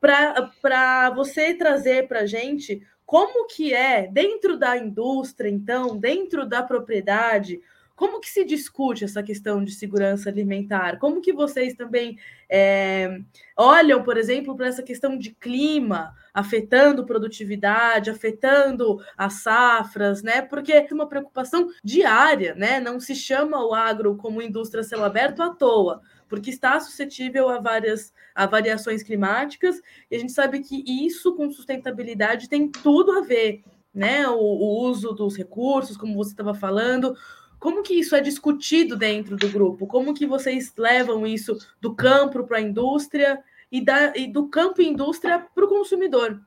para 0.00 1.10
você 1.10 1.52
trazer 1.52 2.08
para 2.08 2.20
a 2.20 2.26
gente 2.26 2.82
como 3.04 3.46
que 3.46 3.74
é 3.74 4.06
dentro 4.06 4.58
da 4.58 4.76
indústria, 4.78 5.50
então, 5.50 5.98
dentro 5.98 6.46
da 6.46 6.62
propriedade, 6.62 7.60
como 7.96 8.20
que 8.20 8.28
se 8.28 8.44
discute 8.44 9.04
essa 9.04 9.22
questão 9.22 9.62
de 9.62 9.72
segurança 9.72 10.28
alimentar? 10.28 10.98
Como 10.98 11.20
que 11.20 11.32
vocês 11.32 11.74
também 11.74 12.18
é, 12.50 13.20
olham, 13.56 14.02
por 14.02 14.16
exemplo, 14.16 14.56
para 14.56 14.66
essa 14.66 14.82
questão 14.82 15.16
de 15.16 15.30
clima 15.30 16.14
afetando 16.32 17.06
produtividade, 17.06 18.10
afetando 18.10 18.98
as 19.16 19.34
safras, 19.34 20.22
né? 20.22 20.42
Porque 20.42 20.72
é 20.72 20.86
uma 20.90 21.08
preocupação 21.08 21.70
diária, 21.84 22.54
né? 22.56 22.80
Não 22.80 22.98
se 22.98 23.14
chama 23.14 23.64
o 23.64 23.72
agro 23.72 24.16
como 24.16 24.42
indústria 24.42 24.82
céu 24.82 25.04
aberto 25.04 25.40
à 25.40 25.50
toa, 25.50 26.02
porque 26.28 26.50
está 26.50 26.80
suscetível 26.80 27.48
a 27.48 27.60
várias 27.60 28.12
a 28.34 28.46
variações 28.46 29.04
climáticas, 29.04 29.80
e 30.10 30.16
a 30.16 30.18
gente 30.18 30.32
sabe 30.32 30.58
que 30.58 30.82
isso 31.06 31.36
com 31.36 31.48
sustentabilidade 31.52 32.48
tem 32.48 32.68
tudo 32.68 33.12
a 33.12 33.20
ver, 33.20 33.62
né? 33.94 34.26
O, 34.26 34.34
o 34.34 34.88
uso 34.88 35.12
dos 35.12 35.36
recursos, 35.36 35.96
como 35.96 36.16
você 36.16 36.30
estava 36.30 36.52
falando, 36.52 37.16
como 37.64 37.82
que 37.82 37.94
isso 37.94 38.14
é 38.14 38.20
discutido 38.20 38.94
dentro 38.94 39.38
do 39.38 39.48
grupo? 39.48 39.86
Como 39.86 40.12
que 40.12 40.26
vocês 40.26 40.70
levam 40.76 41.26
isso 41.26 41.56
do 41.80 41.94
campo 41.94 42.44
para 42.44 42.58
a 42.58 42.60
indústria 42.60 43.38
e, 43.72 43.82
da, 43.82 44.14
e 44.14 44.30
do 44.30 44.48
campo 44.48 44.82
e 44.82 44.86
indústria 44.86 45.46
para 45.54 45.64
o 45.64 45.68
consumidor? 45.68 46.42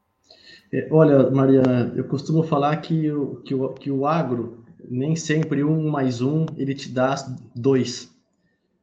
É, 0.72 0.88
olha, 0.92 1.28
Mariana, 1.32 1.92
eu 1.96 2.04
costumo 2.04 2.44
falar 2.44 2.78
que 2.78 3.12
o, 3.12 3.38
que, 3.38 3.56
o, 3.56 3.70
que 3.70 3.90
o 3.90 4.06
agro, 4.06 4.64
nem 4.88 5.16
sempre 5.16 5.64
um 5.64 5.90
mais 5.90 6.22
um, 6.22 6.46
ele 6.56 6.76
te 6.76 6.88
dá 6.88 7.16
dois. 7.56 8.16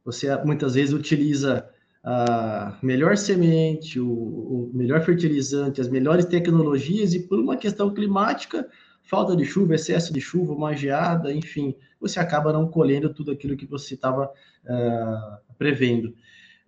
Você 0.03 0.27
muitas 0.43 0.75
vezes 0.75 0.93
utiliza 0.93 1.69
a 2.03 2.77
melhor 2.83 3.15
semente, 3.15 3.97
o, 3.97 4.09
o 4.09 4.71
melhor 4.73 5.05
fertilizante, 5.05 5.79
as 5.79 5.87
melhores 5.87 6.25
tecnologias, 6.25 7.13
e 7.13 7.21
por 7.21 7.39
uma 7.39 7.55
questão 7.55 7.93
climática, 7.93 8.67
falta 9.05 9.37
de 9.37 9.45
chuva, 9.45 9.75
excesso 9.75 10.11
de 10.11 10.19
chuva, 10.19 10.53
uma 10.53 10.75
geada, 10.75 11.31
enfim, 11.31 11.73
você 12.07 12.19
acaba 12.19 12.53
não 12.53 12.67
colhendo 12.67 13.13
tudo 13.13 13.31
aquilo 13.31 13.57
que 13.57 13.65
você 13.65 13.95
estava 13.95 14.25
uh, 14.25 15.55
prevendo. 15.57 16.13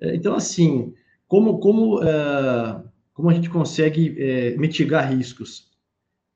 Eh, 0.02 0.16
então, 0.16 0.34
assim, 0.36 0.94
como, 1.28 1.60
como, 1.60 2.00
uh, 2.00 2.84
como 3.14 3.30
a 3.30 3.34
gente 3.34 3.50
consegue 3.50 4.10
uh, 4.56 4.60
mitigar 4.60 5.12
riscos? 5.12 5.68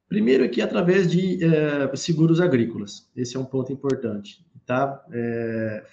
Primeiro 0.08 0.43
aqui 0.43 0.62
através 0.62 1.10
de 1.10 1.39
seguros 1.95 2.41
agrícolas. 2.41 3.10
Esse 3.16 3.38
é 3.38 3.39
um 3.39 3.45
ponto 3.45 3.72
importante. 3.72 4.45
Tá? 4.64 5.04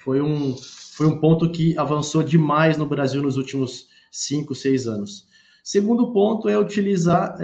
foi, 0.05 0.21
um, 0.21 0.55
foi 0.57 1.07
um 1.07 1.19
ponto 1.19 1.51
que 1.51 1.77
avançou 1.79 2.23
demais 2.23 2.77
no 2.77 2.87
Brasil 2.87 3.23
nos 3.23 3.37
últimos 3.37 3.89
cinco, 4.11 4.55
seis 4.55 4.87
anos. 4.87 5.27
Segundo 5.65 6.13
ponto 6.13 6.49
é 6.49 6.57
utilizar 6.57 7.39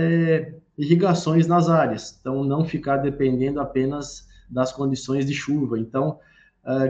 irrigações 0.77 1.47
nas 1.47 1.69
áreas, 1.69 2.17
então 2.21 2.45
não 2.45 2.65
ficar 2.65 2.99
dependendo 2.99 3.61
apenas 3.61 4.29
das 4.55 4.73
condições 4.73 5.27
de 5.27 5.35
chuva. 5.35 5.79
Então, 5.79 6.19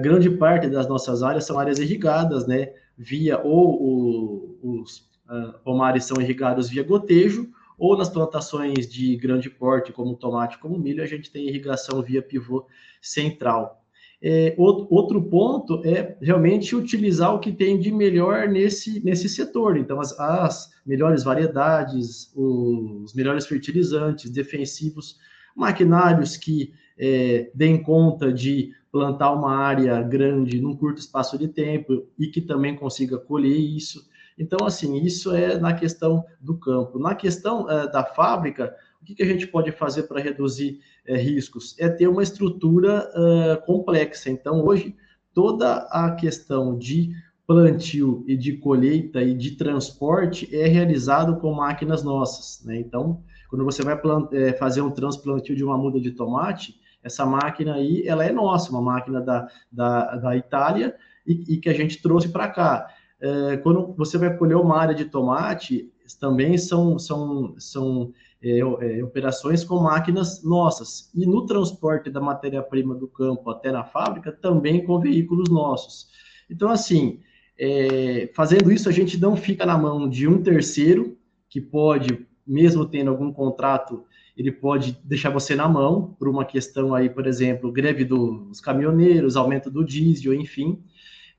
grande 0.02 0.30
parte 0.30 0.68
das 0.68 0.86
nossas 0.86 1.22
áreas 1.22 1.44
são 1.46 1.58
áreas 1.58 1.78
irrigadas, 1.78 2.46
né? 2.46 2.72
Via 2.96 3.40
ou 3.40 3.82
o, 3.82 4.58
os 4.62 4.98
uh, 5.28 5.58
pomares 5.64 6.04
são 6.04 6.20
irrigados 6.20 6.68
via 6.68 6.84
gotejo, 6.84 7.48
ou 7.76 7.96
nas 7.96 8.08
plantações 8.08 8.86
de 8.88 9.16
grande 9.16 9.50
porte, 9.50 9.92
como 9.92 10.14
tomate, 10.14 10.58
como 10.58 10.78
milho, 10.78 11.02
a 11.02 11.06
gente 11.06 11.30
tem 11.30 11.48
irrigação 11.48 12.00
via 12.02 12.22
pivô 12.22 12.66
central. 13.02 13.80
É, 14.22 14.54
outro 14.56 15.20
ponto 15.22 15.82
é 15.84 16.16
realmente 16.22 16.74
utilizar 16.74 17.34
o 17.34 17.40
que 17.40 17.52
tem 17.52 17.78
de 17.78 17.92
melhor 17.92 18.48
nesse, 18.48 19.04
nesse 19.04 19.28
setor. 19.28 19.76
Então, 19.76 20.00
as, 20.00 20.18
as 20.18 20.70
melhores 20.86 21.24
variedades, 21.24 22.32
os 22.34 23.12
melhores 23.12 23.44
fertilizantes, 23.44 24.30
defensivos, 24.30 25.18
maquinários 25.54 26.36
que 26.36 26.72
é, 26.98 27.50
deem 27.54 27.82
conta 27.82 28.32
de 28.32 28.72
plantar 28.90 29.32
uma 29.32 29.56
área 29.56 30.00
grande 30.02 30.60
num 30.60 30.76
curto 30.76 31.00
espaço 31.00 31.36
de 31.36 31.48
tempo 31.48 32.06
e 32.18 32.28
que 32.28 32.40
também 32.40 32.76
consiga 32.76 33.18
colher 33.18 33.56
isso. 33.56 34.08
Então, 34.38 34.66
assim, 34.66 34.96
isso 35.02 35.32
é 35.32 35.58
na 35.58 35.72
questão 35.72 36.24
do 36.40 36.56
campo. 36.56 36.98
Na 36.98 37.14
questão 37.14 37.68
é, 37.70 37.88
da 37.90 38.04
fábrica, 38.04 38.74
o 39.00 39.04
que, 39.04 39.14
que, 39.14 39.22
a 39.22 39.26
gente 39.26 39.46
pode 39.46 39.70
fazer 39.72 40.04
para 40.04 40.20
reduzir 40.20 40.80
é, 41.06 41.16
riscos? 41.16 41.74
É 41.78 41.88
ter 41.88 42.08
uma 42.08 42.22
estrutura 42.22 43.10
é, 43.14 43.56
complexa. 43.66 44.30
Então, 44.30 44.64
hoje, 44.64 44.94
toda 45.32 45.76
a 45.90 46.12
questão 46.12 46.78
de 46.78 47.12
plantio 47.46 48.24
e 48.26 48.36
de 48.36 48.56
colheita 48.56 49.22
e 49.22 49.34
de 49.34 49.52
transporte 49.52 50.48
é 50.54 50.66
realizado 50.66 51.36
com 51.40 51.52
máquinas 51.52 52.02
nossas. 52.02 52.64
Né? 52.64 52.78
Então, 52.78 53.22
quando 53.50 53.64
você 53.64 53.82
vai 53.82 54.00
é, 54.32 54.52
fazer 54.54 54.80
um 54.80 54.90
transplantio 54.90 55.54
de 55.54 55.62
uma 55.62 55.76
muda 55.76 56.00
de 56.00 56.12
tomate, 56.12 56.80
essa 57.04 57.26
máquina 57.26 57.74
aí, 57.74 58.02
ela 58.08 58.24
é 58.24 58.32
nossa, 58.32 58.70
uma 58.70 58.80
máquina 58.80 59.20
da, 59.20 59.46
da, 59.70 60.16
da 60.16 60.36
Itália 60.36 60.96
e, 61.26 61.54
e 61.54 61.56
que 61.58 61.68
a 61.68 61.74
gente 61.74 62.00
trouxe 62.00 62.30
para 62.30 62.48
cá. 62.48 62.88
É, 63.20 63.58
quando 63.58 63.94
você 63.94 64.18
vai 64.18 64.36
colher 64.36 64.56
uma 64.56 64.78
área 64.78 64.94
de 64.94 65.04
tomate, 65.04 65.92
também 66.18 66.58
são, 66.58 66.98
são, 66.98 67.54
são 67.58 68.12
é, 68.42 68.58
é, 68.58 69.04
operações 69.04 69.62
com 69.62 69.78
máquinas 69.80 70.42
nossas. 70.42 71.10
E 71.14 71.26
no 71.26 71.46
transporte 71.46 72.10
da 72.10 72.20
matéria-prima 72.20 72.94
do 72.94 73.06
campo 73.06 73.50
até 73.50 73.70
na 73.70 73.84
fábrica, 73.84 74.32
também 74.32 74.84
com 74.84 74.98
veículos 74.98 75.50
nossos. 75.50 76.08
Então, 76.50 76.70
assim, 76.70 77.20
é, 77.58 78.30
fazendo 78.34 78.72
isso, 78.72 78.88
a 78.88 78.92
gente 78.92 79.20
não 79.20 79.36
fica 79.36 79.64
na 79.64 79.78
mão 79.78 80.08
de 80.08 80.26
um 80.26 80.42
terceiro 80.42 81.16
que 81.48 81.60
pode 81.60 82.26
mesmo 82.46 82.84
tendo 82.84 83.10
algum 83.10 83.32
contrato, 83.32 84.04
ele 84.36 84.50
pode 84.50 84.98
deixar 85.04 85.30
você 85.30 85.54
na 85.54 85.68
mão 85.68 86.14
por 86.18 86.28
uma 86.28 86.44
questão 86.44 86.94
aí, 86.94 87.08
por 87.08 87.26
exemplo, 87.26 87.70
greve 87.70 88.04
dos 88.04 88.60
caminhoneiros, 88.60 89.36
aumento 89.36 89.70
do 89.70 89.84
diesel, 89.84 90.34
enfim. 90.34 90.82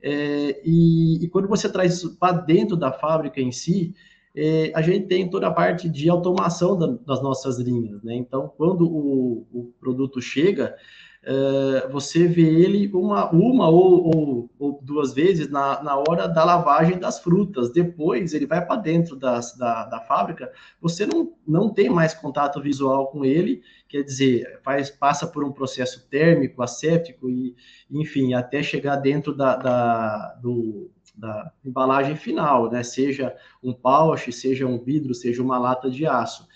É, 0.02 0.62
e, 0.64 1.24
e, 1.24 1.28
quando 1.30 1.48
você 1.48 1.70
traz 1.70 1.96
isso 1.96 2.16
para 2.18 2.34
dentro 2.34 2.78
da 2.78 2.92
fábrica 2.92 3.42
em 3.42 3.52
si, 3.52 3.94
é, 4.36 4.72
a 4.76 4.82
gente 4.82 5.08
tem 5.08 5.30
toda 5.30 5.48
a 5.48 5.52
parte 5.52 5.90
de 5.90 6.10
automação 6.10 6.78
da, 6.78 6.88
das 6.88 7.22
nossas 7.22 7.58
linhas, 7.58 8.04
né? 8.04 8.16
Então, 8.16 8.52
quando 8.56 8.86
o, 8.86 9.48
o 9.52 9.74
produto 9.80 10.22
chega, 10.22 10.76
é, 11.28 11.88
você 11.88 12.28
vê 12.28 12.44
ele 12.44 12.88
uma, 12.94 13.32
uma 13.32 13.68
ou, 13.68 14.16
ou, 14.16 14.50
ou, 14.60 14.80
duas 14.84 15.12
vezes 15.12 15.50
na, 15.50 15.82
na 15.82 15.98
hora 15.98 16.28
da 16.28 16.44
lavagem 16.44 17.00
das 17.00 17.20
frutas. 17.20 17.72
Depois 17.72 18.36
ele 18.36 18.46
vai 18.46 18.64
para 18.64 18.76
dentro 18.76 19.16
das, 19.16 19.58
da, 19.58 19.86
da 19.86 20.00
fábrica, 20.02 20.52
você 20.80 21.04
não, 21.04 21.34
não 21.48 21.74
tem 21.74 21.90
mais 21.90 22.14
contato 22.14 22.62
visual 22.62 23.08
com 23.08 23.26
ele, 23.26 23.64
quer 23.90 24.04
dizer, 24.04 24.60
faz, 24.64 24.92
passa 24.92 25.26
por 25.26 25.44
um 25.44 25.52
processo 25.52 26.08
térmico, 26.10 26.62
asséptico, 26.62 27.28
e, 27.28 27.56
enfim, 27.90 28.36
até 28.36 28.62
chegar 28.62 28.98
dentro 28.98 29.34
da, 29.34 29.56
da, 29.56 30.36
do, 30.44 30.92
da 31.16 31.52
embalagem 31.66 32.16
final, 32.16 32.70
né? 32.70 32.84
seja 32.84 33.36
um 33.64 33.74
pouch, 33.74 34.32
seja 34.32 34.68
um 34.68 34.78
vidro, 34.78 35.16
seja 35.16 35.42
uma 35.42 35.58
lata 35.58 35.90
de 35.90 36.06
aço. 36.06 36.48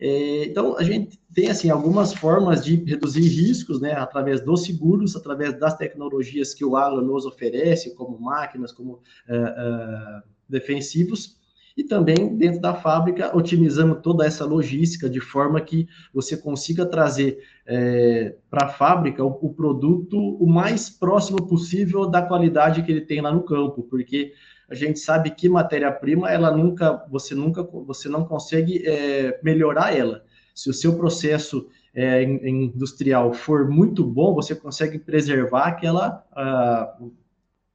É, 0.00 0.44
então, 0.44 0.78
a 0.78 0.82
gente 0.82 1.20
tem, 1.34 1.50
assim, 1.50 1.68
algumas 1.68 2.14
formas 2.14 2.64
de 2.64 2.76
reduzir 2.76 3.20
riscos, 3.20 3.80
né, 3.80 3.92
através 3.92 4.40
dos 4.40 4.64
seguros, 4.64 5.14
através 5.14 5.58
das 5.58 5.76
tecnologias 5.76 6.54
que 6.54 6.64
o 6.64 6.74
agro 6.74 7.02
nos 7.02 7.26
oferece, 7.26 7.94
como 7.94 8.18
máquinas, 8.18 8.72
como 8.72 8.94
uh, 8.94 8.96
uh, 8.98 10.22
defensivos, 10.48 11.38
e 11.76 11.84
também 11.84 12.36
dentro 12.36 12.60
da 12.60 12.74
fábrica, 12.74 13.36
otimizando 13.36 13.94
toda 13.94 14.26
essa 14.26 14.44
logística 14.44 15.08
de 15.08 15.20
forma 15.20 15.60
que 15.60 15.86
você 16.12 16.36
consiga 16.36 16.84
trazer 16.84 17.38
é, 17.66 18.34
para 18.50 18.66
a 18.66 18.68
fábrica 18.68 19.24
o, 19.24 19.38
o, 19.40 19.54
produto 19.54 20.18
o 20.18 20.46
mais 20.46 20.90
próximo 20.90 21.46
possível 21.46 22.06
da 22.06 22.22
qualidade 22.22 22.82
que 22.82 22.90
ele 22.90 23.00
tem 23.02 23.20
lá 23.20 23.32
no 23.32 23.44
campo, 23.44 23.84
porque 23.84 24.32
a 24.70 24.74
gente 24.74 25.00
sabe 25.00 25.30
que 25.30 25.48
matéria-prima, 25.48 26.30
ela 26.30 26.56
nunca, 26.56 27.04
você 27.10 27.34
nunca, 27.34 27.62
você 27.62 28.08
não 28.08 28.24
consegue 28.24 28.86
é, 28.86 29.40
melhorar 29.42 29.96
ela. 29.96 30.22
Se 30.54 30.70
o 30.70 30.74
seu 30.74 30.96
processo 30.96 31.68
é, 31.92 32.22
industrial 32.22 33.32
for 33.32 33.68
muito 33.68 34.04
bom, 34.04 34.32
você 34.32 34.54
consegue 34.54 34.98
preservar 34.98 35.64
aquela 35.66 36.24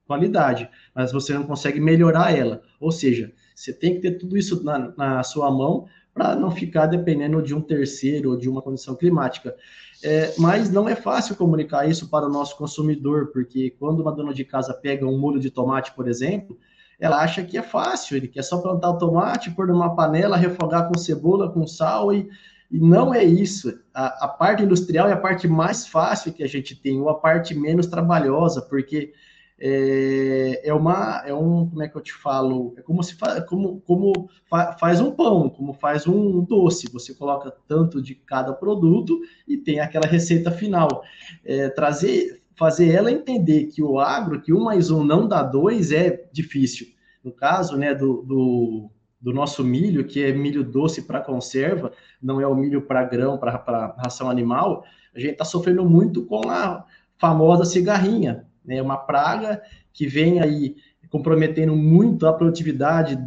qualidade, 0.08 0.70
mas 0.94 1.12
você 1.12 1.34
não 1.34 1.44
consegue 1.44 1.82
melhorar 1.82 2.36
ela. 2.36 2.62
Ou 2.80 2.92
seja, 2.92 3.34
você 3.54 3.74
tem 3.74 3.96
que 3.96 4.02
ter 4.02 4.12
tudo 4.12 4.38
isso 4.38 4.64
na, 4.64 4.94
na 4.96 5.24
sua 5.24 5.52
mão 5.52 5.88
para 6.14 6.34
não 6.34 6.50
ficar 6.50 6.86
dependendo 6.86 7.42
de 7.42 7.54
um 7.54 7.60
terceiro 7.60 8.32
ou 8.32 8.38
de 8.38 8.48
uma 8.48 8.62
condição 8.62 8.96
climática. 8.96 9.54
É, 10.02 10.34
mas 10.38 10.72
não 10.72 10.88
é 10.88 10.96
fácil 10.96 11.36
comunicar 11.36 11.90
isso 11.90 12.10
para 12.10 12.26
o 12.26 12.32
nosso 12.32 12.56
consumidor, 12.58 13.32
porque 13.34 13.72
quando 13.72 14.00
uma 14.00 14.14
dona 14.14 14.34
de 14.34 14.46
casa 14.46 14.74
pega 14.74 15.06
um 15.06 15.18
molho 15.18 15.40
de 15.40 15.50
tomate, 15.50 15.94
por 15.94 16.08
exemplo, 16.08 16.58
ela 17.00 17.22
acha 17.22 17.44
que 17.44 17.58
é 17.58 17.62
fácil, 17.62 18.18
ele 18.18 18.28
quer 18.28 18.44
só 18.44 18.58
plantar 18.58 18.90
o 18.92 18.98
tomate, 18.98 19.52
pôr 19.52 19.68
numa 19.68 19.96
panela, 19.96 20.38
refogar 20.38 20.88
com 20.88 20.98
cebola, 20.98 21.52
com 21.52 21.68
sal 21.68 22.14
e, 22.14 22.30
e 22.72 22.80
não 22.80 23.14
é 23.14 23.24
isso. 23.24 23.78
A, 23.94 24.26
a, 24.26 24.28
parte 24.28 24.64
industrial 24.64 25.08
é 25.08 25.14
a 25.14 25.18
parte 25.18 25.48
mais 25.48 25.88
fácil 25.88 26.34
que 26.34 26.44
a 26.44 26.48
gente 26.48 26.76
tem, 26.76 27.00
ou 27.00 27.10
a 27.10 27.20
parte 27.20 27.54
menos 27.54 27.88
trabalhosa, 27.88 28.62
porque 28.62 29.14
é, 29.58 30.68
é 30.68 30.74
uma, 30.74 31.24
é 31.26 31.34
um, 31.34 31.70
como 31.70 31.82
é 31.82 31.88
que 31.88 31.96
eu 31.96 32.02
te 32.02 32.14
falo? 32.14 32.74
É 32.78 32.82
como 32.82 33.02
se 33.02 33.16
faz, 33.16 33.44
como, 33.46 33.82
como 33.82 34.30
fa, 34.50 34.74
faz 34.74 35.00
um 35.00 35.12
pão, 35.12 35.50
como 35.50 35.74
faz 35.74 36.08
um 36.08 36.44
doce. 36.44 36.92
Você 36.92 37.14
coloca 37.14 37.54
tanto 37.68 38.02
de 38.02 38.16
cada 38.16 38.54
produto 38.54 39.20
e 39.48 39.58
tem 39.58 39.80
aquela 39.80 40.08
receita 40.08 40.52
final. 40.52 41.04
É, 41.44 41.70
trazer 41.70 42.42
fazer 42.56 42.92
ela 42.92 43.12
entender 43.12 43.66
que 43.66 43.84
o 43.84 44.00
agro, 44.00 44.42
que 44.42 44.54
um 44.54 44.64
mais 44.64 44.90
um 44.90 45.04
não 45.04 45.28
dá 45.28 45.44
dois, 45.44 45.92
é 45.92 46.26
difícil. 46.32 46.88
No 47.24 47.32
caso 47.32 47.78
né, 47.78 47.94
do, 47.94 48.22
do, 48.24 48.90
do 49.20 49.34
nosso 49.34 49.64
milho, 49.64 50.06
que 50.06 50.24
é 50.24 50.32
milho 50.32 50.64
doce 50.64 51.02
para 51.02 51.22
conserva, 51.22 51.92
não 52.22 52.40
é 52.40 52.48
o 52.48 52.56
milho 52.56 52.82
para 52.82 53.04
grão, 53.04 53.38
para 53.38 53.96
ração 53.98 54.30
animal, 54.30 54.86
a 55.14 55.20
gente 55.20 55.32
está 55.32 55.46
sofrendo 55.46 55.86
muito 55.86 56.26
com 56.26 56.50
a 56.50 56.86
famosa 57.18 57.66
cigarrinha, 57.66 58.46
né, 58.64 58.82
uma 58.82 58.98
praga 58.98 59.62
que 59.94 60.06
vem 60.06 60.42
aí 60.42 60.76
comprometendo 61.10 61.76
muito 61.76 62.28
a 62.28 62.34
produtividade 62.34 63.18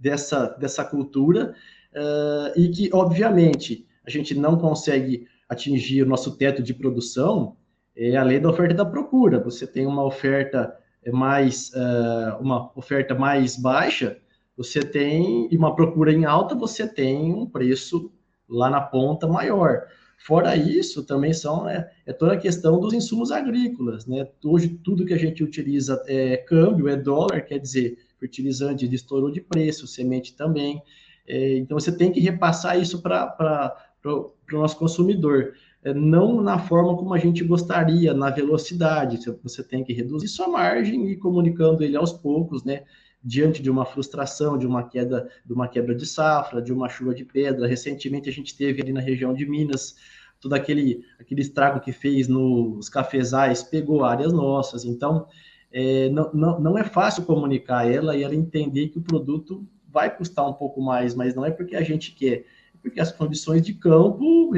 dessa, 0.00 0.48
dessa 0.58 0.84
cultura 0.84 1.54
uh, 1.92 2.58
e 2.58 2.68
que, 2.68 2.90
obviamente, 2.92 3.86
a 4.04 4.10
gente 4.10 4.34
não 4.34 4.56
consegue 4.56 5.26
atingir 5.48 6.02
o 6.02 6.06
nosso 6.06 6.36
teto 6.36 6.62
de 6.62 6.74
produção 6.74 7.56
é 7.96 8.16
a 8.16 8.22
lei 8.22 8.38
da 8.38 8.50
oferta 8.50 8.74
e 8.74 8.76
da 8.76 8.84
procura. 8.84 9.40
Você 9.40 9.66
tem 9.66 9.86
uma 9.86 10.04
oferta 10.04 10.76
mais 11.12 11.70
uh, 11.70 12.40
uma 12.40 12.70
oferta 12.76 13.14
mais 13.14 13.56
baixa, 13.56 14.18
você 14.56 14.80
tem 14.80 15.48
e 15.50 15.56
uma 15.56 15.74
procura 15.74 16.12
em 16.12 16.24
alta, 16.24 16.54
você 16.54 16.86
tem 16.86 17.32
um 17.32 17.46
preço 17.46 18.12
lá 18.48 18.68
na 18.68 18.80
ponta 18.80 19.26
maior. 19.26 19.86
Fora 20.18 20.56
isso, 20.56 21.04
também 21.04 21.32
são 21.32 21.68
é, 21.68 21.90
é, 22.06 22.12
toda 22.12 22.32
a 22.32 22.38
questão 22.38 22.80
dos 22.80 22.92
insumos 22.92 23.30
agrícolas, 23.30 24.06
né? 24.06 24.26
Hoje 24.44 24.68
tudo 24.82 25.04
que 25.04 25.12
a 25.12 25.18
gente 25.18 25.44
utiliza 25.44 26.02
é 26.06 26.38
câmbio, 26.38 26.88
é 26.88 26.96
dólar, 26.96 27.42
quer 27.42 27.58
dizer, 27.58 27.98
fertilizante 28.18 28.92
estourou 28.92 29.30
de 29.30 29.40
preço, 29.40 29.86
semente 29.86 30.34
também. 30.34 30.82
É, 31.28 31.58
então 31.58 31.78
você 31.78 31.92
tem 31.94 32.10
que 32.10 32.20
repassar 32.20 32.80
isso 32.80 33.02
para 33.02 33.76
o 34.04 34.32
nosso 34.52 34.78
consumidor. 34.78 35.52
É, 35.86 35.94
não 35.94 36.42
na 36.42 36.58
forma 36.58 36.96
como 36.96 37.14
a 37.14 37.18
gente 37.18 37.44
gostaria, 37.44 38.12
na 38.12 38.28
velocidade. 38.28 39.20
Você 39.44 39.62
tem 39.62 39.84
que 39.84 39.92
reduzir 39.92 40.26
sua 40.26 40.48
margem 40.48 41.08
e 41.08 41.16
comunicando 41.16 41.84
ele 41.84 41.96
aos 41.96 42.12
poucos, 42.12 42.64
né? 42.64 42.82
Diante 43.22 43.62
de 43.62 43.70
uma 43.70 43.84
frustração, 43.84 44.58
de 44.58 44.66
uma 44.66 44.82
queda, 44.82 45.30
de 45.44 45.52
uma 45.52 45.68
quebra 45.68 45.94
de 45.94 46.04
safra, 46.04 46.60
de 46.60 46.72
uma 46.72 46.88
chuva 46.88 47.14
de 47.14 47.24
pedra. 47.24 47.68
Recentemente 47.68 48.28
a 48.28 48.32
gente 48.32 48.56
teve 48.56 48.82
ali 48.82 48.92
na 48.92 49.00
região 49.00 49.32
de 49.32 49.46
Minas 49.48 49.94
todo 50.40 50.54
aquele, 50.54 51.04
aquele 51.20 51.40
estrago 51.40 51.78
que 51.78 51.92
fez 51.92 52.26
nos 52.26 52.88
cafezais, 52.88 53.62
pegou 53.62 54.04
áreas 54.04 54.32
nossas. 54.32 54.84
Então, 54.84 55.28
é, 55.70 56.08
não, 56.08 56.32
não, 56.34 56.60
não 56.60 56.78
é 56.78 56.82
fácil 56.82 57.24
comunicar 57.24 57.88
ela 57.88 58.16
e 58.16 58.24
ela 58.24 58.34
entender 58.34 58.88
que 58.88 58.98
o 58.98 59.02
produto 59.02 59.64
vai 59.88 60.14
custar 60.14 60.48
um 60.48 60.52
pouco 60.52 60.82
mais, 60.82 61.14
mas 61.14 61.36
não 61.36 61.44
é 61.44 61.52
porque 61.52 61.76
a 61.76 61.82
gente 61.82 62.12
quer, 62.12 62.44
é 62.74 62.78
porque 62.82 63.00
as 63.00 63.12
condições 63.12 63.62
de 63.62 63.72
campo 63.72 64.52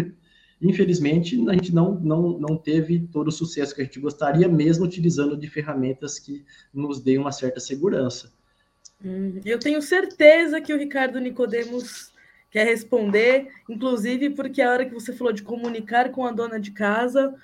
Infelizmente, 0.61 1.37
a 1.49 1.53
gente 1.53 1.73
não, 1.73 1.95
não, 1.95 2.39
não 2.39 2.57
teve 2.57 2.99
todo 3.13 3.29
o 3.29 3.33
sucesso 3.33 3.75
que 3.75 3.81
a 3.81 3.85
gente 3.85 4.01
gostaria, 4.01 4.49
mesmo 4.49 4.85
utilizando 4.85 5.37
de 5.37 5.49
ferramentas 5.49 6.19
que 6.19 6.45
nos 6.75 7.01
deem 7.01 7.19
uma 7.19 7.31
certa 7.31 7.61
segurança. 7.61 8.33
Hum, 9.05 9.41
eu 9.45 9.59
tenho 9.61 9.81
certeza 9.81 10.61
que 10.61 10.73
o 10.73 10.79
Ricardo 10.79 11.21
Nicodemos 11.21 12.13
quer 12.51 12.65
responder, 12.65 13.49
inclusive 13.69 14.31
porque 14.31 14.61
a 14.61 14.71
hora 14.71 14.85
que 14.85 14.95
você 14.95 15.13
falou 15.13 15.33
de 15.33 15.43
comunicar 15.43 16.11
com 16.11 16.27
a 16.27 16.33
dona 16.33 16.59
de 16.59 16.73
casa, 16.73 17.35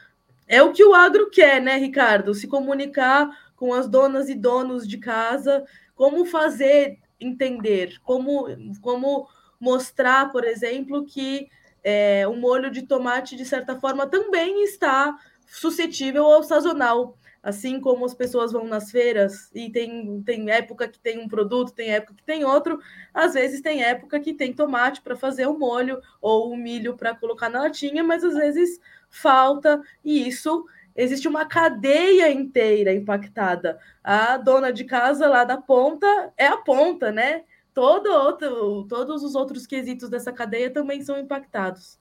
é 0.49 0.63
o 0.63 0.73
que 0.73 0.85
o 0.85 0.95
agro 0.95 1.31
quer, 1.31 1.63
né, 1.63 1.77
Ricardo? 1.77 2.35
Se 2.35 2.49
comunicar 2.49 3.53
com 3.55 3.73
as 3.73 3.89
donas 3.89 4.29
e 4.29 4.35
donos 4.35 4.87
de 4.89 4.99
casa, 4.99 5.65
como 5.95 6.25
fazer 6.25 6.99
entender, 7.21 7.99
como, 8.03 8.47
como 8.81 9.29
mostrar, 9.61 10.33
por 10.33 10.45
exemplo, 10.45 11.05
que 11.07 11.49
é, 11.85 12.27
o 12.27 12.35
molho 12.35 12.71
de 12.71 12.83
tomate, 12.83 13.37
de 13.37 13.45
certa 13.45 13.79
forma, 13.79 14.07
também 14.07 14.65
está 14.65 15.17
suscetível 15.47 16.25
ao 16.25 16.43
sazonal. 16.43 17.17
Assim 17.43 17.79
como 17.79 18.07
as 18.07 18.15
pessoas 18.15 18.53
vão 18.53 18.67
nas 18.67 18.91
feiras 18.91 19.51
e 19.55 19.71
tem, 19.71 20.23
tem 20.23 20.51
época 20.51 20.89
que 20.89 20.99
tem 20.99 21.19
um 21.19 21.29
produto, 21.29 21.75
tem 21.75 21.91
época 21.91 22.15
que 22.15 22.25
tem 22.25 22.43
outro, 22.43 22.81
às 23.13 23.35
vezes 23.35 23.61
tem 23.61 23.85
época 23.85 24.19
que 24.19 24.33
tem 24.33 24.51
tomate 24.51 25.03
para 25.03 25.15
fazer 25.15 25.47
o 25.47 25.59
molho 25.59 26.01
ou 26.23 26.51
o 26.51 26.57
milho 26.57 26.97
para 26.97 27.15
colocar 27.15 27.51
na 27.51 27.65
latinha, 27.65 28.03
mas 28.03 28.25
às 28.25 28.33
vezes 28.35 28.81
falta, 29.11 29.79
e 30.03 30.27
isso 30.27 30.65
existe 30.97 31.29
uma 31.29 31.45
cadeia 31.45 32.33
inteira 32.33 32.95
impactada. 32.95 33.79
A 34.03 34.39
dona 34.39 34.73
de 34.73 34.85
casa 34.85 35.29
lá 35.29 35.45
da 35.45 35.59
ponta 35.59 36.33
é 36.39 36.47
a 36.47 36.57
ponta, 36.57 37.13
né? 37.13 37.45
Todo 37.75 38.07
outro, 38.07 38.87
todos 38.89 39.25
os 39.25 39.35
outros 39.35 39.67
quesitos 39.67 40.09
dessa 40.09 40.33
cadeia 40.33 40.73
também 40.73 41.03
são 41.03 41.19
impactados. 41.19 41.99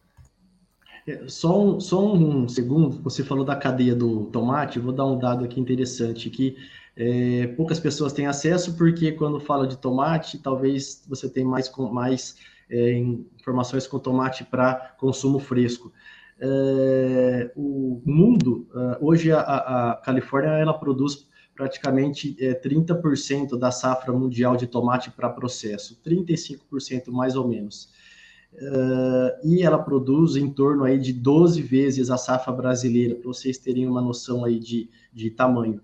É, 1.08 1.28
só 1.28 1.60
um, 1.60 1.80
só 1.80 2.14
um 2.14 2.48
segundo, 2.48 3.02
você 3.02 3.24
falou 3.24 3.44
da 3.44 3.56
cadeia 3.56 3.96
do 3.96 4.26
tomate, 4.28 4.80
vou 4.80 4.94
dar 4.94 5.06
um 5.06 5.18
dado 5.18 5.44
aqui 5.44 5.60
interessante, 5.60 6.30
que 6.30 6.56
é, 6.96 7.48
poucas 7.58 7.80
pessoas 7.80 8.14
têm 8.14 8.28
acesso, 8.28 8.78
porque 8.78 9.12
quando 9.12 9.40
fala 9.40 9.68
de 9.68 9.78
tomate, 9.78 10.38
talvez 10.38 11.04
você 11.10 11.28
tenha 11.28 11.48
mais, 11.48 11.72
mais 11.92 12.38
é, 12.70 12.98
informações 12.98 13.88
com 13.88 14.00
tomate 14.00 14.44
para 14.46 14.96
consumo 14.98 15.40
fresco. 15.40 15.92
É, 16.40 17.52
o 17.56 18.02
mundo, 18.06 18.68
é, 18.76 18.98
hoje 19.02 19.32
a, 19.32 19.40
a, 19.42 19.96
Califórnia, 19.98 20.52
ela 20.52 20.74
produz 20.74 21.28
praticamente 21.56 22.36
é, 22.40 22.54
30% 22.54 23.58
da 23.58 23.72
safra 23.72 24.12
mundial 24.12 24.56
de 24.56 24.68
tomate 24.68 25.12
para 25.12 25.30
processo, 25.30 26.00
35% 26.06 27.12
mais 27.12 27.36
ou 27.36 27.48
menos. 27.48 27.90
Uh, 28.56 29.34
e 29.44 29.64
ela 29.64 29.80
produz 29.80 30.36
em 30.36 30.48
torno 30.48 30.84
aí 30.84 31.00
de 31.00 31.12
12 31.12 31.60
vezes 31.62 32.12
a 32.12 32.18
safra 32.18 32.54
brasileira, 32.54 33.16
para 33.16 33.28
vocês 33.28 33.58
terem 33.58 33.88
uma 33.88 34.02
noção 34.02 34.46
aí 34.46 34.60
de, 34.60 34.90
de 35.12 35.32
tamanho. 35.32 35.82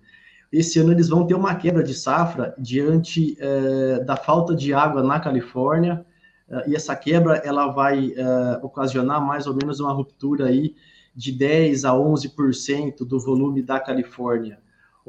Esse 0.52 0.80
ano 0.80 0.92
eles 0.92 1.10
vão 1.10 1.26
ter 1.26 1.34
uma 1.34 1.56
quebra 1.56 1.84
de 1.84 1.96
safra 1.96 2.54
diante 2.60 3.38
uh, 3.40 4.06
da 4.06 4.16
falta 4.16 4.56
de 4.56 4.72
água 4.72 5.02
na 5.02 5.20
Califórnia, 5.20 6.06
uh, 6.48 6.70
e 6.70 6.76
essa 6.76 6.96
quebra 6.96 7.38
ela 7.38 7.68
vai 7.72 8.14
ocasionar 8.62 9.26
mais 9.26 9.48
ou 9.48 9.56
menos 9.56 9.80
uma 9.80 9.92
ruptura 9.92 10.46
aí 10.46 10.76
de 11.16 11.32
10 11.32 11.86
a 11.86 11.92
11% 11.92 13.00
do 13.00 13.20
volume 13.20 13.64
da 13.64 13.80
Califórnia. 13.80 14.60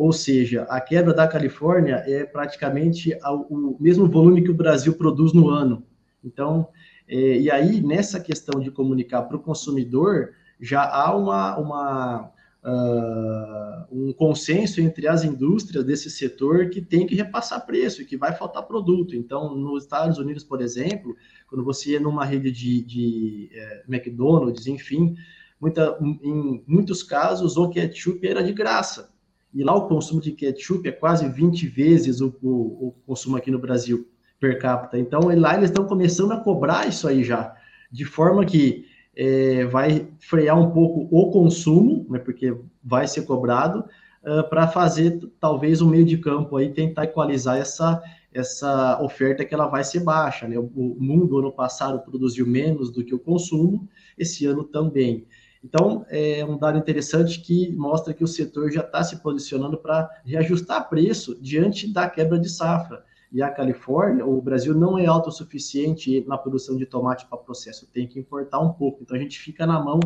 Ou 0.00 0.14
seja, 0.14 0.62
a 0.62 0.80
quebra 0.80 1.12
da 1.12 1.28
Califórnia 1.28 2.02
é 2.06 2.24
praticamente 2.24 3.14
o 3.50 3.76
mesmo 3.78 4.08
volume 4.08 4.42
que 4.42 4.50
o 4.50 4.54
Brasil 4.54 4.94
produz 4.94 5.34
no 5.34 5.50
ano. 5.50 5.84
Então, 6.24 6.68
é, 7.06 7.36
e 7.36 7.50
aí, 7.50 7.82
nessa 7.82 8.18
questão 8.18 8.58
de 8.58 8.70
comunicar 8.70 9.20
para 9.24 9.36
o 9.36 9.42
consumidor, 9.42 10.30
já 10.58 10.88
há 10.90 11.14
uma, 11.14 11.58
uma 11.58 12.32
uh, 12.64 13.86
um 13.92 14.10
consenso 14.14 14.80
entre 14.80 15.06
as 15.06 15.22
indústrias 15.22 15.84
desse 15.84 16.10
setor 16.10 16.70
que 16.70 16.80
tem 16.80 17.06
que 17.06 17.14
repassar 17.14 17.66
preço 17.66 18.00
e 18.00 18.06
que 18.06 18.16
vai 18.16 18.34
faltar 18.34 18.62
produto. 18.62 19.14
Então, 19.14 19.54
nos 19.54 19.82
Estados 19.82 20.16
Unidos, 20.16 20.42
por 20.42 20.62
exemplo, 20.62 21.14
quando 21.46 21.62
você 21.62 21.90
ia 21.90 22.00
numa 22.00 22.24
rede 22.24 22.50
de, 22.50 22.80
de 22.80 23.50
é, 23.52 23.82
McDonald's, 23.86 24.66
enfim, 24.66 25.14
muita, 25.60 25.98
em 26.00 26.64
muitos 26.66 27.02
casos 27.02 27.58
o 27.58 27.68
ketchup 27.68 28.26
era 28.26 28.42
de 28.42 28.54
graça. 28.54 29.09
E 29.52 29.64
lá 29.64 29.74
o 29.74 29.88
consumo 29.88 30.20
de 30.20 30.32
ketchup 30.32 30.88
é 30.88 30.92
quase 30.92 31.28
20 31.28 31.66
vezes 31.66 32.20
o, 32.20 32.34
o, 32.42 32.88
o 32.88 32.94
consumo 33.06 33.36
aqui 33.36 33.50
no 33.50 33.58
Brasil 33.58 34.08
per 34.38 34.58
capita. 34.58 34.98
Então, 34.98 35.20
lá 35.36 35.56
eles 35.56 35.70
estão 35.70 35.86
começando 35.86 36.32
a 36.32 36.40
cobrar 36.40 36.88
isso 36.88 37.06
aí 37.06 37.22
já, 37.22 37.54
de 37.90 38.04
forma 38.04 38.44
que 38.44 38.86
é, 39.16 39.66
vai 39.66 40.08
frear 40.18 40.58
um 40.58 40.70
pouco 40.70 41.08
o 41.10 41.30
consumo, 41.30 42.06
né, 42.08 42.18
porque 42.18 42.56
vai 42.82 43.06
ser 43.06 43.22
cobrado, 43.22 43.84
uh, 44.24 44.48
para 44.48 44.68
fazer 44.68 45.20
talvez 45.38 45.82
um 45.82 45.88
meio 45.88 46.04
de 46.04 46.16
campo 46.16 46.56
aí, 46.56 46.72
tentar 46.72 47.04
equalizar 47.04 47.58
essa, 47.58 48.02
essa 48.32 49.02
oferta 49.02 49.44
que 49.44 49.52
ela 49.52 49.66
vai 49.66 49.84
ser 49.84 50.00
baixa. 50.00 50.48
Né? 50.48 50.58
O, 50.58 50.70
o 50.74 50.96
mundo, 50.98 51.38
ano 51.38 51.52
passado, 51.52 52.00
produziu 52.00 52.46
menos 52.46 52.90
do 52.90 53.04
que 53.04 53.14
o 53.14 53.18
consumo, 53.18 53.88
esse 54.16 54.46
ano 54.46 54.64
também. 54.64 55.26
Então, 55.62 56.06
é 56.08 56.44
um 56.44 56.56
dado 56.56 56.78
interessante 56.78 57.40
que 57.40 57.70
mostra 57.72 58.14
que 58.14 58.24
o 58.24 58.28
setor 58.28 58.70
já 58.72 58.80
está 58.80 59.02
se 59.04 59.22
posicionando 59.22 59.76
para 59.76 60.08
reajustar 60.24 60.88
preço 60.88 61.38
diante 61.40 61.92
da 61.92 62.08
quebra 62.08 62.38
de 62.38 62.48
safra 62.48 63.04
e 63.32 63.42
a 63.42 63.48
Califórnia, 63.48 64.26
o 64.26 64.42
Brasil 64.42 64.74
não 64.74 64.98
é 64.98 65.06
autossuficiente 65.06 66.24
na 66.26 66.36
produção 66.36 66.76
de 66.76 66.84
tomate 66.84 67.26
para 67.26 67.38
processo, 67.38 67.88
tem 67.92 68.06
que 68.06 68.18
importar 68.18 68.58
um 68.58 68.72
pouco. 68.72 69.02
Então 69.02 69.16
a 69.16 69.20
gente 69.20 69.38
fica 69.38 69.64
na 69.64 69.78
mão 69.78 70.00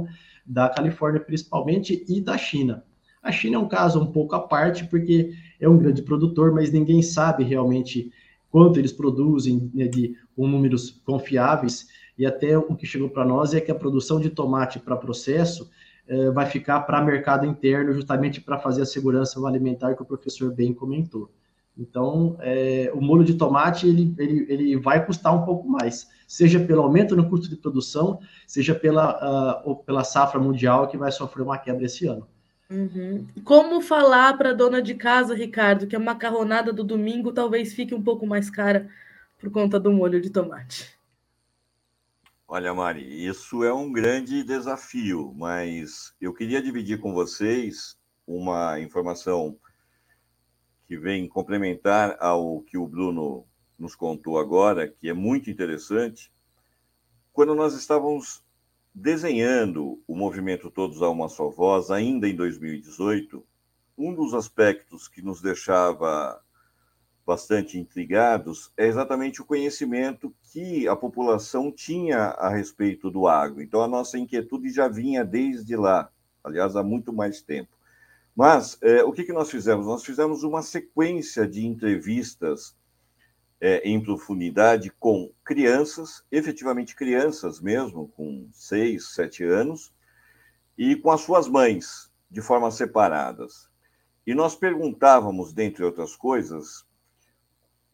da 0.45 0.69
Califórnia 0.69 1.21
principalmente 1.21 2.05
e 2.07 2.21
da 2.21 2.37
China. 2.37 2.85
A 3.23 3.33
China 3.33 3.57
é 3.57 3.59
um 3.59 3.69
caso 3.69 3.99
um 3.99 4.13
pouco 4.13 4.35
à 4.35 4.41
parte, 4.41 4.85
porque 4.85 5.33
é 5.59 5.67
um 5.67 5.79
grande 5.79 6.03
produtor, 6.03 6.53
mas 6.53 6.71
ninguém 6.71 7.01
sabe 7.01 7.43
realmente 7.43 8.13
quanto 8.51 8.79
eles 8.79 8.93
produzem 8.93 9.71
né, 9.73 9.89
de, 9.89 10.15
com 10.37 10.47
números 10.47 11.01
confiáveis. 11.07 11.89
E 12.17 12.25
até 12.25 12.57
o 12.57 12.75
que 12.75 12.87
chegou 12.87 13.09
para 13.09 13.25
nós 13.25 13.55
é 13.55 13.61
que 13.61 13.71
a 13.71 13.75
produção 13.75 14.21
de 14.21 14.31
tomate 14.31 14.79
para 14.79 14.97
processo 14.97 15.71
eh, 16.07 16.31
vai 16.31 16.47
ficar 16.47 16.81
para 16.81 17.03
mercado 17.03 17.47
interno, 17.47 17.93
justamente 17.93 18.41
para 18.41 18.59
fazer 18.59 18.83
a 18.83 18.87
segurança 18.87 19.45
alimentar 19.47 19.95
que 19.95 20.03
o 20.03 20.07
professor 20.07 20.53
bem 20.53 20.73
comentou. 20.73 21.31
Então, 21.77 22.37
é, 22.41 22.91
o 22.95 23.01
molho 23.01 23.25
de 23.25 23.35
tomate 23.35 23.89
ele, 23.89 24.15
ele, 24.17 24.47
ele 24.49 24.77
vai 24.77 25.05
custar 25.05 25.35
um 25.35 25.45
pouco 25.45 25.69
mais, 25.69 26.09
seja 26.27 26.61
pelo 26.61 26.83
aumento 26.83 27.17
no 27.17 27.29
custo 27.29 27.49
de 27.49 27.57
produção, 27.57 28.21
seja 28.47 28.75
pela, 28.75 29.61
uh, 29.67 29.77
pela 29.77 30.05
safra 30.05 30.39
mundial 30.39 30.87
que 30.87 30.97
vai 30.97 31.11
sofrer 31.11 31.43
uma 31.43 31.59
quebra 31.59 31.85
esse 31.85 32.07
ano. 32.07 32.29
Uhum. 32.71 33.27
Como 33.45 33.81
falar 33.81 34.39
para 34.39 34.51
a 34.51 34.55
dona 34.55 34.81
de 34.81 34.95
casa, 34.95 35.35
Ricardo, 35.35 35.87
que 35.87 35.97
a 35.97 36.01
macarronada 36.01 36.73
do 36.73 36.85
domingo 36.85 37.33
talvez 37.33 37.75
fique 37.75 37.95
um 37.95 38.03
pouco 38.03 38.25
mais 38.25 38.49
cara 38.49 38.89
por 39.39 39.51
conta 39.51 39.79
do 39.79 39.93
molho 39.93 40.21
de 40.21 40.31
tomate? 40.31 40.95
Olha, 42.47 42.75
Mari, 42.75 43.27
isso 43.27 43.65
é 43.65 43.73
um 43.73 43.91
grande 43.91 44.45
desafio, 44.45 45.33
mas 45.35 46.15
eu 46.21 46.35
queria 46.35 46.63
dividir 46.63 47.01
com 47.01 47.15
vocês 47.15 47.99
uma 48.27 48.79
informação 48.79 49.59
que 50.87 50.99
vem 50.99 51.27
complementar 51.27 52.19
ao 52.21 52.61
que 52.61 52.77
o 52.77 52.87
Bruno 52.87 53.47
nos 53.79 53.97
contou 53.97 54.39
agora, 54.39 54.87
que 54.87 55.09
é 55.09 55.15
muito 55.15 55.49
interessante. 55.49 56.31
Quando 57.33 57.55
nós 57.55 57.73
estávamos 57.73 58.45
desenhando 58.95 60.03
o 60.07 60.15
movimento 60.15 60.71
Todos 60.71 61.01
a 61.01 61.09
uma 61.09 61.31
só 61.31 61.49
voz, 61.49 61.91
ainda 61.91 62.29
em 62.29 62.37
2018, 62.37 63.43
um 63.97 64.15
dos 64.15 64.35
aspectos 64.35 65.09
que 65.09 65.23
nos 65.23 65.41
deixava 65.41 66.44
bastante 67.27 67.79
intrigados 67.79 68.73
é 68.77 68.87
exatamente 68.87 69.41
o 69.41 69.45
conhecimento 69.45 70.35
que 70.53 70.87
a 70.87 70.95
população 70.95 71.73
tinha 71.73 72.19
a 72.19 72.49
respeito 72.49 73.11
do 73.11 73.27
agro. 73.27 73.63
Então, 73.63 73.81
a 73.81 73.89
nossa 73.89 74.19
inquietude 74.19 74.71
já 74.71 74.89
vinha 74.89 75.25
desde 75.25 75.75
lá, 75.77 76.11
aliás, 76.43 76.77
há 76.77 76.83
muito 76.83 77.13
mais 77.13 77.41
tempo. 77.41 77.75
Mas 78.37 78.77
é, 78.83 79.03
o 79.05 79.13
que, 79.13 79.25
que 79.25 79.33
nós 79.33 79.51
fizemos? 79.51 79.87
Nós 79.87 80.05
fizemos 80.05 80.43
uma 80.43 80.63
sequência 80.63 81.47
de 81.47 81.65
entrevistas 81.65 82.77
é, 83.61 83.79
em 83.89 84.03
profundidade 84.03 84.91
com 84.99 85.33
crianças, 85.45 86.25
efetivamente 86.31 86.97
crianças 86.97 87.61
mesmo, 87.61 88.09
com 88.09 88.49
seis, 88.53 89.15
sete 89.15 89.45
anos, 89.45 89.95
e 90.77 90.97
com 90.97 91.11
as 91.11 91.21
suas 91.21 91.49
mães, 91.49 92.13
de 92.29 92.43
formas 92.43 92.75
separadas. 92.75 93.71
E 94.27 94.35
nós 94.35 94.57
perguntávamos, 94.57 95.53
dentre 95.53 95.85
outras 95.85 96.17
coisas, 96.17 96.85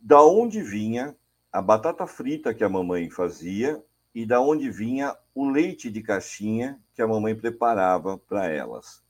da 0.00 0.22
onde 0.22 0.62
vinha 0.62 1.16
a 1.52 1.60
batata 1.60 2.06
frita 2.06 2.54
que 2.54 2.64
a 2.64 2.68
mamãe 2.68 3.10
fazia 3.10 3.82
e 4.14 4.24
da 4.24 4.40
onde 4.40 4.70
vinha 4.70 5.16
o 5.34 5.48
leite 5.48 5.90
de 5.90 6.02
caixinha 6.02 6.80
que 6.94 7.02
a 7.02 7.06
mamãe 7.06 7.34
preparava 7.34 8.18
para 8.18 8.48
elas 8.48 9.02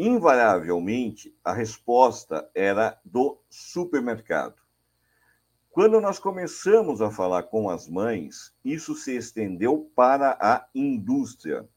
invariavelmente 0.00 1.36
a 1.44 1.52
resposta 1.52 2.50
era 2.54 2.98
do 3.04 3.38
supermercado. 3.50 4.54
Quando 5.70 6.00
nós 6.00 6.18
começamos 6.18 7.02
a 7.02 7.10
falar 7.10 7.42
com 7.42 7.68
as 7.68 7.86
mães, 7.86 8.50
isso 8.64 8.94
se 8.94 9.14
estendeu 9.14 9.92
para 9.94 10.38
a 10.40 10.66
indústria. 10.74 11.68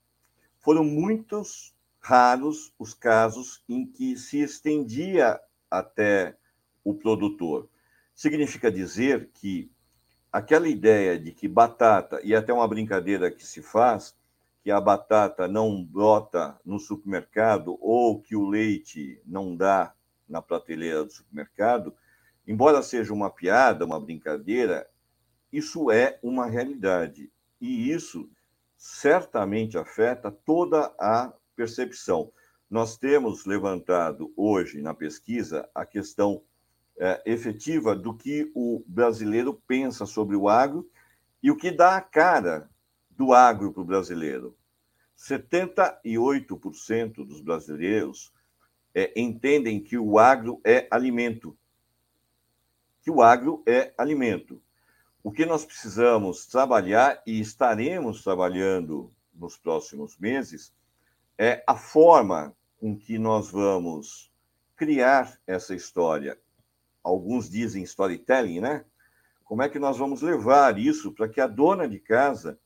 Foram 0.58 0.86
muitos 0.86 1.76
raros 2.00 2.74
os 2.80 2.94
casos 2.94 3.62
em 3.68 3.86
que 3.86 4.16
se 4.16 4.40
estendia 4.40 5.38
até 5.70 6.38
o 6.82 6.94
produtor. 6.94 7.68
Significa 8.14 8.72
dizer 8.72 9.30
que 9.34 9.72
aquela 10.32 10.68
ideia 10.68 11.20
de 11.20 11.32
que 11.32 11.48
batata, 11.48 12.20
e 12.24 12.36
até 12.36 12.54
uma 12.54 12.68
brincadeira 12.68 13.32
que 13.32 13.46
se 13.46 13.62
faz, 13.62 14.16
que 14.64 14.72
a 14.72 14.80
batata 14.80 15.48
não 15.48 15.84
brota 15.84 16.58
no 16.64 16.80
supermercado 16.80 17.78
ou 17.82 18.22
que 18.22 18.36
o 18.36 18.48
leite 18.48 19.22
não 19.26 19.56
dá 19.56 19.94
na 20.28 20.42
prateleira 20.42 21.04
do 21.04 21.12
supermercado, 21.12 21.94
embora 22.48 22.82
seja 22.82 23.14
uma 23.14 23.30
piada, 23.30 23.86
uma 23.86 24.00
brincadeira, 24.00 24.90
isso 25.52 25.92
é 25.92 26.18
uma 26.24 26.46
realidade. 26.46 27.32
E 27.60 27.92
isso 27.92 28.30
certamente 28.78 29.78
afeta 29.78 30.32
toda 30.32 30.94
a 30.98 31.32
percepção. 31.56 32.32
Nós 32.70 32.98
temos 32.98 33.46
levantado 33.46 34.34
hoje 34.36 34.82
na 34.82 34.94
pesquisa 34.94 35.70
a 35.76 35.86
questão 35.86 36.42
é, 36.98 37.22
efetiva 37.26 37.96
do 37.96 38.14
que 38.14 38.52
o 38.54 38.84
brasileiro 38.88 39.60
pensa 39.68 40.06
sobre 40.06 40.36
o 40.36 40.48
agro 40.48 40.88
e 41.42 41.50
o 41.50 41.58
que 41.58 41.72
dá 41.72 41.98
a 41.98 42.02
cara 42.02 42.70
do 43.10 43.34
agro 43.34 43.74
para 43.74 43.82
o 43.82 43.86
brasileiro. 43.86 44.56
78% 45.18 47.26
dos 47.26 47.42
brasileiros 47.42 48.32
é, 48.94 49.12
entendem 49.20 49.82
que 49.82 49.98
o 49.98 50.20
agro 50.20 50.62
é 50.64 50.88
alimento. 50.92 51.58
Que 53.02 53.10
o 53.10 53.22
agro 53.22 53.64
é 53.66 53.94
alimento. 53.98 54.62
O 55.24 55.32
que 55.32 55.46
nós 55.46 55.66
precisamos 55.66 56.46
trabalhar 56.46 57.22
e 57.26 57.40
estaremos 57.40 58.24
trabalhando 58.24 59.12
nos 59.34 59.58
próximos 59.58 60.18
meses 60.18 60.74
é 61.38 61.64
a 61.66 61.76
forma 61.76 62.56
com 62.78 62.98
que 62.98 63.18
nós 63.18 63.50
vamos 63.50 64.32
criar 64.76 65.40
essa 65.48 65.74
história. 65.74 66.38
Alguns 67.04 67.50
dizem 67.50 67.84
storytelling, 67.84 68.62
né? 68.62 68.86
Como 69.44 69.62
é 69.62 69.70
que 69.70 69.78
nós 69.78 69.98
vamos 69.98 70.22
levar 70.22 70.80
isso 70.80 71.12
para 71.12 71.28
que 71.28 71.42
a 71.42 71.48
dona 71.48 71.88
de 71.88 72.00
casa 72.00 72.58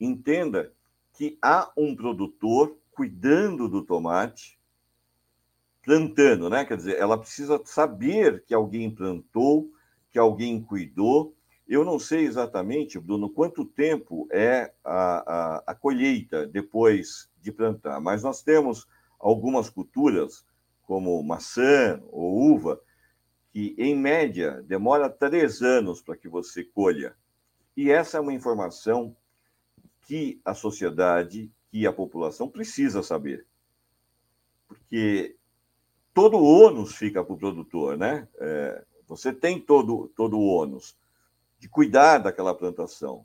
entenda 0.00 0.72
que 1.12 1.38
há 1.42 1.70
um 1.76 1.94
produtor 1.94 2.76
cuidando 2.92 3.68
do 3.68 3.82
tomate, 3.82 4.58
plantando, 5.82 6.48
né? 6.48 6.64
Quer 6.64 6.76
dizer, 6.76 6.98
ela 6.98 7.18
precisa 7.18 7.60
saber 7.64 8.44
que 8.44 8.54
alguém 8.54 8.90
plantou, 8.90 9.70
que 10.10 10.18
alguém 10.18 10.62
cuidou. 10.62 11.34
Eu 11.68 11.84
não 11.84 11.98
sei 11.98 12.24
exatamente, 12.24 12.98
Bruno, 12.98 13.28
quanto 13.28 13.64
tempo 13.64 14.28
é 14.30 14.72
a, 14.84 15.56
a, 15.56 15.64
a 15.68 15.74
colheita 15.74 16.46
depois 16.46 17.28
de 17.40 17.50
plantar, 17.50 18.00
mas 18.00 18.22
nós 18.22 18.42
temos 18.42 18.86
algumas 19.18 19.68
culturas, 19.70 20.44
como 20.86 21.22
maçã 21.22 22.00
ou 22.10 22.54
uva, 22.54 22.80
que, 23.54 23.72
em 23.78 23.94
média, 23.94 24.64
demora 24.66 25.08
três 25.08 25.62
anos 25.62 26.02
para 26.02 26.16
que 26.16 26.28
você 26.28 26.64
colha. 26.64 27.16
E 27.76 27.88
essa 27.88 28.18
é 28.18 28.20
uma 28.20 28.32
informação 28.32 29.16
que 30.02 30.40
a 30.44 30.54
sociedade, 30.54 31.52
que 31.70 31.86
a 31.86 31.92
população 31.92 32.48
precisa 32.48 33.00
saber. 33.00 33.46
Porque 34.66 35.36
todo 36.12 36.36
o 36.36 36.44
ônus 36.44 36.96
fica 36.96 37.22
para 37.22 37.32
o 37.32 37.38
produtor, 37.38 37.96
né? 37.96 38.26
É, 38.40 38.84
você 39.06 39.32
tem 39.32 39.60
todo, 39.60 40.08
todo 40.16 40.36
o 40.36 40.46
ônus 40.46 40.98
de 41.56 41.68
cuidar 41.68 42.18
daquela 42.18 42.56
plantação. 42.56 43.24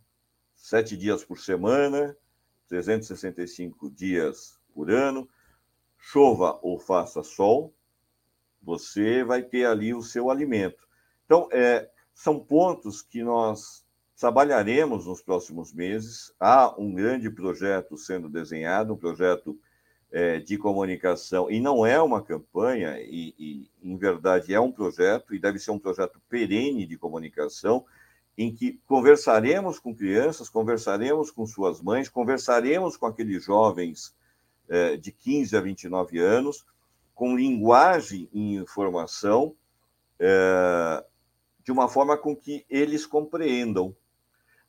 Sete 0.53 0.95
dias 0.95 1.23
por 1.23 1.39
semana, 1.39 2.15
365 2.67 3.89
dias 3.89 4.59
por 4.75 4.91
ano, 4.91 5.27
chova 5.97 6.59
ou 6.61 6.77
faça 6.77 7.23
sol, 7.23 7.73
você 8.62 9.24
vai 9.24 9.41
ter 9.41 9.66
ali 9.66 9.93
o 9.93 10.01
seu 10.01 10.30
alimento. 10.30 10.88
Então, 11.26 11.47
é, 11.51 11.89
são 12.14 12.39
pontos 12.39 13.01
que 13.01 13.24
nós 13.24 13.86
trabalharemos 14.20 15.05
nos 15.05 15.22
próximos 15.22 15.74
meses. 15.74 16.34
Há 16.39 16.76
um 16.78 16.93
grande 16.93 17.30
projeto 17.30 17.97
sendo 17.97 18.28
desenhado, 18.28 18.93
um 18.93 18.97
projeto 18.97 19.57
é, 20.12 20.39
de 20.39 20.57
comunicação, 20.57 21.49
e 21.49 21.60
não 21.60 21.86
é 21.86 22.01
uma 22.01 22.22
campanha, 22.22 22.99
e, 22.99 23.34
e, 23.38 23.72
em 23.82 23.95
verdade 23.95 24.53
é 24.53 24.60
um 24.60 24.72
projeto, 24.72 25.34
e 25.34 25.39
deve 25.39 25.60
ser 25.60 25.72
um 25.72 25.80
projeto 25.80 26.20
perene 26.28 26.86
de 26.86 26.97
comunicação, 26.97 27.86
em 28.38 28.53
que 28.53 28.80
conversaremos 28.86 29.80
com 29.80 29.95
crianças, 29.95 30.49
conversaremos 30.49 31.30
com 31.30 31.45
suas 31.45 31.82
mães, 31.82 32.10
conversaremos 32.10 32.97
com 32.97 33.05
aqueles 33.05 33.43
jovens 33.43 34.16
é, 34.68 34.97
de 34.97 35.12
15 35.12 35.55
a 35.55 35.62
29 35.62 36.20
anos, 36.20 36.66
com 37.20 37.36
linguagem 37.36 38.30
e 38.32 38.55
informação 38.55 39.53
é, 40.17 41.03
de 41.61 41.70
uma 41.70 41.89
forma 41.89 42.17
com 42.17 42.34
que 42.34 42.65
eles 42.70 43.05
compreendam. 43.05 43.93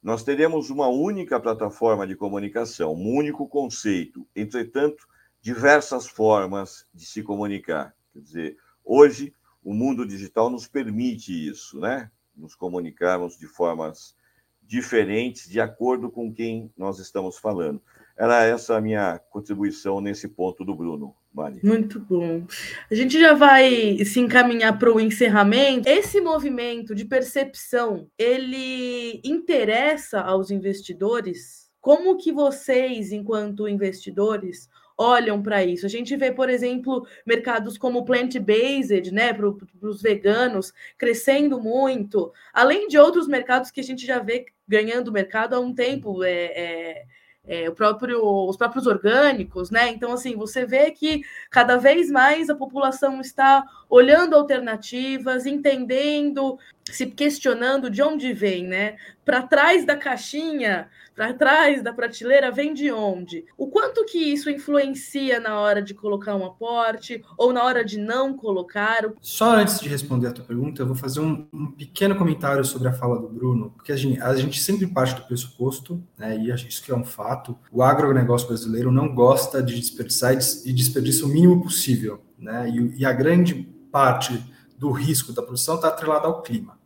Nós 0.02 0.24
teremos 0.24 0.68
uma 0.68 0.88
única 0.88 1.38
plataforma 1.38 2.04
de 2.08 2.16
comunicação, 2.16 2.92
um 2.92 3.14
único 3.14 3.46
conceito, 3.46 4.26
entretanto, 4.34 5.06
diversas 5.40 6.08
formas 6.08 6.88
de 6.92 7.06
se 7.06 7.22
comunicar. 7.22 7.94
Quer 8.12 8.20
dizer, 8.20 8.56
hoje 8.84 9.32
o 9.62 9.72
mundo 9.72 10.04
digital 10.04 10.50
nos 10.50 10.66
permite 10.66 11.30
isso, 11.48 11.78
né? 11.78 12.10
Nos 12.34 12.56
comunicarmos 12.56 13.38
de 13.38 13.46
formas 13.46 14.16
diferentes 14.60 15.48
de 15.48 15.60
acordo 15.60 16.10
com 16.10 16.34
quem 16.34 16.68
nós 16.76 16.98
estamos 16.98 17.38
falando. 17.38 17.80
Era 18.20 18.44
essa 18.44 18.76
a 18.76 18.80
minha 18.82 19.18
contribuição 19.30 19.98
nesse 19.98 20.28
ponto 20.28 20.62
do 20.62 20.74
Bruno. 20.74 21.16
Mari. 21.32 21.58
Muito 21.62 21.98
bom. 21.98 22.44
A 22.90 22.94
gente 22.94 23.18
já 23.18 23.32
vai 23.32 24.04
se 24.04 24.20
encaminhar 24.20 24.78
para 24.78 24.92
o 24.92 25.00
encerramento. 25.00 25.88
Esse 25.88 26.20
movimento 26.20 26.94
de 26.94 27.06
percepção, 27.06 28.10
ele 28.18 29.22
interessa 29.24 30.20
aos 30.20 30.50
investidores? 30.50 31.70
Como 31.80 32.18
que 32.18 32.30
vocês, 32.30 33.10
enquanto 33.10 33.66
investidores, 33.66 34.68
olham 34.98 35.40
para 35.40 35.64
isso. 35.64 35.86
A 35.86 35.88
gente 35.88 36.14
vê, 36.14 36.30
por 36.30 36.50
exemplo, 36.50 37.06
mercados 37.24 37.78
como 37.78 38.04
plant-based, 38.04 39.10
né, 39.14 39.32
para 39.32 39.48
os 39.48 40.02
veganos, 40.02 40.74
crescendo 40.98 41.58
muito, 41.58 42.30
além 42.52 42.86
de 42.86 42.98
outros 42.98 43.26
mercados 43.26 43.70
que 43.70 43.80
a 43.80 43.84
gente 43.84 44.04
já 44.04 44.18
vê 44.18 44.44
ganhando 44.68 45.10
mercado 45.10 45.54
há 45.54 45.60
um 45.60 45.72
tempo. 45.72 46.22
É, 46.22 46.44
é 46.54 47.04
é, 47.44 47.70
próprio, 47.70 48.22
os 48.22 48.56
próprios 48.56 48.86
orgânicos, 48.86 49.70
né? 49.70 49.88
Então, 49.88 50.12
assim, 50.12 50.36
você 50.36 50.64
vê 50.64 50.90
que 50.90 51.22
cada 51.50 51.76
vez 51.76 52.10
mais 52.10 52.50
a 52.50 52.54
população 52.54 53.20
está 53.20 53.64
olhando 53.90 54.36
alternativas, 54.36 55.44
entendendo, 55.44 56.56
se 56.90 57.06
questionando 57.06 57.90
de 57.90 58.02
onde 58.02 58.32
vem, 58.32 58.66
né? 58.66 58.96
Para 59.24 59.42
trás 59.42 59.84
da 59.84 59.96
caixinha, 59.96 60.88
para 61.14 61.34
trás 61.34 61.82
da 61.82 61.92
prateleira, 61.92 62.50
vem 62.50 62.72
de 62.72 62.90
onde? 62.90 63.44
O 63.58 63.66
quanto 63.66 64.04
que 64.06 64.18
isso 64.18 64.48
influencia 64.48 65.38
na 65.38 65.60
hora 65.60 65.82
de 65.82 65.92
colocar 65.92 66.34
um 66.34 66.46
aporte 66.46 67.22
ou 67.36 67.52
na 67.52 67.62
hora 67.62 67.84
de 67.84 67.98
não 67.98 68.34
colocar? 68.34 69.12
Só 69.20 69.56
antes 69.56 69.80
de 69.80 69.88
responder 69.88 70.28
a 70.28 70.32
tua 70.32 70.44
pergunta, 70.44 70.80
eu 70.80 70.86
vou 70.86 70.96
fazer 70.96 71.20
um, 71.20 71.46
um 71.52 71.72
pequeno 71.72 72.16
comentário 72.16 72.64
sobre 72.64 72.88
a 72.88 72.92
fala 72.92 73.18
do 73.18 73.28
Bruno, 73.28 73.70
porque 73.70 73.92
a 73.92 73.96
gente, 73.96 74.20
a 74.20 74.34
gente 74.34 74.60
sempre 74.60 74.86
parte 74.86 75.14
do 75.14 75.26
pressuposto, 75.26 76.02
né, 76.16 76.38
e 76.38 76.50
isso 76.50 76.82
que 76.82 76.90
é 76.90 76.96
um 76.96 77.04
fato, 77.04 77.58
o 77.70 77.82
agronegócio 77.82 78.48
brasileiro 78.48 78.90
não 78.90 79.14
gosta 79.14 79.62
de 79.62 79.78
desperdiçar 79.78 80.32
e 80.32 80.72
desperdiça 80.72 81.26
o 81.26 81.28
mínimo 81.28 81.62
possível, 81.62 82.22
né, 82.38 82.70
e, 82.70 83.00
e 83.00 83.04
a 83.04 83.12
grande 83.12 83.68
parte 83.90 84.44
do 84.78 84.90
risco 84.90 85.32
da 85.32 85.42
produção 85.42 85.76
está 85.76 85.88
atrelada 85.88 86.26
ao 86.26 86.42
clima. 86.42 86.78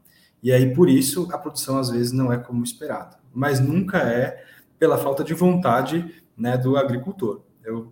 E 0.43 0.53
aí, 0.53 0.75
por 0.75 0.89
isso, 0.89 1.29
a 1.33 1.39
produção 1.39 1.79
às 1.79 1.91
vezes 1.91 2.13
não 2.13 2.33
é 2.33 2.37
como 2.37 2.63
esperado. 2.63 3.17
Mas 3.33 3.61
nunca 3.61 3.99
é 3.99 4.45
pela 4.79 4.99
falta 4.99 5.25
de 5.25 5.33
vontade 5.33 6.23
né, 6.37 6.59
do 6.59 6.77
agricultor. 6.77 7.43
Eu 7.63 7.91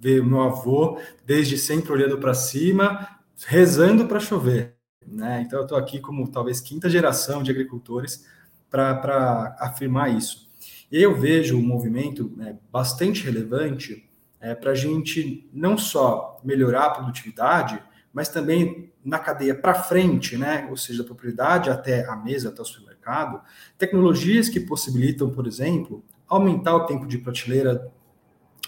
vejo 0.00 0.24
meu 0.24 0.40
avô 0.40 0.98
desde 1.26 1.58
sempre 1.58 1.92
olhando 1.92 2.16
para 2.16 2.32
cima, 2.32 3.06
rezando 3.46 4.06
para 4.06 4.18
chover. 4.18 4.76
Né? 5.06 5.42
Então, 5.44 5.58
eu 5.58 5.64
estou 5.64 5.76
aqui 5.76 6.00
como 6.00 6.26
talvez 6.30 6.60
quinta 6.60 6.88
geração 6.88 7.42
de 7.42 7.50
agricultores 7.50 8.24
para 8.70 9.56
afirmar 9.58 10.14
isso. 10.14 10.48
E 10.90 11.02
eu 11.02 11.14
vejo 11.14 11.58
um 11.58 11.62
movimento 11.62 12.32
né, 12.36 12.56
bastante 12.72 13.24
relevante 13.24 14.08
é, 14.40 14.54
para 14.54 14.70
a 14.70 14.74
gente 14.74 15.48
não 15.52 15.76
só 15.76 16.40
melhorar 16.42 16.86
a 16.86 16.90
produtividade, 16.90 17.82
mas 18.12 18.28
também 18.28 18.92
na 19.04 19.18
cadeia 19.18 19.54
para 19.54 19.74
frente, 19.74 20.36
né? 20.36 20.66
ou 20.68 20.76
seja, 20.76 21.02
da 21.02 21.06
propriedade 21.06 21.70
até 21.70 22.06
a 22.06 22.16
mesa, 22.16 22.48
até 22.48 22.60
o 22.60 22.64
supermercado, 22.64 23.40
tecnologias 23.78 24.48
que 24.48 24.60
possibilitam, 24.60 25.30
por 25.30 25.46
exemplo, 25.46 26.04
aumentar 26.28 26.74
o 26.76 26.86
tempo 26.86 27.06
de 27.06 27.18
prateleira 27.18 27.90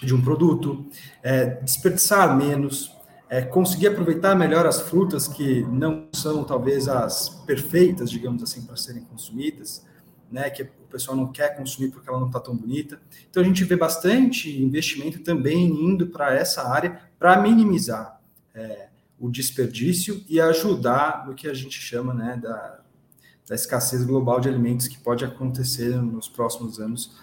de 0.03 0.14
um 0.14 0.22
produto, 0.22 0.86
é, 1.22 1.47
desperdiçar 1.62 2.36
menos, 2.36 2.97
é, 3.28 3.40
conseguir 3.43 3.88
aproveitar 3.88 4.34
melhor 4.34 4.66
as 4.66 4.80
frutas 4.80 5.28
que 5.28 5.62
não 5.64 6.09
são 6.12 6.45
talvez 6.45 6.88
as 6.88 7.28
perfeitas, 7.47 8.11
digamos 8.11 8.43
assim, 8.43 8.62
para 8.62 8.76
serem 8.76 9.05
consumidas, 9.05 9.86
né, 10.30 10.51
que 10.51 10.62
o 10.62 10.68
pessoal 10.90 11.16
não 11.16 11.30
quer 11.30 11.57
consumir 11.57 11.90
porque 11.90 12.09
ela 12.09 12.18
não 12.18 12.26
está 12.26 12.40
tão 12.40 12.57
bonita. 12.57 13.01
Então 13.30 13.43
a 13.43 13.47
gente 13.47 13.64
vê 13.64 13.76
bastante 13.76 14.62
investimento 14.62 15.20
também 15.20 15.66
indo 15.66 16.09
para 16.09 16.34
essa 16.34 16.68
área 16.68 17.01
para 17.18 17.40
minimizar 17.40 18.20
é, 18.55 18.88
o 19.22 19.30
desperdício 19.30 20.24
e 20.28 20.40
ajudar 20.40 21.24
no 21.28 21.34
que 21.34 21.46
a 21.48 21.54
gente 21.54 21.80
chama 21.80 22.12
né, 22.12 22.36
da, 22.42 22.80
da 23.48 23.54
escassez 23.54 24.02
global 24.02 24.40
de 24.40 24.48
alimentos 24.48 24.88
que 24.88 24.98
pode 24.98 25.24
acontecer 25.24 25.94
nos 26.02 26.28
próximos 26.28 26.80
anos 26.80 27.16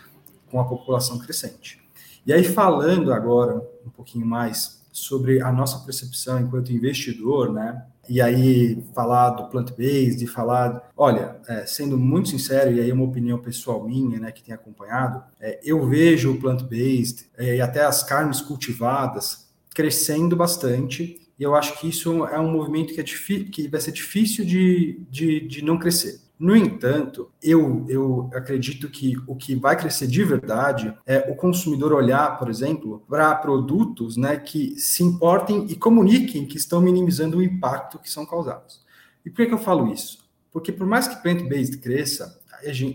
com 0.49 0.61
a 0.61 0.65
população 0.65 1.19
crescente. 1.19 1.77
E 2.25 2.31
aí, 2.31 2.45
falando 2.45 3.11
agora 3.11 3.61
um 3.85 3.89
pouquinho 3.89 4.25
mais 4.25 4.79
sobre 4.93 5.41
a 5.41 5.51
nossa 5.51 5.79
percepção 5.79 6.39
enquanto 6.39 6.71
investidor, 6.71 7.51
né? 7.51 7.85
E 8.07 8.21
aí, 8.21 8.81
falar 8.95 9.31
do 9.31 9.49
plant-based, 9.49 10.25
falar. 10.27 10.89
Olha, 10.95 11.35
é, 11.47 11.65
sendo 11.65 11.97
muito 11.97 12.29
sincero, 12.29 12.71
e 12.71 12.79
aí 12.79 12.89
é 12.89 12.93
uma 12.93 13.03
opinião 13.03 13.37
pessoal 13.39 13.83
minha, 13.85 14.19
né, 14.19 14.31
que 14.31 14.41
tem 14.41 14.53
acompanhado, 14.53 15.21
é, 15.39 15.59
eu 15.63 15.85
vejo 15.87 16.31
o 16.31 16.39
plant-based 16.39 17.29
é, 17.37 17.57
e 17.57 17.61
até 17.61 17.83
as 17.83 18.03
carnes 18.03 18.39
cultivadas 18.39 19.49
crescendo 19.75 20.35
bastante, 20.35 21.28
e 21.39 21.43
eu 21.43 21.55
acho 21.55 21.79
que 21.79 21.87
isso 21.87 22.25
é 22.25 22.39
um 22.39 22.51
movimento 22.51 22.93
que, 22.93 22.99
é 22.99 23.03
que 23.03 23.67
vai 23.69 23.79
ser 23.79 23.93
difícil 23.93 24.43
de, 24.43 25.01
de, 25.09 25.39
de 25.39 25.63
não 25.63 25.79
crescer. 25.79 26.19
No 26.37 26.55
entanto, 26.55 27.29
eu, 27.41 27.85
eu 27.89 28.29
acredito 28.33 28.89
que 28.89 29.13
o 29.27 29.35
que 29.35 29.55
vai 29.55 29.77
crescer 29.77 30.07
de 30.07 30.23
verdade 30.23 30.93
é 31.05 31.29
o 31.29 31.35
consumidor 31.35 31.91
olhar, 31.91 32.37
por 32.37 32.49
exemplo, 32.49 33.03
para 33.09 33.35
produtos 33.35 34.15
né, 34.15 34.37
que 34.37 34.79
se 34.79 35.03
importem 35.03 35.65
e 35.69 35.75
comuniquem 35.75 36.45
que 36.45 36.57
estão 36.57 36.81
minimizando 36.81 37.37
o 37.37 37.43
impacto 37.43 37.99
que 37.99 38.09
são 38.09 38.25
causados. 38.25 38.81
E 39.25 39.29
por 39.29 39.45
que, 39.45 39.53
eu 39.53 39.57
falo 39.57 39.91
isso? 39.91 40.29
Porque 40.51 40.71
por 40.71 40.87
mais 40.87 41.07
que 41.07 41.21
plant-based 41.21 41.77
cresça, 41.79 42.39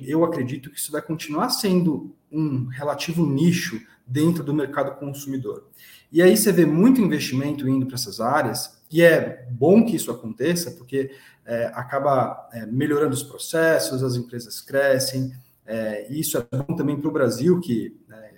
eu 0.07 0.25
acredito 0.25 0.71
que 0.71 0.79
isso 0.79 0.93
vai 0.93 1.03
continuar 1.03 1.51
sendo 1.51 2.15
um 2.31 2.67
relativo 2.67 3.25
nicho 3.27 3.81
dentro 4.07 4.43
do 4.43 4.53
mercado 4.53 4.99
consumidor. 4.99 5.69
E 6.15 6.23
aí 6.23 6.37
você 6.37 6.53
vê 6.53 6.65
muito 6.65 7.01
investimento 7.01 7.69
indo 7.69 7.87
para 7.87 7.97
essas 7.97 8.21
áreas, 8.21 8.81
e 8.89 9.03
é 9.03 9.49
bom 9.51 9.85
que 9.85 9.97
isso 9.97 10.13
aconteça, 10.13 10.71
porque 10.71 11.11
é, 11.45 11.73
acaba 11.75 12.49
é, 12.53 12.65
melhorando 12.67 13.13
os 13.13 13.25
processos, 13.25 14.01
as 14.01 14.15
empresas 14.15 14.61
crescem, 14.61 15.33
é, 15.67 16.07
e 16.09 16.21
isso 16.21 16.39
é 16.39 16.57
bom 16.57 16.77
também 16.77 16.97
para 16.97 17.09
o 17.09 17.13
Brasil, 17.13 17.59
que 17.59 17.99
né, 18.07 18.31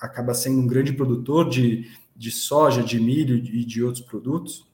acaba 0.00 0.32
sendo 0.32 0.62
um 0.62 0.66
grande 0.66 0.94
produtor 0.94 1.46
de, 1.46 1.90
de 2.16 2.30
soja, 2.30 2.82
de 2.82 2.98
milho 2.98 3.36
e 3.36 3.66
de 3.66 3.84
outros 3.84 4.02
produtos. 4.02 4.66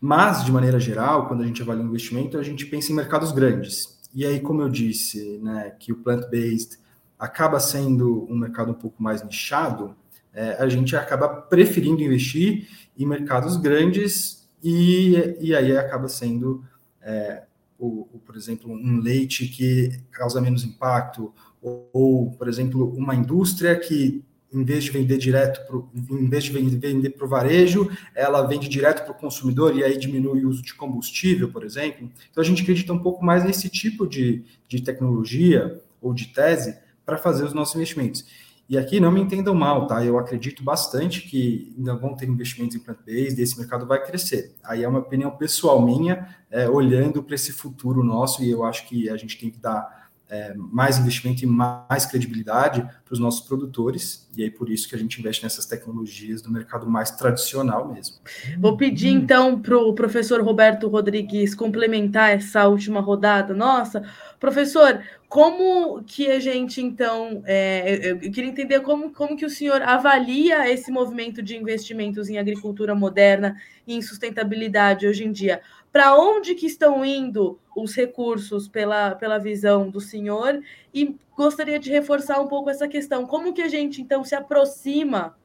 Mas, 0.00 0.44
de 0.44 0.52
maneira 0.52 0.78
geral, 0.78 1.26
quando 1.26 1.42
a 1.42 1.46
gente 1.46 1.60
avalia 1.60 1.82
o 1.82 1.88
investimento, 1.88 2.38
a 2.38 2.42
gente 2.44 2.66
pensa 2.66 2.92
em 2.92 2.94
mercados 2.94 3.32
grandes. 3.32 3.98
E 4.14 4.24
aí, 4.24 4.38
como 4.38 4.62
eu 4.62 4.68
disse, 4.68 5.40
né, 5.42 5.74
que 5.76 5.90
o 5.90 5.96
plant-based 5.96 6.78
acaba 7.18 7.58
sendo 7.58 8.28
um 8.30 8.38
mercado 8.38 8.70
um 8.70 8.74
pouco 8.74 9.02
mais 9.02 9.24
nichado, 9.24 9.96
é, 10.34 10.56
a 10.58 10.68
gente 10.68 10.96
acaba 10.96 11.28
preferindo 11.28 12.02
investir 12.02 12.68
em 12.98 13.06
mercados 13.06 13.56
grandes 13.56 14.48
e, 14.62 15.36
e 15.40 15.54
aí 15.54 15.76
acaba 15.76 16.08
sendo, 16.08 16.64
é, 17.02 17.42
o, 17.78 18.08
o, 18.12 18.20
por 18.24 18.36
exemplo, 18.36 18.72
um 18.72 18.98
leite 19.00 19.46
que 19.46 19.90
causa 20.10 20.40
menos 20.40 20.64
impacto, 20.64 21.32
ou, 21.60 21.90
ou, 21.92 22.30
por 22.32 22.48
exemplo, 22.48 22.94
uma 22.96 23.14
indústria 23.14 23.76
que, 23.76 24.24
em 24.52 24.64
vez 24.64 24.84
de 24.84 24.90
vender 24.90 25.16
direto, 25.18 25.88
em 26.10 26.28
vez 26.28 26.44
de 26.44 26.52
vender 26.52 27.10
para 27.10 27.24
o 27.26 27.28
varejo, 27.28 27.90
ela 28.14 28.46
vende 28.46 28.68
direto 28.68 29.02
para 29.02 29.12
o 29.12 29.18
consumidor 29.18 29.76
e 29.76 29.82
aí 29.82 29.96
diminui 29.96 30.44
o 30.44 30.48
uso 30.48 30.62
de 30.62 30.74
combustível, 30.74 31.50
por 31.50 31.64
exemplo. 31.64 32.10
Então, 32.30 32.42
a 32.42 32.44
gente 32.44 32.62
acredita 32.62 32.92
um 32.92 32.98
pouco 32.98 33.24
mais 33.24 33.44
nesse 33.44 33.68
tipo 33.68 34.06
de, 34.06 34.44
de 34.68 34.82
tecnologia 34.82 35.80
ou 36.00 36.12
de 36.12 36.26
tese 36.26 36.76
para 37.04 37.16
fazer 37.16 37.44
os 37.44 37.52
nossos 37.52 37.74
investimentos. 37.74 38.26
E 38.68 38.78
aqui 38.78 39.00
não 39.00 39.10
me 39.10 39.20
entendam 39.20 39.54
mal, 39.54 39.86
tá? 39.86 40.04
Eu 40.04 40.18
acredito 40.18 40.62
bastante 40.62 41.22
que 41.22 41.74
ainda 41.76 41.94
vão 41.94 42.14
ter 42.14 42.28
investimentos 42.28 42.74
em 42.76 42.78
plant-based 42.78 43.40
esse 43.40 43.58
mercado 43.58 43.86
vai 43.86 44.02
crescer. 44.02 44.54
Aí 44.64 44.82
é 44.82 44.88
uma 44.88 45.00
opinião 45.00 45.30
pessoal 45.30 45.84
minha, 45.84 46.34
é, 46.50 46.68
olhando 46.68 47.22
para 47.22 47.34
esse 47.34 47.52
futuro 47.52 48.02
nosso, 48.02 48.42
e 48.42 48.50
eu 48.50 48.64
acho 48.64 48.88
que 48.88 49.10
a 49.10 49.16
gente 49.16 49.38
tem 49.38 49.50
que 49.50 49.58
dar 49.58 50.01
é, 50.32 50.54
mais 50.56 50.96
investimento 50.96 51.44
e 51.44 51.46
mais 51.46 52.06
credibilidade 52.06 52.80
para 52.80 53.12
os 53.12 53.18
nossos 53.18 53.46
produtores, 53.46 54.26
e 54.34 54.42
aí 54.42 54.50
por 54.50 54.70
isso 54.70 54.88
que 54.88 54.96
a 54.96 54.98
gente 54.98 55.20
investe 55.20 55.42
nessas 55.42 55.66
tecnologias 55.66 56.40
do 56.40 56.50
mercado 56.50 56.88
mais 56.88 57.10
tradicional 57.10 57.92
mesmo. 57.92 58.16
Vou 58.58 58.74
pedir 58.74 59.10
então 59.10 59.60
para 59.60 59.76
o 59.76 59.92
professor 59.92 60.40
Roberto 60.40 60.88
Rodrigues 60.88 61.54
complementar 61.54 62.30
essa 62.30 62.66
última 62.66 62.98
rodada 63.00 63.52
nossa. 63.52 64.02
Professor, 64.40 65.02
como 65.28 66.02
que 66.02 66.30
a 66.30 66.40
gente, 66.40 66.80
então, 66.80 67.42
é, 67.44 68.12
eu 68.12 68.18
queria 68.18 68.50
entender 68.50 68.80
como, 68.80 69.12
como 69.12 69.36
que 69.36 69.44
o 69.44 69.50
senhor 69.50 69.82
avalia 69.82 70.70
esse 70.72 70.90
movimento 70.90 71.42
de 71.42 71.56
investimentos 71.56 72.30
em 72.30 72.38
agricultura 72.38 72.94
moderna 72.94 73.54
e 73.86 73.94
em 73.94 74.00
sustentabilidade 74.00 75.06
hoje 75.06 75.24
em 75.24 75.30
dia? 75.30 75.60
Para 75.92 76.16
onde 76.16 76.54
que 76.54 76.66
estão 76.66 77.04
indo 77.04 77.60
os 77.76 77.94
recursos 77.94 78.66
pela, 78.66 79.14
pela 79.14 79.38
visão 79.38 79.90
do 79.90 80.00
senhor? 80.00 80.60
E 80.92 81.16
gostaria 81.36 81.78
de 81.78 81.90
reforçar 81.90 82.40
um 82.40 82.48
pouco 82.48 82.70
essa 82.70 82.88
questão. 82.88 83.26
Como 83.26 83.52
que 83.52 83.60
a 83.60 83.68
gente, 83.68 84.00
então, 84.00 84.24
se 84.24 84.34
aproxima 84.34 85.36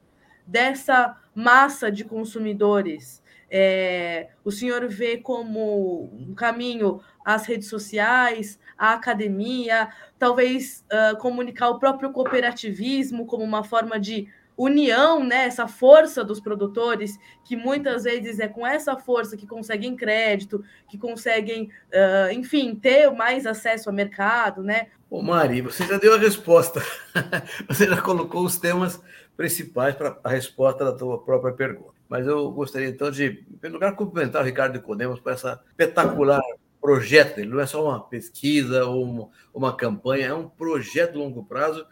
dessa 0.45 1.18
massa 1.36 1.91
de 1.91 2.06
consumidores? 2.06 3.22
É, 3.50 4.30
o 4.43 4.52
senhor 4.52 4.88
vê 4.88 5.18
como 5.18 6.10
um 6.14 6.34
caminho 6.34 7.02
as 7.24 7.45
redes 7.45 7.68
sociais, 7.68 8.60
a 8.78 8.93
academia, 8.93 9.89
talvez 10.18 10.86
uh, 10.91 11.18
comunicar 11.18 11.70
o 11.70 11.80
próprio 11.80 12.12
cooperativismo 12.12 13.26
como 13.26 13.43
uma 13.43 13.64
forma 13.64 14.00
de 14.00 14.30
união, 14.58 15.24
né, 15.24 15.45
essa 15.45 15.68
força 15.68 16.24
dos 16.24 16.39
produtores, 16.39 17.20
que 17.45 17.55
muitas 17.55 18.03
vezes 18.05 18.39
é 18.39 18.47
com 18.47 18.66
essa 18.66 18.97
força 18.97 19.38
que 19.38 19.45
conseguem 19.45 19.95
crédito, 19.95 20.64
que 20.89 20.97
conseguem, 20.97 21.70
uh, 21.93 22.32
enfim, 22.34 22.74
ter 22.76 23.12
mais 23.12 23.45
acesso 23.45 23.89
ao 23.89 23.95
mercado, 23.95 24.64
né? 24.64 24.88
Ô 25.10 25.22
Mari, 25.22 25.62
você 25.62 25.86
já 25.86 25.97
deu 25.97 26.16
a 26.16 26.18
resposta. 26.18 26.82
você 27.70 27.88
já 27.88 28.01
colocou 28.01 28.43
os 28.43 28.58
temas 28.58 29.01
principais 29.38 29.95
para 29.95 30.18
a 30.24 30.30
resposta 30.30 30.84
da 30.84 30.91
tua 30.91 31.24
própria 31.24 31.53
pergunta. 31.53 31.95
Mas 32.10 32.26
eu 32.26 32.49
gostaria 32.51 32.89
então 32.89 33.12
de, 33.12 33.26
em 33.26 33.58
primeiro 33.58 33.76
lugar, 33.76 33.95
cumprimentar 33.95 34.41
o 34.41 34.45
Ricardo 34.45 34.74
de 34.74 34.80
Codemos 34.80 35.20
por 35.20 35.32
essa 35.32 35.62
espetacular 35.70 36.41
projeto 36.82 37.36
dele, 37.36 37.49
não 37.49 37.60
é 37.60 37.66
só 37.66 37.84
uma 37.84 37.99
pesquisa 37.99 38.86
ou 38.86 39.03
uma, 39.03 39.30
uma 39.53 39.76
campanha, 39.76 40.28
é 40.28 40.34
um 40.34 40.47
projeto 40.47 41.14
de 41.14 41.18
longo 41.18 41.43
prazo 41.43 41.86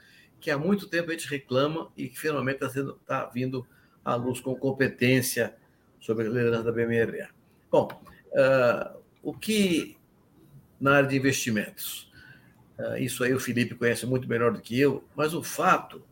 que 0.45 0.51
há 0.51 0.59
muito 0.59 0.87
tempo 0.87 1.09
a 1.09 1.13
gente 1.13 1.27
reclama 1.27 1.91
e 1.97 2.07
que 2.07 2.19
finalmente 2.19 2.63
está 2.63 2.93
tá 3.03 3.25
vindo 3.33 3.65
à 4.03 4.13
luz 4.13 4.39
com 4.39 4.55
competência 4.55 5.55
sobre 5.99 6.27
a 6.27 6.29
liderança 6.29 6.65
da 6.65 6.71
BMRA. 6.71 7.31
Bom, 7.71 7.89
uh, 8.27 9.01
o 9.23 9.33
que 9.33 9.97
na 10.79 10.97
área 10.97 11.09
de 11.09 11.17
investimentos? 11.17 12.11
Uh, 12.77 12.95
isso 12.97 13.23
aí 13.23 13.33
o 13.33 13.39
Felipe 13.39 13.73
conhece 13.73 14.05
muito 14.05 14.29
melhor 14.29 14.53
do 14.53 14.61
que 14.61 14.79
eu, 14.79 15.03
mas 15.15 15.33
o 15.33 15.41
fato 15.41 16.03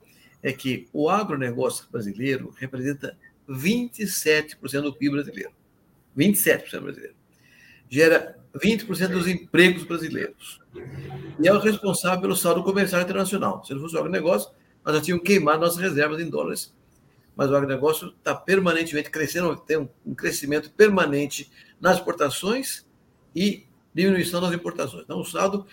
é 0.41 0.51
que 0.51 0.88
o 0.91 1.11
agronegócio 1.11 1.86
brasileiro 1.91 2.55
representa 2.57 3.15
27% 3.47 4.81
do 4.81 4.95
PIB 4.95 5.11
brasileiro. 5.11 5.51
27% 6.17 6.81
brasileiro. 6.81 7.15
Gera 7.89 8.38
20% 8.55 9.07
dos 9.09 9.27
empregos 9.27 9.84
brasileiros. 9.84 10.61
E 11.39 11.47
é 11.47 11.53
o 11.53 11.59
responsável 11.59 12.21
pelo 12.21 12.36
saldo 12.36 12.63
comercial 12.63 13.01
internacional. 13.01 13.63
Se 13.63 13.73
não 13.73 13.81
fosse 13.81 13.95
o 13.95 13.99
agronegócio, 13.99 14.51
nós 14.86 14.95
já 14.95 15.01
tínhamos 15.01 15.25
queimado 15.25 15.61
nossas 15.61 15.77
reservas 15.77 16.19
em 16.19 16.29
dólares. 16.29 16.73
Mas 17.36 17.49
o 17.49 17.55
agronegócio 17.55 18.09
está 18.09 18.36
permanentemente 18.36 19.09
crescendo, 19.09 19.55
tem 19.55 19.89
um 20.05 20.13
crescimento 20.13 20.71
permanente 20.71 21.49
nas 21.81 21.97
exportações 21.97 22.86
e 23.36 23.65
diminuição 23.93 24.39
das 24.39 24.53
importações. 24.53 25.03
Então, 25.03 25.19
o 25.19 25.25
saldo, 25.25 25.65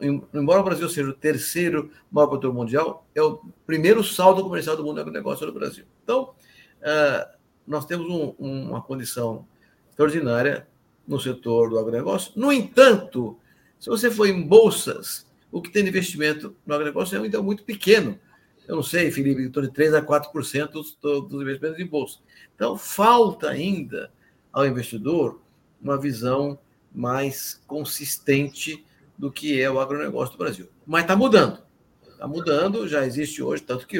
embora 0.00 0.60
o 0.60 0.64
Brasil 0.64 0.88
seja 0.88 1.10
o 1.10 1.14
terceiro 1.14 1.90
maior 2.10 2.28
produtor 2.28 2.54
mundial, 2.54 3.06
é 3.14 3.22
o 3.22 3.40
primeiro 3.66 4.04
saldo 4.04 4.42
comercial 4.42 4.76
do 4.76 4.84
mundo 4.84 5.00
agronegócio 5.00 5.46
no 5.46 5.52
Brasil. 5.52 5.84
Então, 6.04 6.34
ah, 6.82 7.28
nós 7.66 7.84
temos 7.84 8.08
um, 8.08 8.34
uma 8.38 8.80
condição 8.80 9.46
extraordinária 9.90 10.68
no 11.08 11.18
setor 11.18 11.70
do 11.70 11.78
agronegócio. 11.78 12.32
No 12.36 12.52
entanto, 12.52 13.38
se 13.80 13.88
você 13.88 14.10
for 14.10 14.28
em 14.28 14.42
bolsas, 14.46 15.26
o 15.50 15.62
que 15.62 15.70
tem 15.70 15.82
de 15.82 15.88
investimento 15.88 16.54
no 16.66 16.74
agronegócio 16.74 17.16
é 17.16 17.20
ainda 17.20 17.42
muito 17.42 17.64
pequeno. 17.64 18.20
Eu 18.68 18.76
não 18.76 18.82
sei, 18.82 19.10
Felipe, 19.10 19.48
torno 19.48 19.70
de 19.70 19.74
3 19.74 19.94
a 19.94 20.02
4% 20.02 20.68
dos, 20.68 20.94
dos 21.00 21.40
investimentos 21.40 21.80
em 21.80 21.86
bolsa. 21.86 22.18
Então, 22.54 22.76
falta 22.76 23.48
ainda 23.48 24.12
ao 24.52 24.66
investidor 24.66 25.40
uma 25.80 25.98
visão 25.98 26.58
mais 26.94 27.62
consistente 27.66 28.84
do 29.16 29.32
que 29.32 29.60
é 29.60 29.70
o 29.70 29.80
agronegócio 29.80 30.36
do 30.36 30.38
Brasil. 30.38 30.68
Mas 30.86 31.02
está 31.02 31.16
mudando. 31.16 31.62
Está 32.06 32.28
mudando, 32.28 32.86
já 32.86 33.06
existe 33.06 33.42
hoje, 33.42 33.62
tanto 33.62 33.86
que 33.86 33.96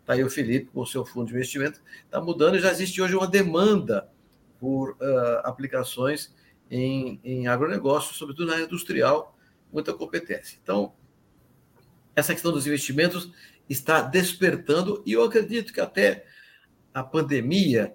está 0.00 0.12
aí 0.12 0.22
o 0.22 0.28
Felipe 0.28 0.70
com 0.74 0.80
o 0.80 0.86
seu 0.86 1.04
fundo 1.06 1.28
de 1.28 1.34
investimento, 1.34 1.80
está 2.04 2.20
mudando 2.20 2.56
e 2.56 2.60
já 2.60 2.70
existe 2.70 3.00
hoje 3.00 3.14
uma 3.14 3.26
demanda 3.26 4.08
por 4.58 4.90
uh, 4.90 4.96
aplicações 5.44 6.34
em, 6.70 7.20
em 7.24 7.46
agronegócio, 7.46 8.14
sobretudo 8.14 8.46
na 8.46 8.54
área 8.54 8.64
industrial, 8.64 9.36
muita 9.72 9.92
competência. 9.92 10.58
Então, 10.62 10.92
essa 12.14 12.32
questão 12.32 12.52
dos 12.52 12.66
investimentos 12.66 13.32
está 13.68 14.02
despertando 14.02 15.02
e 15.06 15.12
eu 15.12 15.24
acredito 15.24 15.72
que 15.72 15.80
até 15.80 16.24
a 16.92 17.02
pandemia 17.02 17.94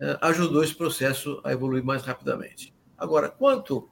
eh, 0.00 0.18
ajudou 0.20 0.64
esse 0.64 0.74
processo 0.74 1.40
a 1.44 1.52
evoluir 1.52 1.84
mais 1.84 2.02
rapidamente. 2.02 2.74
Agora, 2.98 3.28
quanto 3.28 3.88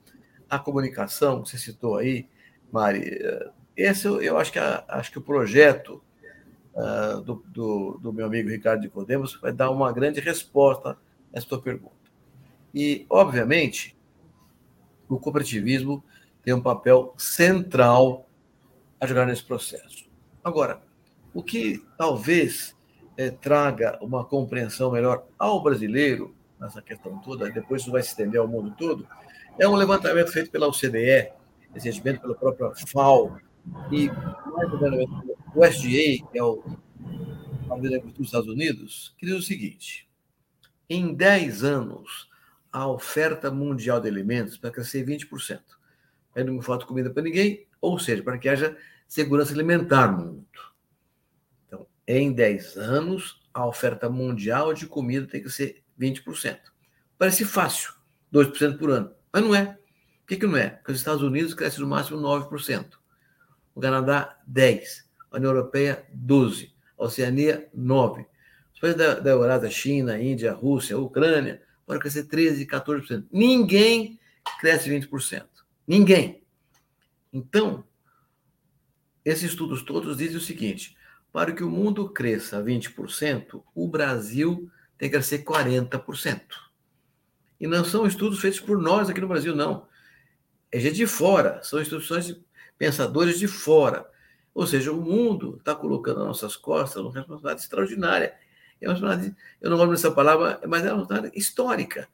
a 0.48 0.58
comunicação, 0.58 1.44
você 1.44 1.56
citou 1.56 1.96
aí, 1.96 2.28
Mari, 2.72 3.20
esse 3.76 4.06
eu 4.06 4.36
acho 4.36 4.52
que, 4.52 4.58
acho 4.58 5.10
que 5.10 5.18
o 5.18 5.22
projeto 5.22 6.02
uh, 6.74 7.20
do, 7.22 7.42
do, 7.46 7.98
do, 8.02 8.12
meu 8.12 8.26
amigo 8.26 8.48
Ricardo 8.48 8.82
de 8.82 8.88
Podemos 8.88 9.36
vai 9.40 9.52
dar 9.52 9.70
uma 9.70 9.92
grande 9.92 10.20
resposta 10.20 10.90
a 10.90 10.96
essa 11.32 11.46
tua 11.46 11.62
pergunta. 11.62 11.94
E, 12.74 13.06
obviamente, 13.08 13.96
o 15.14 15.18
cooperativismo 15.18 16.02
tem 16.42 16.54
um 16.54 16.60
papel 16.60 17.14
central 17.18 18.26
a 19.00 19.06
jogar 19.06 19.26
nesse 19.26 19.42
processo. 19.42 20.08
Agora, 20.42 20.82
o 21.34 21.42
que 21.42 21.84
talvez 21.96 22.76
é, 23.16 23.30
traga 23.30 23.98
uma 24.00 24.24
compreensão 24.24 24.90
melhor 24.90 25.26
ao 25.38 25.62
brasileiro 25.62 26.34
nessa 26.58 26.82
questão 26.82 27.18
toda, 27.18 27.50
depois 27.50 27.82
isso 27.82 27.90
vai 27.90 28.02
se 28.02 28.10
estender 28.10 28.40
ao 28.40 28.48
mundo 28.48 28.74
todo, 28.76 29.06
é 29.58 29.68
um 29.68 29.74
levantamento 29.74 30.30
feito 30.30 30.50
pela 30.50 30.68
OCDE, 30.68 31.32
recentemente 31.72 32.20
pela 32.20 32.34
própria 32.34 32.72
FAO, 32.86 33.38
e 33.90 34.08
mais 34.08 34.72
ou 34.72 34.80
menos 34.80 35.10
o 35.54 35.64
SDA, 35.64 36.26
que 36.30 36.38
é 36.38 36.42
o 36.42 36.62
Partido 37.68 37.90
da 37.90 37.96
Agricultura 37.96 38.18
dos 38.18 38.26
Estados 38.26 38.48
Unidos, 38.48 39.14
que 39.18 39.26
diz 39.26 39.36
o 39.36 39.42
seguinte: 39.42 40.08
em 40.88 41.14
10 41.14 41.64
anos, 41.64 42.29
a 42.72 42.86
oferta 42.86 43.50
mundial 43.50 44.00
de 44.00 44.08
alimentos 44.08 44.56
vai 44.56 44.70
crescer 44.70 45.04
20%. 45.04 45.60
Aí 46.34 46.44
não 46.44 46.60
falta 46.62 46.86
comida 46.86 47.10
para 47.10 47.22
ninguém, 47.22 47.66
ou 47.80 47.98
seja, 47.98 48.22
para 48.22 48.38
que 48.38 48.48
haja 48.48 48.76
segurança 49.08 49.52
alimentar 49.52 50.12
no 50.12 50.24
mundo. 50.24 50.46
Então, 51.66 51.86
em 52.06 52.32
10 52.32 52.76
anos, 52.76 53.40
a 53.52 53.66
oferta 53.66 54.08
mundial 54.08 54.72
de 54.72 54.86
comida 54.86 55.26
tem 55.26 55.42
que 55.42 55.50
ser 55.50 55.82
20%. 55.98 56.58
Parece 57.18 57.44
fácil, 57.44 57.92
2% 58.32 58.78
por 58.78 58.90
ano, 58.90 59.12
mas 59.32 59.42
não 59.42 59.54
é. 59.54 59.66
Por 59.66 59.78
que, 60.28 60.36
que 60.36 60.46
não 60.46 60.56
é? 60.56 60.70
Porque 60.70 60.92
os 60.92 60.98
Estados 60.98 61.22
Unidos 61.22 61.54
crescem 61.54 61.80
no 61.80 61.88
máximo 61.88 62.20
9%, 62.20 62.92
o 63.74 63.80
Canadá, 63.80 64.38
10%, 64.48 64.82
a 65.32 65.36
União 65.36 65.50
Europeia, 65.50 66.06
12%, 66.14 66.70
a 66.96 67.04
Oceania, 67.04 67.68
9%. 67.76 68.26
Os 68.72 68.80
países 68.80 68.98
da, 68.98 69.14
da 69.14 69.30
Eurásia, 69.30 69.68
China, 69.70 70.22
Índia, 70.22 70.52
Rússia, 70.52 70.96
Ucrânia, 70.96 71.60
podem 71.90 72.00
crescer 72.00 72.24
13%, 72.24 72.66
14%. 72.66 73.26
Ninguém 73.32 74.20
cresce 74.60 74.88
20%. 74.88 75.44
Ninguém. 75.86 76.40
Então, 77.32 77.84
esses 79.24 79.50
estudos 79.50 79.82
todos 79.82 80.16
dizem 80.16 80.36
o 80.36 80.40
seguinte: 80.40 80.96
para 81.32 81.52
que 81.52 81.64
o 81.64 81.70
mundo 81.70 82.08
cresça 82.08 82.62
20%, 82.62 83.62
o 83.74 83.88
Brasil 83.88 84.70
tem 84.96 85.08
que 85.08 85.16
crescer 85.16 85.42
40%. 85.42 86.40
E 87.58 87.66
não 87.66 87.84
são 87.84 88.06
estudos 88.06 88.38
feitos 88.38 88.60
por 88.60 88.78
nós 88.78 89.10
aqui 89.10 89.20
no 89.20 89.28
Brasil, 89.28 89.54
não. 89.54 89.88
É 90.70 90.78
gente 90.78 90.94
de 90.94 91.06
fora, 91.06 91.60
são 91.62 91.80
instituições 91.80 92.26
de 92.26 92.40
pensadores 92.78 93.38
de 93.38 93.48
fora. 93.48 94.08
Ou 94.54 94.66
seja, 94.66 94.92
o 94.92 95.00
mundo 95.00 95.56
está 95.58 95.74
colocando 95.74 96.18
nas 96.18 96.28
nossas 96.28 96.56
costas 96.56 97.02
uma 97.02 97.12
responsabilidade 97.12 97.62
extraordinária. 97.62 98.34
É 98.80 98.86
uma 98.86 98.94
responsabilidade, 98.94 99.36
eu 99.60 99.70
não 99.70 99.76
gosto 99.76 99.90
dessa 99.90 100.10
palavra, 100.10 100.60
mas 100.66 100.84
é 100.84 100.92
uma 100.92 100.98
responsabilidade 100.98 101.38
histórica. 101.38 102.08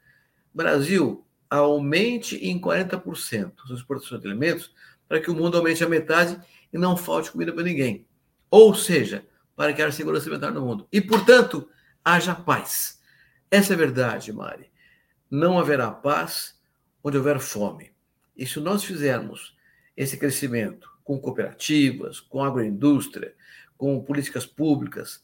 Brasil, 0.52 1.24
aumente 1.48 2.36
em 2.36 2.60
40% 2.60 3.52
suas 3.66 3.80
exportações 3.80 4.20
de 4.20 4.26
alimentos 4.26 4.72
para 5.08 5.20
que 5.20 5.30
o 5.30 5.34
mundo 5.34 5.56
aumente 5.56 5.84
a 5.84 5.88
metade 5.88 6.40
e 6.72 6.78
não 6.78 6.96
falte 6.96 7.30
comida 7.30 7.52
para 7.52 7.62
ninguém. 7.62 8.06
Ou 8.50 8.74
seja, 8.74 9.24
para 9.54 9.72
que 9.72 9.82
haja 9.82 9.96
segurança 9.96 10.26
alimentar 10.26 10.50
no 10.50 10.60
mundo. 10.60 10.86
E, 10.92 11.00
portanto, 11.00 11.68
haja 12.04 12.34
paz. 12.34 13.00
Essa 13.50 13.72
é 13.72 13.74
a 13.74 13.78
verdade, 13.78 14.32
Mari. 14.32 14.70
Não 15.30 15.58
haverá 15.58 15.90
paz 15.90 16.58
onde 17.02 17.16
houver 17.16 17.38
fome. 17.38 17.92
E 18.36 18.46
se 18.46 18.60
nós 18.60 18.84
fizermos 18.84 19.56
esse 19.96 20.16
crescimento 20.16 20.90
com 21.02 21.18
cooperativas, 21.18 22.20
com 22.20 22.44
agroindústria, 22.44 23.34
com 23.76 24.02
políticas 24.02 24.44
públicas, 24.44 25.22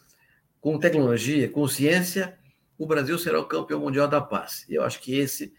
com 0.62 0.78
tecnologia, 0.78 1.48
com 1.48 1.66
ciência, 1.66 2.38
o 2.78 2.86
Brasil 2.86 3.18
será 3.18 3.40
o 3.40 3.44
campeão 3.44 3.80
mundial 3.80 4.06
da 4.06 4.20
paz. 4.20 4.64
E 4.68 4.74
eu 4.74 4.84
acho 4.84 5.00
que 5.00 5.18
esse 5.18 5.52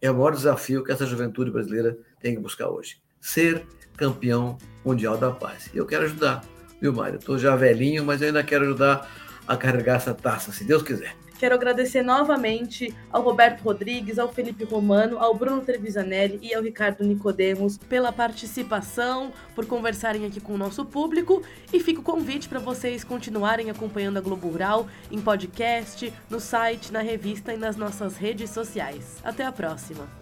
é 0.00 0.10
o 0.10 0.14
maior 0.14 0.32
desafio 0.32 0.84
que 0.84 0.92
essa 0.92 1.06
juventude 1.06 1.50
brasileira 1.50 1.98
tem 2.20 2.34
que 2.34 2.40
buscar 2.40 2.68
hoje. 2.68 3.00
Ser 3.18 3.66
campeão 3.96 4.58
mundial 4.84 5.16
da 5.16 5.30
paz. 5.30 5.70
E 5.72 5.78
eu 5.78 5.86
quero 5.86 6.04
ajudar, 6.04 6.44
viu, 6.80 6.92
Mário? 6.92 7.18
Estou 7.18 7.38
já 7.38 7.56
velhinho, 7.56 8.04
mas 8.04 8.20
eu 8.20 8.28
ainda 8.28 8.44
quero 8.44 8.66
ajudar 8.66 9.10
a 9.48 9.56
carregar 9.56 9.96
essa 9.96 10.12
taça, 10.12 10.52
se 10.52 10.64
Deus 10.64 10.82
quiser. 10.82 11.16
Quero 11.42 11.56
agradecer 11.56 12.04
novamente 12.04 12.94
ao 13.10 13.20
Roberto 13.20 13.62
Rodrigues, 13.62 14.16
ao 14.16 14.32
Felipe 14.32 14.62
Romano, 14.62 15.18
ao 15.18 15.34
Bruno 15.34 15.60
Trevisanelli 15.60 16.38
e 16.40 16.54
ao 16.54 16.62
Ricardo 16.62 17.02
Nicodemos 17.02 17.76
pela 17.76 18.12
participação, 18.12 19.32
por 19.52 19.66
conversarem 19.66 20.24
aqui 20.24 20.40
com 20.40 20.54
o 20.54 20.56
nosso 20.56 20.84
público. 20.84 21.42
E 21.72 21.80
fica 21.80 21.98
o 21.98 22.04
convite 22.04 22.48
para 22.48 22.60
vocês 22.60 23.02
continuarem 23.02 23.70
acompanhando 23.70 24.18
a 24.18 24.20
Globo 24.20 24.50
Rural 24.50 24.86
em 25.10 25.20
podcast, 25.20 26.14
no 26.30 26.38
site, 26.38 26.92
na 26.92 27.00
revista 27.00 27.52
e 27.52 27.56
nas 27.56 27.76
nossas 27.76 28.16
redes 28.16 28.50
sociais. 28.50 29.16
Até 29.24 29.44
a 29.44 29.50
próxima! 29.50 30.21